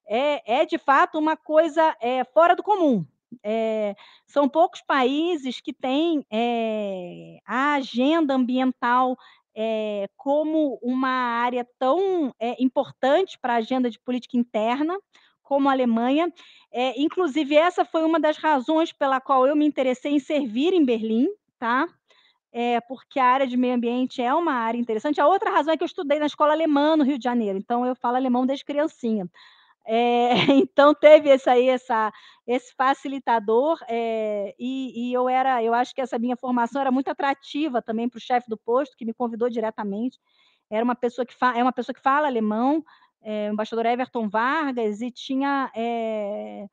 é, 0.07 0.61
é 0.61 0.65
de 0.65 0.77
fato 0.77 1.19
uma 1.19 1.35
coisa 1.35 1.93
é, 1.99 2.23
fora 2.23 2.55
do 2.55 2.63
comum. 2.63 3.05
É, 3.43 3.93
são 4.25 4.47
poucos 4.47 4.81
países 4.81 5.59
que 5.59 5.73
têm 5.73 6.25
é, 6.31 7.39
a 7.45 7.73
agenda 7.73 8.33
ambiental 8.33 9.17
é, 9.53 10.07
como 10.15 10.79
uma 10.81 11.09
área 11.09 11.67
tão 11.77 12.33
importante 12.57 13.37
para 13.37 13.55
a 13.55 13.57
agenda 13.57 13.89
de 13.89 13.99
política 13.99 14.37
interna 14.37 14.97
como 15.43 15.67
a 15.67 15.73
Alemanha. 15.73 16.33
inclusive, 16.97 17.55
essa 17.55 17.85
foi 17.85 18.03
uma 18.03 18.19
das 18.19 18.37
razões 18.37 18.91
pela 18.91 19.21
qual 19.21 19.45
eu 19.45 19.55
me 19.55 19.65
interessei 19.65 20.13
em 20.13 20.19
servir 20.19 20.73
em 20.73 20.83
Berlim, 20.83 21.27
tá? 21.59 21.87
É, 22.57 22.79
porque 22.79 23.19
a 23.19 23.25
área 23.25 23.45
de 23.45 23.57
meio 23.57 23.73
ambiente 23.73 24.21
é 24.21 24.33
uma 24.33 24.53
área 24.53 24.77
interessante. 24.77 25.19
A 25.19 25.27
outra 25.27 25.51
razão 25.51 25.73
é 25.73 25.77
que 25.77 25.83
eu 25.83 25.87
estudei 25.87 26.19
na 26.19 26.25
escola 26.25 26.53
alemã 26.53 26.95
no 26.95 27.03
Rio 27.03 27.17
de 27.17 27.23
Janeiro, 27.25 27.57
então 27.57 27.85
eu 27.85 27.93
falo 27.97 28.15
alemão 28.15 28.45
desde 28.45 28.63
criancinha. 28.63 29.29
É, 29.85 30.29
então 30.63 30.95
teve 30.95 31.29
esse 31.29 31.49
aí, 31.49 31.67
essa, 31.67 32.13
esse 32.47 32.73
facilitador, 32.73 33.77
é, 33.89 34.55
e, 34.57 35.09
e, 35.09 35.13
eu 35.13 35.27
era, 35.27 35.61
eu 35.61 35.73
acho 35.73 35.93
que 35.93 35.99
essa 35.99 36.17
minha 36.17 36.37
formação 36.37 36.79
era 36.79 36.91
muito 36.91 37.09
atrativa 37.09 37.81
também 37.81 38.07
para 38.07 38.19
o 38.19 38.21
chefe 38.21 38.49
do 38.49 38.57
posto, 38.57 38.95
que 38.95 39.03
me 39.03 39.13
convidou 39.13 39.49
diretamente. 39.49 40.17
Era 40.69 40.85
uma 40.85 40.95
pessoa 40.95 41.25
que 41.25 41.35
é 41.57 41.61
uma 41.61 41.73
pessoa 41.73 41.93
que 41.93 42.01
fala 42.01 42.27
alemão, 42.27 42.85
é, 43.21 43.49
o 43.49 43.53
embaixador 43.53 43.85
Everton 43.85 44.29
Vargas, 44.29 45.01
e 45.01 45.11
tinha 45.11 45.69
é, 45.75 46.67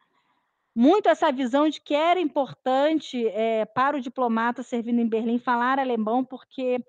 muito 0.75 1.09
essa 1.09 1.31
visão 1.31 1.69
de 1.69 1.81
que 1.81 1.95
era 1.95 2.19
importante 2.21 3.27
é, 3.29 3.65
para 3.65 3.97
o 3.97 4.01
diplomata 4.01 4.63
servindo 4.63 5.01
em 5.01 5.09
Berlim 5.09 5.39
falar 5.39 5.79
alemão, 5.79 6.25
porque 6.25 6.83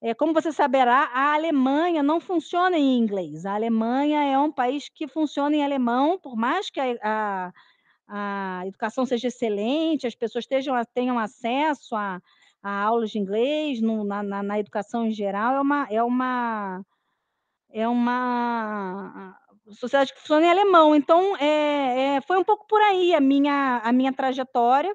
é, 0.00 0.12
como 0.14 0.34
você 0.34 0.52
saberá, 0.52 1.10
a 1.14 1.34
Alemanha 1.34 2.02
não 2.02 2.20
funciona 2.20 2.76
em 2.76 2.98
inglês. 2.98 3.46
A 3.46 3.54
Alemanha 3.54 4.22
é 4.22 4.38
um 4.38 4.52
país 4.52 4.88
que 4.88 5.08
funciona 5.08 5.56
em 5.56 5.64
alemão, 5.64 6.18
por 6.18 6.36
mais 6.36 6.68
que 6.68 6.78
a, 6.78 6.94
a, 7.02 7.52
a 8.60 8.66
educação 8.66 9.06
seja 9.06 9.28
excelente, 9.28 10.06
as 10.06 10.14
pessoas 10.14 10.44
estejam, 10.44 10.74
tenham 10.92 11.18
acesso 11.18 11.96
a, 11.96 12.20
a 12.62 12.82
aulas 12.82 13.10
de 13.10 13.18
inglês 13.18 13.80
no, 13.80 14.04
na, 14.04 14.22
na, 14.22 14.42
na, 14.42 14.58
educação 14.58 15.06
em 15.06 15.10
geral, 15.10 15.54
é 15.54 15.60
uma, 15.60 15.86
é 15.90 16.02
uma, 16.02 16.84
é 17.70 17.88
uma 17.88 19.38
sociedade 19.72 20.12
que 20.12 20.20
funciona 20.20 20.46
em 20.46 20.50
alemão. 20.50 20.94
Então, 20.94 21.36
é, 21.36 22.16
é, 22.16 22.20
foi 22.22 22.36
um 22.36 22.44
pouco 22.44 22.66
por 22.66 22.80
aí 22.80 23.14
a 23.14 23.20
minha, 23.20 23.80
a 23.82 23.92
minha 23.92 24.12
trajetória. 24.12 24.94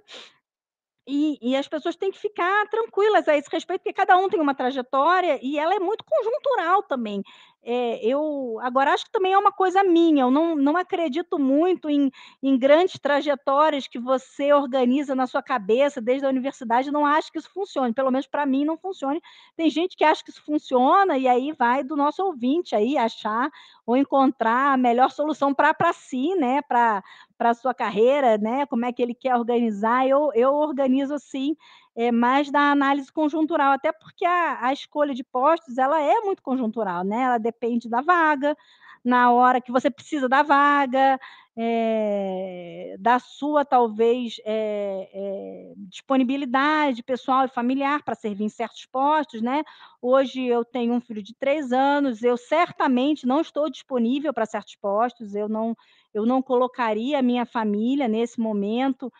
E, 1.11 1.39
e, 1.41 1.55
as 1.55 1.67
pessoas 1.67 1.95
têm 1.95 2.11
que 2.11 2.19
ficar 2.19 2.67
tranquilas 2.67 3.27
a 3.27 3.35
esse 3.35 3.49
respeito, 3.51 3.81
porque 3.81 3.93
cada 3.93 4.15
um 4.15 4.29
tem 4.29 4.39
uma 4.39 4.53
trajetória 4.53 5.39
e 5.41 5.57
ela 5.57 5.73
é 5.73 5.79
muito 5.79 6.05
conjuntural 6.05 6.83
também. 6.83 7.23
É, 7.61 8.05
eu 8.05 8.57
agora 8.61 8.93
acho 8.93 9.05
que 9.05 9.11
também 9.11 9.33
é 9.33 9.37
uma 9.37 9.51
coisa 9.51 9.83
minha, 9.83 10.23
eu 10.23 10.31
não, 10.31 10.55
não 10.55 10.77
acredito 10.77 11.37
muito 11.37 11.89
em, 11.89 12.09
em 12.41 12.57
grandes 12.57 12.97
trajetórias 12.97 13.85
que 13.85 13.99
você 13.99 14.53
organiza 14.53 15.13
na 15.13 15.27
sua 15.27 15.43
cabeça 15.43 15.99
desde 15.99 16.25
a 16.25 16.29
universidade, 16.29 16.89
não 16.89 17.05
acho 17.05 17.29
que 17.29 17.37
isso 17.37 17.51
funcione, 17.53 17.93
pelo 17.93 18.11
menos 18.11 18.27
para 18.27 18.45
mim 18.45 18.63
não 18.63 18.77
funcione. 18.77 19.21
Tem 19.57 19.69
gente 19.69 19.97
que 19.97 20.05
acha 20.05 20.23
que 20.23 20.29
isso 20.29 20.43
funciona 20.45 21.17
e 21.17 21.27
aí 21.27 21.51
vai 21.51 21.83
do 21.83 21.97
nosso 21.97 22.23
ouvinte 22.23 22.75
aí 22.75 22.97
achar 22.97 23.51
ou 23.85 23.97
encontrar 23.97 24.73
a 24.73 24.77
melhor 24.77 25.11
solução 25.11 25.53
para 25.53 25.91
si, 25.91 26.33
né, 26.35 26.61
para 26.61 27.03
a 27.39 27.53
sua 27.53 27.73
carreira, 27.73 28.37
né, 28.37 28.65
como 28.67 28.85
é 28.85 28.93
que 28.93 29.01
ele 29.01 29.13
quer 29.13 29.35
organizar. 29.35 30.07
Eu, 30.07 30.31
eu 30.33 30.53
organizo 30.53 31.13
assim, 31.13 31.57
é, 31.99 32.13
mais 32.13 32.49
da 32.49 32.71
análise 32.71 33.11
conjuntural, 33.11 33.73
até 33.73 33.91
porque 33.91 34.23
a, 34.23 34.67
a 34.67 34.71
escolha 34.71 35.13
de 35.13 35.21
postos 35.21 35.77
ela 35.77 36.01
é 36.01 36.21
muito 36.21 36.41
conjuntural, 36.41 37.03
né? 37.03 37.23
Ela 37.23 37.37
depende 37.37 37.89
da 37.89 37.99
vaga, 37.99 38.55
na 39.03 39.31
hora 39.33 39.59
que 39.59 39.69
você 39.69 39.89
precisa 39.91 40.29
da 40.29 40.41
vaga, 40.41 41.19
é, 41.57 42.95
da 42.99 43.19
sua, 43.19 43.65
talvez, 43.65 44.39
é, 44.45 45.09
é, 45.13 45.73
disponibilidade 45.75 47.03
pessoal 47.03 47.43
e 47.43 47.49
familiar 47.49 48.01
para 48.01 48.15
servir 48.15 48.45
em 48.45 48.49
certos 48.49 48.85
postos, 48.85 49.41
né? 49.41 49.61
Hoje 50.01 50.41
eu 50.45 50.63
tenho 50.63 50.93
um 50.93 51.01
filho 51.01 51.21
de 51.21 51.35
três 51.35 51.73
anos, 51.73 52.23
eu 52.23 52.37
certamente 52.37 53.27
não 53.27 53.41
estou 53.41 53.69
disponível 53.69 54.33
para 54.33 54.45
certos 54.45 54.77
postos, 54.77 55.35
eu 55.35 55.49
não, 55.49 55.75
eu 56.13 56.25
não 56.25 56.41
colocaria 56.41 57.19
a 57.19 57.21
minha 57.21 57.45
família 57.45 58.07
nesse 58.07 58.39
momento 58.39 59.11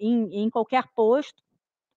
em, 0.00 0.44
em 0.44 0.50
qualquer 0.50 0.84
posto, 0.94 1.43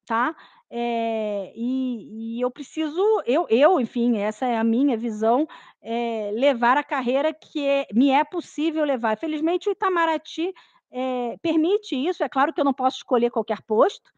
tá? 0.08 0.34
É, 0.70 1.52
e, 1.56 2.38
e, 2.38 2.42
eu 2.42 2.50
preciso, 2.50 3.02
eu, 3.26 3.46
eu, 3.50 3.80
enfim, 3.80 4.18
essa 4.18 4.46
é 4.46 4.58
a 4.58 4.64
minha 4.64 4.98
visão, 4.98 5.48
é, 5.82 6.32
levar 6.34 6.78
a 6.78 6.84
carreira 6.84 7.34
que 7.34 7.66
é, 7.66 7.86
me 7.94 8.10
é 8.10 8.24
possível 8.24 8.84
levar. 8.86 9.18
Felizmente, 9.18 9.70
o 9.70 9.72
Itamaraty 9.74 10.54
é, 10.92 11.38
permite 11.42 11.96
isso. 11.96 12.24
É 12.24 12.30
claro 12.30 12.54
que 12.54 12.60
eu 12.60 12.66
não 12.66 12.74
posso 12.74 12.98
escolher 12.98 13.30
qualquer 13.30 13.62
posto, 13.62 14.10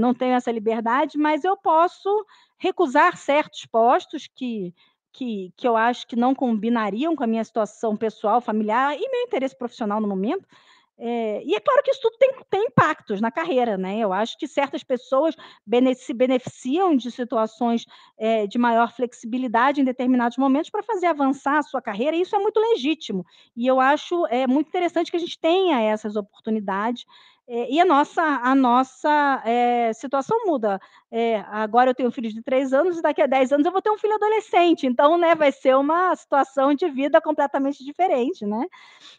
não 0.00 0.14
tenho 0.14 0.32
essa 0.32 0.50
liberdade, 0.50 1.18
mas 1.18 1.44
eu 1.44 1.58
posso 1.58 2.08
recusar 2.56 3.18
certos 3.18 3.66
postos 3.66 4.26
que, 4.26 4.74
que, 5.12 5.52
que 5.58 5.68
eu 5.68 5.76
acho 5.76 6.06
que 6.06 6.16
não 6.16 6.34
combinariam 6.34 7.14
com 7.14 7.22
a 7.22 7.26
minha 7.26 7.44
situação 7.44 7.94
pessoal, 7.94 8.40
familiar 8.40 8.96
e 8.96 9.10
meu 9.10 9.22
interesse 9.24 9.54
profissional 9.56 10.00
no 10.00 10.08
momento. 10.08 10.48
É, 10.96 11.42
e 11.44 11.54
é 11.54 11.60
claro 11.60 11.82
que 11.82 11.90
isso 11.90 12.00
tudo 12.00 12.16
tem, 12.18 12.30
tem 12.48 12.64
impactos 12.66 13.20
na 13.20 13.30
carreira, 13.30 13.76
né? 13.76 13.98
Eu 13.98 14.12
acho 14.12 14.38
que 14.38 14.46
certas 14.46 14.84
pessoas 14.84 15.34
bene 15.66 15.92
se 15.94 16.14
beneficiam 16.14 16.96
de 16.96 17.10
situações 17.10 17.84
é, 18.16 18.46
de 18.46 18.58
maior 18.58 18.92
flexibilidade 18.94 19.80
em 19.80 19.84
determinados 19.84 20.38
momentos 20.38 20.70
para 20.70 20.84
fazer 20.84 21.06
avançar 21.06 21.58
a 21.58 21.62
sua 21.62 21.82
carreira, 21.82 22.16
e 22.16 22.20
isso 22.20 22.36
é 22.36 22.38
muito 22.38 22.60
legítimo. 22.60 23.26
E 23.56 23.66
eu 23.66 23.80
acho 23.80 24.24
é, 24.28 24.46
muito 24.46 24.68
interessante 24.68 25.10
que 25.10 25.16
a 25.16 25.20
gente 25.20 25.38
tenha 25.38 25.80
essas 25.80 26.14
oportunidades 26.14 27.04
é, 27.46 27.70
e 27.70 27.78
a 27.78 27.84
nossa, 27.84 28.22
a 28.22 28.54
nossa 28.54 29.42
é, 29.44 29.92
situação 29.92 30.46
muda. 30.46 30.80
É, 31.10 31.44
agora 31.48 31.90
eu 31.90 31.94
tenho 31.94 32.08
um 32.08 32.12
filho 32.12 32.30
de 32.30 32.42
três 32.42 32.72
anos 32.72 32.98
e 32.98 33.02
daqui 33.02 33.20
a 33.20 33.26
dez 33.26 33.52
anos 33.52 33.66
eu 33.66 33.72
vou 33.72 33.82
ter 33.82 33.90
um 33.90 33.98
filho 33.98 34.14
adolescente. 34.14 34.86
Então, 34.86 35.18
né, 35.18 35.34
vai 35.34 35.52
ser 35.52 35.76
uma 35.76 36.14
situação 36.16 36.74
de 36.74 36.88
vida 36.88 37.20
completamente 37.20 37.84
diferente, 37.84 38.46
né? 38.46 38.66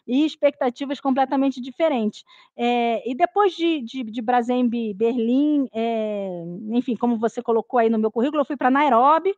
E 0.06 0.24
expectativas 0.26 1.00
completamente 1.00 1.60
diferentes. 1.60 2.24
e 2.56 3.14
depois 3.16 3.52
de, 3.54 3.80
de, 3.82 4.02
de 4.02 4.22
Brasília, 4.22 4.46
Berlim, 4.94 5.68
enfim, 6.72 6.96
como 6.96 7.18
você 7.18 7.42
colocou 7.42 7.78
aí 7.78 7.88
no 7.88 7.98
meu 7.98 8.10
currículo, 8.10 8.42
eu 8.42 8.46
fui 8.46 8.56
para 8.56 8.70
Nairobi, 8.70 9.34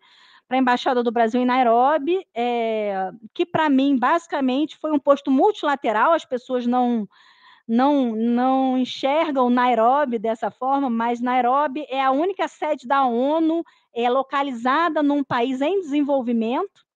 para 0.48 0.56
a 0.56 0.60
Embaixada 0.60 1.02
do 1.02 1.12
Brasil 1.12 1.42
em 1.42 1.46
Nairobi, 1.46 2.26
é, 2.34 3.10
que 3.34 3.44
para 3.44 3.68
mim, 3.68 3.98
basicamente, 3.98 4.78
foi 4.78 4.90
um 4.90 4.98
posto 4.98 5.30
multilateral, 5.30 6.12
as 6.12 6.24
pessoas 6.24 6.66
não 6.66 7.06
não, 7.68 8.16
não 8.16 8.78
enxergam 8.78 9.50
Nairobi 9.50 10.18
dessa 10.18 10.50
forma, 10.50 10.88
mas 10.88 11.20
Nairobi 11.20 11.84
é 11.90 12.02
a 12.02 12.10
única 12.10 12.48
sede 12.48 12.88
da 12.88 13.04
ONU 13.04 13.62
é 13.94 14.08
localizada 14.08 15.02
num 15.02 15.22
país 15.22 15.60
em 15.60 15.80
desenvolvimento. 15.80 16.88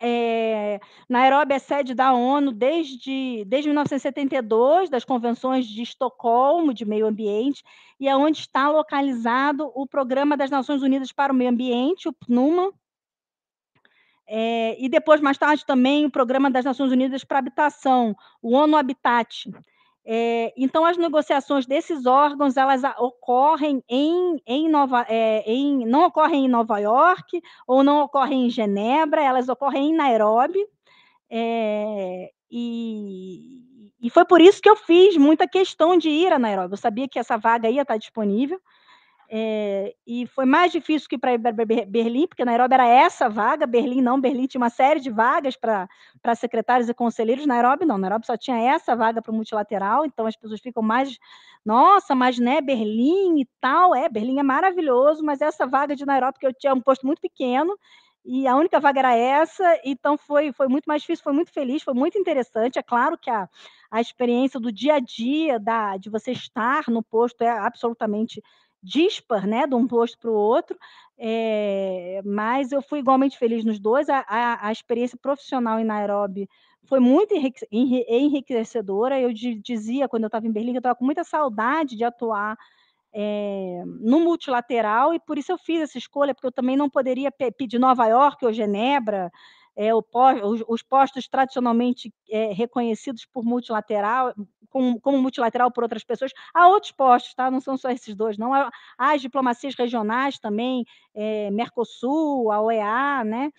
É, 0.00 0.80
Nairobi 1.08 1.54
é 1.54 1.58
sede 1.58 1.94
da 1.94 2.12
ONU 2.12 2.52
desde, 2.52 3.44
desde 3.46 3.68
1972, 3.68 4.90
das 4.90 5.04
convenções 5.04 5.66
de 5.66 5.82
Estocolmo 5.82 6.72
de 6.72 6.84
meio 6.84 7.06
ambiente, 7.06 7.64
e 7.98 8.08
é 8.08 8.16
onde 8.16 8.38
está 8.38 8.68
localizado 8.68 9.72
o 9.74 9.86
Programa 9.86 10.36
das 10.36 10.50
Nações 10.50 10.82
Unidas 10.82 11.10
para 11.10 11.32
o 11.32 11.36
Meio 11.36 11.50
Ambiente, 11.50 12.08
o 12.08 12.12
PNUMA, 12.12 12.72
é, 14.26 14.76
e 14.82 14.88
depois, 14.88 15.20
mais 15.20 15.38
tarde, 15.38 15.64
também 15.66 16.06
o 16.06 16.10
Programa 16.10 16.50
das 16.50 16.64
Nações 16.64 16.90
Unidas 16.90 17.24
para 17.24 17.38
Habitação, 17.38 18.14
o 18.42 18.54
ONU 18.54 18.76
Habitat. 18.76 19.50
É, 20.06 20.52
então, 20.56 20.84
as 20.84 20.98
negociações 20.98 21.66
desses 21.66 22.04
órgãos, 22.04 22.56
elas 22.56 22.82
ocorrem 22.98 23.82
em, 23.88 24.40
em 24.46 24.68
Nova, 24.68 25.06
é, 25.08 25.42
em, 25.46 25.86
não 25.86 26.06
ocorrem 26.06 26.44
em 26.44 26.48
Nova 26.48 26.78
York, 26.78 27.40
ou 27.66 27.82
não 27.82 28.02
ocorrem 28.02 28.46
em 28.46 28.50
Genebra, 28.50 29.22
elas 29.22 29.48
ocorrem 29.48 29.90
em 29.90 29.94
Nairobi, 29.94 30.62
é, 31.30 32.30
e, 32.50 33.94
e 34.00 34.10
foi 34.10 34.24
por 34.26 34.40
isso 34.40 34.60
que 34.60 34.68
eu 34.68 34.76
fiz 34.76 35.16
muita 35.16 35.48
questão 35.48 35.96
de 35.96 36.10
ir 36.10 36.32
a 36.32 36.38
Nairobi. 36.38 36.74
Eu 36.74 36.78
sabia 36.78 37.08
que 37.08 37.18
essa 37.18 37.38
vaga 37.38 37.70
ia 37.70 37.82
estar 37.82 37.96
disponível. 37.96 38.60
É, 39.28 39.94
e 40.06 40.26
foi 40.26 40.44
mais 40.44 40.70
difícil 40.70 41.08
que 41.08 41.16
para 41.16 41.36
Berlim, 41.38 42.26
porque 42.26 42.44
Nairobi 42.44 42.74
era 42.74 42.86
essa 42.86 43.28
vaga, 43.28 43.66
Berlim 43.66 44.02
não, 44.02 44.20
Berlim 44.20 44.46
tinha 44.46 44.60
uma 44.60 44.68
série 44.68 45.00
de 45.00 45.10
vagas 45.10 45.56
para 45.56 45.88
secretários 46.34 46.88
e 46.88 46.94
conselheiros, 46.94 47.46
Nairobi 47.46 47.86
não, 47.86 47.96
Nairobi 47.96 48.26
só 48.26 48.36
tinha 48.36 48.58
essa 48.58 48.94
vaga 48.94 49.22
para 49.22 49.32
o 49.32 49.34
multilateral, 49.34 50.04
então 50.04 50.26
as 50.26 50.36
pessoas 50.36 50.60
ficam 50.60 50.82
mais, 50.82 51.18
nossa, 51.64 52.14
mas 52.14 52.38
né, 52.38 52.60
Berlim 52.60 53.40
e 53.40 53.48
tal, 53.60 53.94
é, 53.94 54.08
Berlim 54.08 54.38
é 54.38 54.42
maravilhoso, 54.42 55.24
mas 55.24 55.40
essa 55.40 55.66
vaga 55.66 55.96
de 55.96 56.04
Nairobi, 56.04 56.38
que 56.38 56.46
eu 56.46 56.52
tinha 56.52 56.74
um 56.74 56.80
posto 56.80 57.06
muito 57.06 57.20
pequeno, 57.20 57.74
e 58.26 58.46
a 58.46 58.56
única 58.56 58.80
vaga 58.80 59.00
era 59.00 59.14
essa, 59.14 59.80
então 59.84 60.16
foi, 60.16 60.50
foi 60.50 60.66
muito 60.66 60.86
mais 60.86 61.02
difícil, 61.02 61.22
foi 61.22 61.34
muito 61.34 61.52
feliz, 61.52 61.82
foi 61.82 61.92
muito 61.92 62.18
interessante. 62.18 62.78
É 62.78 62.82
claro 62.82 63.18
que 63.18 63.28
a, 63.28 63.46
a 63.90 64.00
experiência 64.00 64.58
do 64.58 64.72
dia 64.72 64.94
a 64.94 64.98
dia, 64.98 65.60
da, 65.60 65.98
de 65.98 66.08
você 66.08 66.32
estar 66.32 66.84
no 66.88 67.02
posto, 67.02 67.42
é 67.42 67.50
absolutamente 67.50 68.42
dispar, 68.84 69.46
né, 69.46 69.66
de 69.66 69.74
um 69.74 69.86
posto 69.86 70.18
para 70.18 70.30
o 70.30 70.34
outro, 70.34 70.78
é, 71.16 72.20
mas 72.24 72.70
eu 72.70 72.82
fui 72.82 72.98
igualmente 72.98 73.38
feliz 73.38 73.64
nos 73.64 73.80
dois. 73.80 74.08
A, 74.08 74.24
a, 74.28 74.68
a 74.68 74.72
experiência 74.72 75.18
profissional 75.20 75.80
em 75.80 75.84
Nairobi 75.84 76.48
foi 76.84 77.00
muito 77.00 77.34
enriquecedora. 77.72 79.18
Eu 79.18 79.32
dizia, 79.32 80.08
quando 80.08 80.24
eu 80.24 80.28
estava 80.28 80.46
em 80.46 80.52
Berlim, 80.52 80.72
que 80.72 80.78
eu 80.78 80.80
estava 80.80 80.96
com 80.96 81.04
muita 81.04 81.24
saudade 81.24 81.96
de 81.96 82.04
atuar 82.04 82.56
é, 83.12 83.82
no 84.00 84.20
multilateral, 84.20 85.14
e 85.14 85.20
por 85.20 85.38
isso 85.38 85.52
eu 85.52 85.58
fiz 85.58 85.80
essa 85.80 85.96
escolha, 85.96 86.34
porque 86.34 86.46
eu 86.46 86.52
também 86.52 86.76
não 86.76 86.90
poderia 86.90 87.30
pedir 87.56 87.78
Nova 87.78 88.06
York 88.06 88.44
ou 88.44 88.52
Genebra, 88.52 89.30
é, 89.76 89.94
o, 89.94 90.04
os, 90.68 90.82
postos 90.82 91.28
tradicionalmente 91.28 92.12
é, 92.30 92.52
reconhecidos 92.52 93.26
por 93.26 93.44
multilateral, 93.44 94.34
como, 94.70 95.00
como, 95.00 95.18
multilateral 95.18 95.70
por 95.70 95.82
outras 95.82 96.04
pessoas. 96.04 96.32
Há 96.52 96.68
outros 96.68 96.92
postos, 96.92 97.34
tá? 97.34 97.50
não 97.50 97.60
são 97.60 97.76
só 97.76 97.90
esses 97.90 98.14
dois, 98.14 98.38
não. 98.38 98.52
Há, 98.52 98.70
as 98.98 99.20
diplomacias 99.20 99.74
regionais 99.74 100.38
também, 100.38 100.84
é, 101.14 101.50
Mercosul, 101.50 102.50
a 102.52 102.60
OEA, 102.60 103.24
né? 103.24 103.50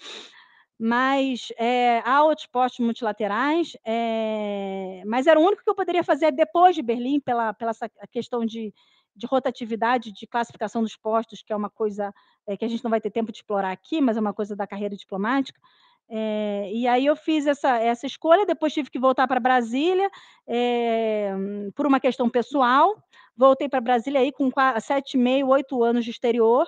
mas 0.77 1.47
é, 1.57 2.01
há 2.05 2.23
outros 2.23 2.47
postos 2.47 2.85
multilaterais, 2.85 3.77
é, 3.85 5.03
mas 5.05 5.25
era 5.25 5.39
o 5.39 5.43
único 5.43 5.63
que 5.63 5.69
eu 5.69 5.75
poderia 5.75 6.03
fazer 6.03 6.31
depois 6.31 6.75
de 6.75 6.81
Berlim, 6.81 7.19
pela, 7.19 7.53
pela 7.53 7.71
questão 8.11 8.45
de, 8.45 8.73
de 9.15 9.25
rotatividade, 9.25 10.11
de 10.11 10.27
classificação 10.27 10.81
dos 10.81 10.97
postos, 10.97 11.41
que 11.41 11.53
é 11.53 11.55
uma 11.55 11.69
coisa 11.69 12.13
é, 12.45 12.57
que 12.57 12.65
a 12.65 12.67
gente 12.67 12.83
não 12.83 12.91
vai 12.91 12.99
ter 12.99 13.09
tempo 13.09 13.31
de 13.31 13.37
explorar 13.37 13.71
aqui, 13.71 14.01
mas 14.01 14.17
é 14.17 14.19
uma 14.19 14.33
coisa 14.33 14.55
da 14.55 14.67
carreira 14.67 14.95
diplomática. 14.95 15.59
É, 16.07 16.69
e 16.71 16.87
aí 16.87 17.05
eu 17.05 17.15
fiz 17.15 17.47
essa, 17.47 17.77
essa 17.79 18.05
escolha, 18.05 18.45
depois 18.45 18.73
tive 18.73 18.89
que 18.89 18.99
voltar 18.99 19.27
para 19.27 19.39
Brasília 19.39 20.09
é, 20.47 21.33
por 21.75 21.85
uma 21.85 21.99
questão 21.99 22.29
pessoal. 22.29 22.95
Voltei 23.35 23.67
para 23.67 23.81
Brasília 23.81 24.19
aí 24.19 24.31
com 24.31 24.49
sete, 24.81 25.17
meio, 25.17 25.47
oito 25.47 25.83
anos 25.83 26.05
de 26.05 26.11
exterior, 26.11 26.67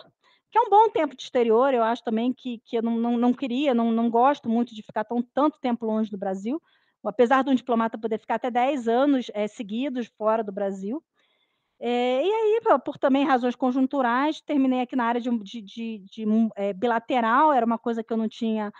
que 0.52 0.58
é 0.58 0.62
um 0.62 0.70
bom 0.70 0.90
tempo 0.90 1.16
de 1.16 1.24
exterior. 1.24 1.74
Eu 1.74 1.84
acho 1.84 2.04
também 2.04 2.34
que, 2.34 2.60
que 2.66 2.78
eu 2.78 2.82
não, 2.82 2.98
não, 2.98 3.18
não 3.18 3.34
queria, 3.34 3.74
não, 3.74 3.92
não 3.92 4.10
gosto 4.10 4.50
muito 4.50 4.74
de 4.74 4.82
ficar 4.82 5.04
tão, 5.04 5.22
tanto 5.22 5.60
tempo 5.60 5.86
longe 5.86 6.10
do 6.10 6.18
Brasil, 6.18 6.62
apesar 7.04 7.44
de 7.44 7.52
um 7.52 7.56
diplomata 7.56 7.98
poder 7.98 8.20
ficar 8.20 8.36
até 8.36 8.50
10 8.50 8.88
anos 8.88 9.32
é, 9.34 9.48
seguidos 9.48 10.08
fora 10.18 10.44
do 10.44 10.52
Brasil. 10.52 11.02
É, 11.80 12.26
e 12.26 12.32
aí, 12.32 12.62
por 12.84 12.98
também 12.98 13.24
razões 13.24 13.56
conjunturais, 13.56 14.42
terminei 14.42 14.82
aqui 14.82 14.96
na 14.96 15.06
área 15.06 15.22
de, 15.22 15.30
de, 15.44 15.62
de, 15.62 16.00
de 16.00 16.26
é, 16.56 16.74
bilateral, 16.74 17.54
era 17.54 17.64
uma 17.66 17.78
coisa 17.78 18.04
que 18.04 18.12
eu 18.12 18.18
não 18.18 18.28
tinha 18.28 18.74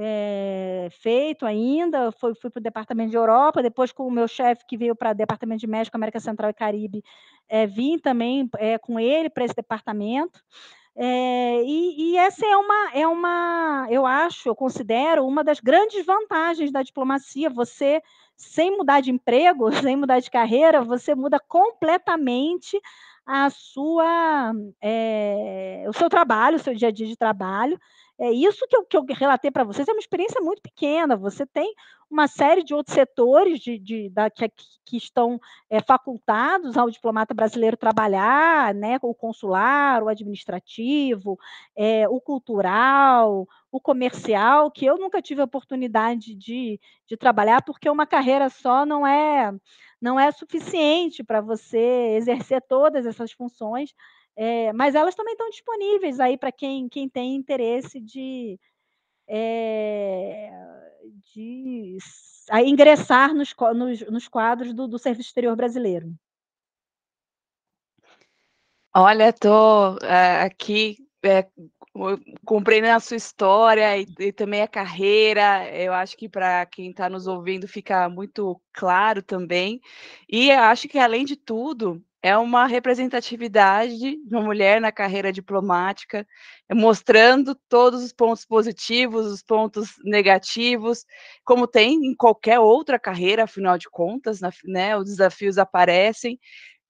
é, 0.00 0.88
feito 0.92 1.44
ainda, 1.44 2.12
fui, 2.12 2.32
fui 2.36 2.48
para 2.50 2.60
o 2.60 2.62
Departamento 2.62 3.10
de 3.10 3.16
Europa, 3.16 3.60
depois 3.60 3.90
com 3.90 4.06
o 4.06 4.10
meu 4.10 4.28
chefe 4.28 4.64
que 4.64 4.76
veio 4.76 4.94
para 4.94 5.10
o 5.10 5.14
Departamento 5.14 5.60
de 5.60 5.66
México, 5.66 5.96
América 5.96 6.20
Central 6.20 6.50
e 6.50 6.54
Caribe, 6.54 7.02
é, 7.48 7.66
vim 7.66 7.98
também 7.98 8.48
é, 8.58 8.78
com 8.78 9.00
ele 9.00 9.28
para 9.28 9.44
esse 9.44 9.56
departamento. 9.56 10.40
É, 10.94 11.62
e, 11.64 12.12
e, 12.12 12.16
essa 12.16 12.46
é 12.46 12.56
uma, 12.56 12.90
é 12.92 13.06
uma, 13.08 13.86
eu 13.90 14.06
acho, 14.06 14.48
eu 14.48 14.54
considero 14.54 15.26
uma 15.26 15.42
das 15.42 15.58
grandes 15.58 16.06
vantagens 16.06 16.70
da 16.70 16.82
diplomacia. 16.82 17.50
Você, 17.50 18.00
sem 18.36 18.76
mudar 18.76 19.00
de 19.00 19.10
emprego, 19.10 19.70
sem 19.82 19.96
mudar 19.96 20.20
de 20.20 20.30
carreira, 20.30 20.80
você 20.80 21.12
muda 21.14 21.40
completamente 21.40 22.80
a 23.30 23.50
sua, 23.50 24.54
é, 24.80 25.84
o 25.86 25.92
seu 25.92 26.08
trabalho, 26.08 26.56
o 26.56 26.58
seu 26.58 26.74
dia 26.74 26.88
a 26.88 26.90
dia 26.90 27.06
de 27.06 27.14
trabalho. 27.14 27.78
É 28.18 28.32
isso 28.32 28.66
que 28.66 28.74
eu, 28.74 28.84
que 28.84 28.96
eu 28.96 29.04
relatei 29.04 29.50
para 29.50 29.64
vocês 29.64 29.86
é 29.86 29.92
uma 29.92 30.00
experiência 30.00 30.40
muito 30.40 30.62
pequena. 30.62 31.14
Você 31.14 31.44
tem 31.46 31.72
uma 32.10 32.26
série 32.26 32.64
de 32.64 32.74
outros 32.74 32.94
setores 32.94 33.60
de, 33.60 33.78
de, 33.78 34.08
da, 34.08 34.30
que, 34.30 34.50
que, 34.84 34.96
estão 34.96 35.38
é, 35.68 35.80
facultados 35.80 36.76
ao 36.78 36.90
diplomata 36.90 37.34
brasileiro 37.34 37.76
trabalhar, 37.76 38.74
né, 38.74 38.98
o 39.02 39.14
consular, 39.14 40.02
o 40.02 40.08
administrativo, 40.08 41.38
é, 41.76 42.08
o 42.08 42.20
cultural, 42.20 43.46
o 43.70 43.78
comercial, 43.78 44.70
que 44.70 44.86
eu 44.86 44.96
nunca 44.96 45.20
tive 45.20 45.42
a 45.42 45.44
oportunidade 45.44 46.34
de, 46.34 46.80
de 47.06 47.16
trabalhar, 47.16 47.62
porque 47.62 47.90
uma 47.90 48.06
carreira 48.06 48.48
só 48.48 48.86
não 48.86 49.06
é, 49.06 49.52
não 50.00 50.18
é 50.18 50.30
suficiente 50.30 51.24
para 51.24 51.40
você 51.40 52.16
exercer 52.16 52.62
todas 52.68 53.06
essas 53.06 53.32
funções. 53.32 53.94
É, 54.36 54.72
mas 54.72 54.94
elas 54.94 55.16
também 55.16 55.32
estão 55.32 55.50
disponíveis 55.50 56.20
aí 56.20 56.38
para 56.38 56.52
quem, 56.52 56.88
quem 56.88 57.08
tem 57.08 57.34
interesse 57.34 58.00
de, 58.00 58.58
é, 59.26 60.50
de 61.34 61.98
ingressar 62.64 63.34
nos, 63.34 63.52
nos, 63.74 64.00
nos 64.02 64.28
quadros 64.28 64.72
do, 64.72 64.86
do 64.86 64.98
Serviço 64.98 65.30
Exterior 65.30 65.56
Brasileiro. 65.56 66.14
Olha, 68.94 69.28
estou 69.28 69.98
é, 70.02 70.42
aqui 70.42 70.96
é, 71.24 71.48
compreendendo 72.44 72.96
a 72.96 73.00
sua 73.00 73.16
história 73.16 73.98
e, 73.98 74.06
e, 74.18 74.32
também 74.32 74.62
a 74.62 74.68
carreira. 74.68 75.68
Eu 75.74 75.92
acho 75.92 76.16
que 76.16 76.28
para 76.28 76.64
quem 76.66 76.90
está 76.90 77.08
nos 77.08 77.26
ouvindo 77.26 77.66
fica 77.68 78.08
muito 78.08 78.60
claro 78.72 79.22
também. 79.22 79.80
E 80.28 80.50
acho 80.50 80.88
que, 80.88 80.98
além 80.98 81.24
de 81.24 81.36
tudo, 81.36 82.02
é 82.22 82.36
uma 82.36 82.66
representatividade 82.66 83.96
de 83.98 84.34
uma 84.34 84.42
mulher 84.42 84.80
na 84.80 84.90
carreira 84.90 85.32
diplomática, 85.32 86.26
mostrando 86.72 87.54
todos 87.68 88.02
os 88.02 88.12
pontos 88.12 88.44
positivos, 88.44 89.26
os 89.26 89.42
pontos 89.42 89.90
negativos, 90.04 91.04
como 91.44 91.66
tem 91.66 91.94
em 91.94 92.14
qualquer 92.14 92.58
outra 92.58 92.98
carreira, 92.98 93.44
afinal 93.44 93.78
de 93.78 93.88
contas, 93.88 94.40
né, 94.64 94.96
os 94.96 95.04
desafios 95.04 95.58
aparecem, 95.58 96.38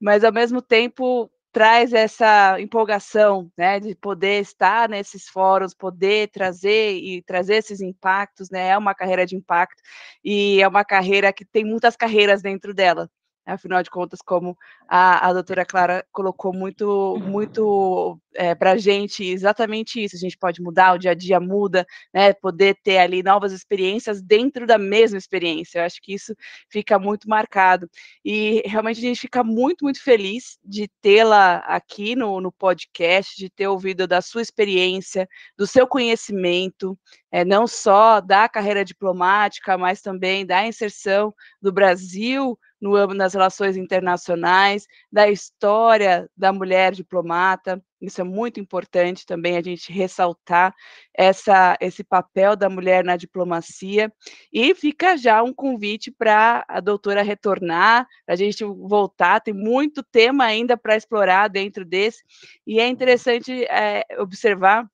mas 0.01 0.25
ao 0.25 0.33
mesmo 0.33 0.63
tempo 0.63 1.31
traz 1.53 1.93
essa 1.93 2.61
empolgação, 2.61 3.51
né, 3.57 3.81
de 3.81 3.95
poder 3.95 4.41
estar 4.41 4.89
nesses 4.89 5.29
fóruns, 5.29 5.75
poder 5.75 6.29
trazer 6.31 6.95
e 6.97 7.23
trazer 7.23 7.57
esses 7.57 7.81
impactos, 7.81 8.51
né, 8.51 8.69
é 8.69 8.79
uma 8.79 8.95
carreira 8.95 9.27
de 9.27 9.37
impacto 9.37 9.83
e 10.25 10.61
é 10.63 10.69
uma 10.69 10.85
carreira 10.85 11.33
que 11.33 11.45
tem 11.45 11.65
muitas 11.65 11.97
carreiras 11.97 12.43
dentro 12.43 12.75
dela, 12.75 13.11
afinal 13.53 13.83
de 13.83 13.91
contas, 13.91 14.21
como 14.21 14.57
a, 14.89 15.29
a 15.29 15.33
doutora 15.33 15.65
Clara 15.65 16.05
colocou 16.13 16.53
muito, 16.53 17.19
muito 17.23 18.19
é, 18.35 18.55
para 18.55 18.73
a 18.73 18.77
gente, 18.77 19.25
exatamente 19.25 20.03
isso, 20.03 20.17
a 20.17 20.19
gente 20.19 20.37
pode 20.37 20.63
mudar, 20.63 20.95
o 20.95 20.99
dia 20.99 21.11
a 21.11 21.15
dia 21.15 21.41
muda, 21.41 21.87
né, 22.13 22.33
poder 22.33 22.77
ter 22.83 22.99
ali 22.99 23.23
novas 23.23 23.53
experiências 23.53 24.23
dentro 24.23 24.67
da 24.67 24.79
mesma 24.79 25.19
experiência, 25.19 25.81
eu 25.81 25.85
acho 25.85 26.01
que 26.01 26.15
isso 26.15 26.35
fica 26.71 26.99
muito 26.99 27.29
marcado, 27.29 27.89
e 28.25 28.63
realmente 28.67 28.99
a 28.99 29.03
gente 29.03 29.21
fica 29.21 29.43
muito, 29.43 29.85
muito 29.85 30.03
feliz 30.03 30.59
de 30.65 30.89
tê-la 31.01 31.57
aqui 31.67 32.15
no, 32.15 32.41
no 32.41 32.53
podcast, 32.53 33.37
de 33.37 33.51
ter 33.51 33.67
ouvido 33.67 34.07
da 34.07 34.21
sua 34.21 34.43
experiência, 34.43 35.29
do 35.57 35.67
seu 35.67 35.87
conhecimento, 35.87 36.99
é, 37.31 37.45
não 37.45 37.67
só 37.67 38.21
da 38.21 38.49
carreira 38.49 38.85
diplomática, 38.85 39.77
mas 39.77 40.01
também 40.01 40.47
da 40.47 40.67
inserção 40.67 41.35
do 41.61 41.73
Brasil 41.73 42.59
no 42.81 42.95
âmbito 42.95 43.19
das 43.19 43.35
relações 43.35 43.77
internacionais, 43.77 44.87
da 45.11 45.29
história 45.29 46.29
da 46.37 46.53
mulher 46.53 46.93
diplomata. 46.93 47.83
Isso 48.01 48.21
é 48.21 48.25
muito 48.25 48.61
importante 48.61 49.27
também 49.27 49.57
a 49.57 49.63
gente 49.63 49.93
ressaltar 49.93 50.73
essa, 51.13 51.77
esse 51.81 52.05
papel 52.05 52.55
da 52.55 52.69
mulher 52.69 53.05
na 53.05 53.17
diplomacia. 53.17 54.13
E 54.53 54.75
fica 54.75 55.17
já 55.17 55.43
um 55.43 55.53
convite 55.53 56.11
para 56.11 56.65
a 56.69 56.81
doutora 56.81 57.23
retornar, 57.23 58.07
para 58.25 58.35
a 58.35 58.39
gente 58.39 58.65
voltar. 58.65 59.41
Tem 59.41 59.53
muito 59.53 60.03
tema 60.03 60.45
ainda 60.45 60.77
para 60.77 60.97
explorar 60.97 61.49
dentro 61.49 61.85
desse. 61.85 62.23
E 62.67 62.79
é 62.79 62.87
interessante 62.87 63.65
é, 63.65 64.05
observar 64.19 64.89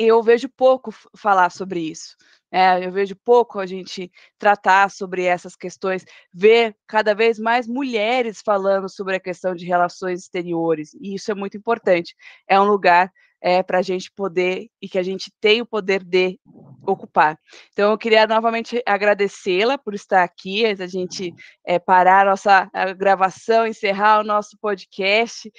eu 0.00 0.22
vejo 0.22 0.48
pouco 0.48 0.90
falar 1.14 1.50
sobre 1.50 1.80
isso. 1.80 2.16
É, 2.50 2.84
eu 2.84 2.90
vejo 2.90 3.14
pouco 3.24 3.58
a 3.58 3.66
gente 3.66 4.10
tratar 4.38 4.90
sobre 4.90 5.24
essas 5.24 5.54
questões, 5.54 6.04
ver 6.32 6.76
cada 6.86 7.14
vez 7.14 7.38
mais 7.38 7.66
mulheres 7.66 8.42
falando 8.44 8.88
sobre 8.88 9.16
a 9.16 9.20
questão 9.20 9.54
de 9.54 9.64
relações 9.64 10.20
exteriores, 10.20 10.94
e 11.00 11.14
isso 11.14 11.30
é 11.30 11.34
muito 11.34 11.56
importante. 11.56 12.14
É 12.48 12.60
um 12.60 12.64
lugar 12.64 13.12
é, 13.40 13.62
para 13.62 13.78
a 13.78 13.82
gente 13.82 14.10
poder 14.12 14.68
e 14.80 14.88
que 14.88 14.98
a 14.98 15.02
gente 15.02 15.32
tem 15.40 15.62
o 15.62 15.66
poder 15.66 16.04
de 16.04 16.38
ocupar. 16.86 17.38
Então, 17.72 17.90
eu 17.90 17.98
queria 17.98 18.26
novamente 18.26 18.82
agradecê-la 18.84 19.78
por 19.78 19.94
estar 19.94 20.22
aqui, 20.22 20.66
a 20.66 20.86
gente 20.86 21.32
é, 21.64 21.78
parar 21.78 22.26
a 22.26 22.30
nossa 22.30 22.70
gravação, 22.96 23.66
encerrar 23.66 24.20
o 24.20 24.24
nosso 24.24 24.58
podcast, 24.60 25.50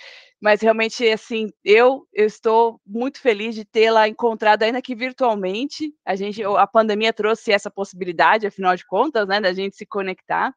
mas 0.42 0.60
realmente, 0.60 1.08
assim, 1.08 1.52
eu, 1.64 2.08
eu 2.12 2.26
estou 2.26 2.82
muito 2.84 3.22
feliz 3.22 3.54
de 3.54 3.64
tê-la 3.64 4.08
encontrado 4.08 4.64
ainda 4.64 4.82
que 4.82 4.96
virtualmente, 4.96 5.94
a 6.04 6.16
gente, 6.16 6.44
a 6.44 6.66
pandemia 6.66 7.14
trouxe 7.14 7.52
essa 7.52 7.70
possibilidade, 7.70 8.48
afinal 8.48 8.76
de 8.76 8.84
contas, 8.84 9.28
né, 9.28 9.40
da 9.40 9.54
gente 9.54 9.76
se 9.76 9.86
conectar. 9.86 10.52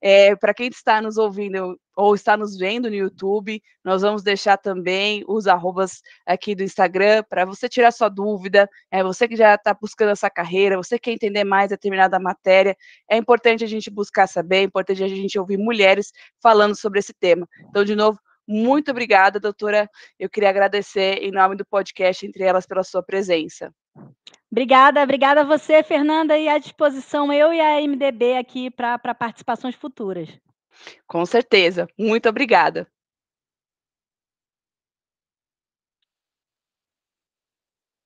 É, 0.00 0.34
para 0.34 0.54
quem 0.54 0.68
está 0.68 1.02
nos 1.02 1.18
ouvindo 1.18 1.78
ou 1.94 2.14
está 2.14 2.38
nos 2.38 2.56
vendo 2.56 2.88
no 2.88 2.94
YouTube, 2.94 3.60
nós 3.84 4.00
vamos 4.00 4.22
deixar 4.22 4.56
também 4.56 5.22
os 5.28 5.46
arrobas 5.46 6.00
aqui 6.24 6.54
do 6.54 6.62
Instagram 6.62 7.22
para 7.28 7.44
você 7.44 7.68
tirar 7.68 7.90
sua 7.90 8.08
dúvida, 8.08 8.70
é, 8.90 9.02
você 9.02 9.28
que 9.28 9.36
já 9.36 9.56
está 9.56 9.74
buscando 9.74 10.12
essa 10.12 10.30
carreira, 10.30 10.76
você 10.76 10.98
quer 10.98 11.12
entender 11.12 11.44
mais 11.44 11.68
determinada 11.68 12.18
matéria, 12.18 12.74
é 13.10 13.16
importante 13.18 13.62
a 13.62 13.66
gente 13.66 13.90
buscar 13.90 14.26
saber, 14.26 14.58
é 14.58 14.62
importante 14.62 15.02
a 15.02 15.08
gente 15.08 15.38
ouvir 15.38 15.58
mulheres 15.58 16.12
falando 16.40 16.74
sobre 16.74 17.00
esse 17.00 17.12
tema. 17.12 17.46
Então, 17.68 17.84
de 17.84 17.94
novo, 17.94 18.18
muito 18.48 18.90
obrigada, 18.90 19.38
doutora. 19.38 19.90
Eu 20.18 20.30
queria 20.30 20.48
agradecer 20.48 21.22
em 21.22 21.30
nome 21.30 21.54
do 21.54 21.66
podcast 21.66 22.26
Entre 22.26 22.42
Elas 22.42 22.66
pela 22.66 22.82
sua 22.82 23.02
presença. 23.02 23.70
Obrigada, 24.50 25.02
obrigada 25.02 25.42
a 25.42 25.44
você, 25.44 25.82
Fernanda, 25.82 26.38
e 26.38 26.48
à 26.48 26.56
disposição 26.56 27.30
eu 27.30 27.52
e 27.52 27.60
a 27.60 27.80
MDB 27.82 28.38
aqui 28.38 28.70
para 28.70 28.98
participações 29.14 29.74
futuras. 29.74 30.30
Com 31.06 31.26
certeza. 31.26 31.86
Muito 31.98 32.28
obrigada. 32.28 32.88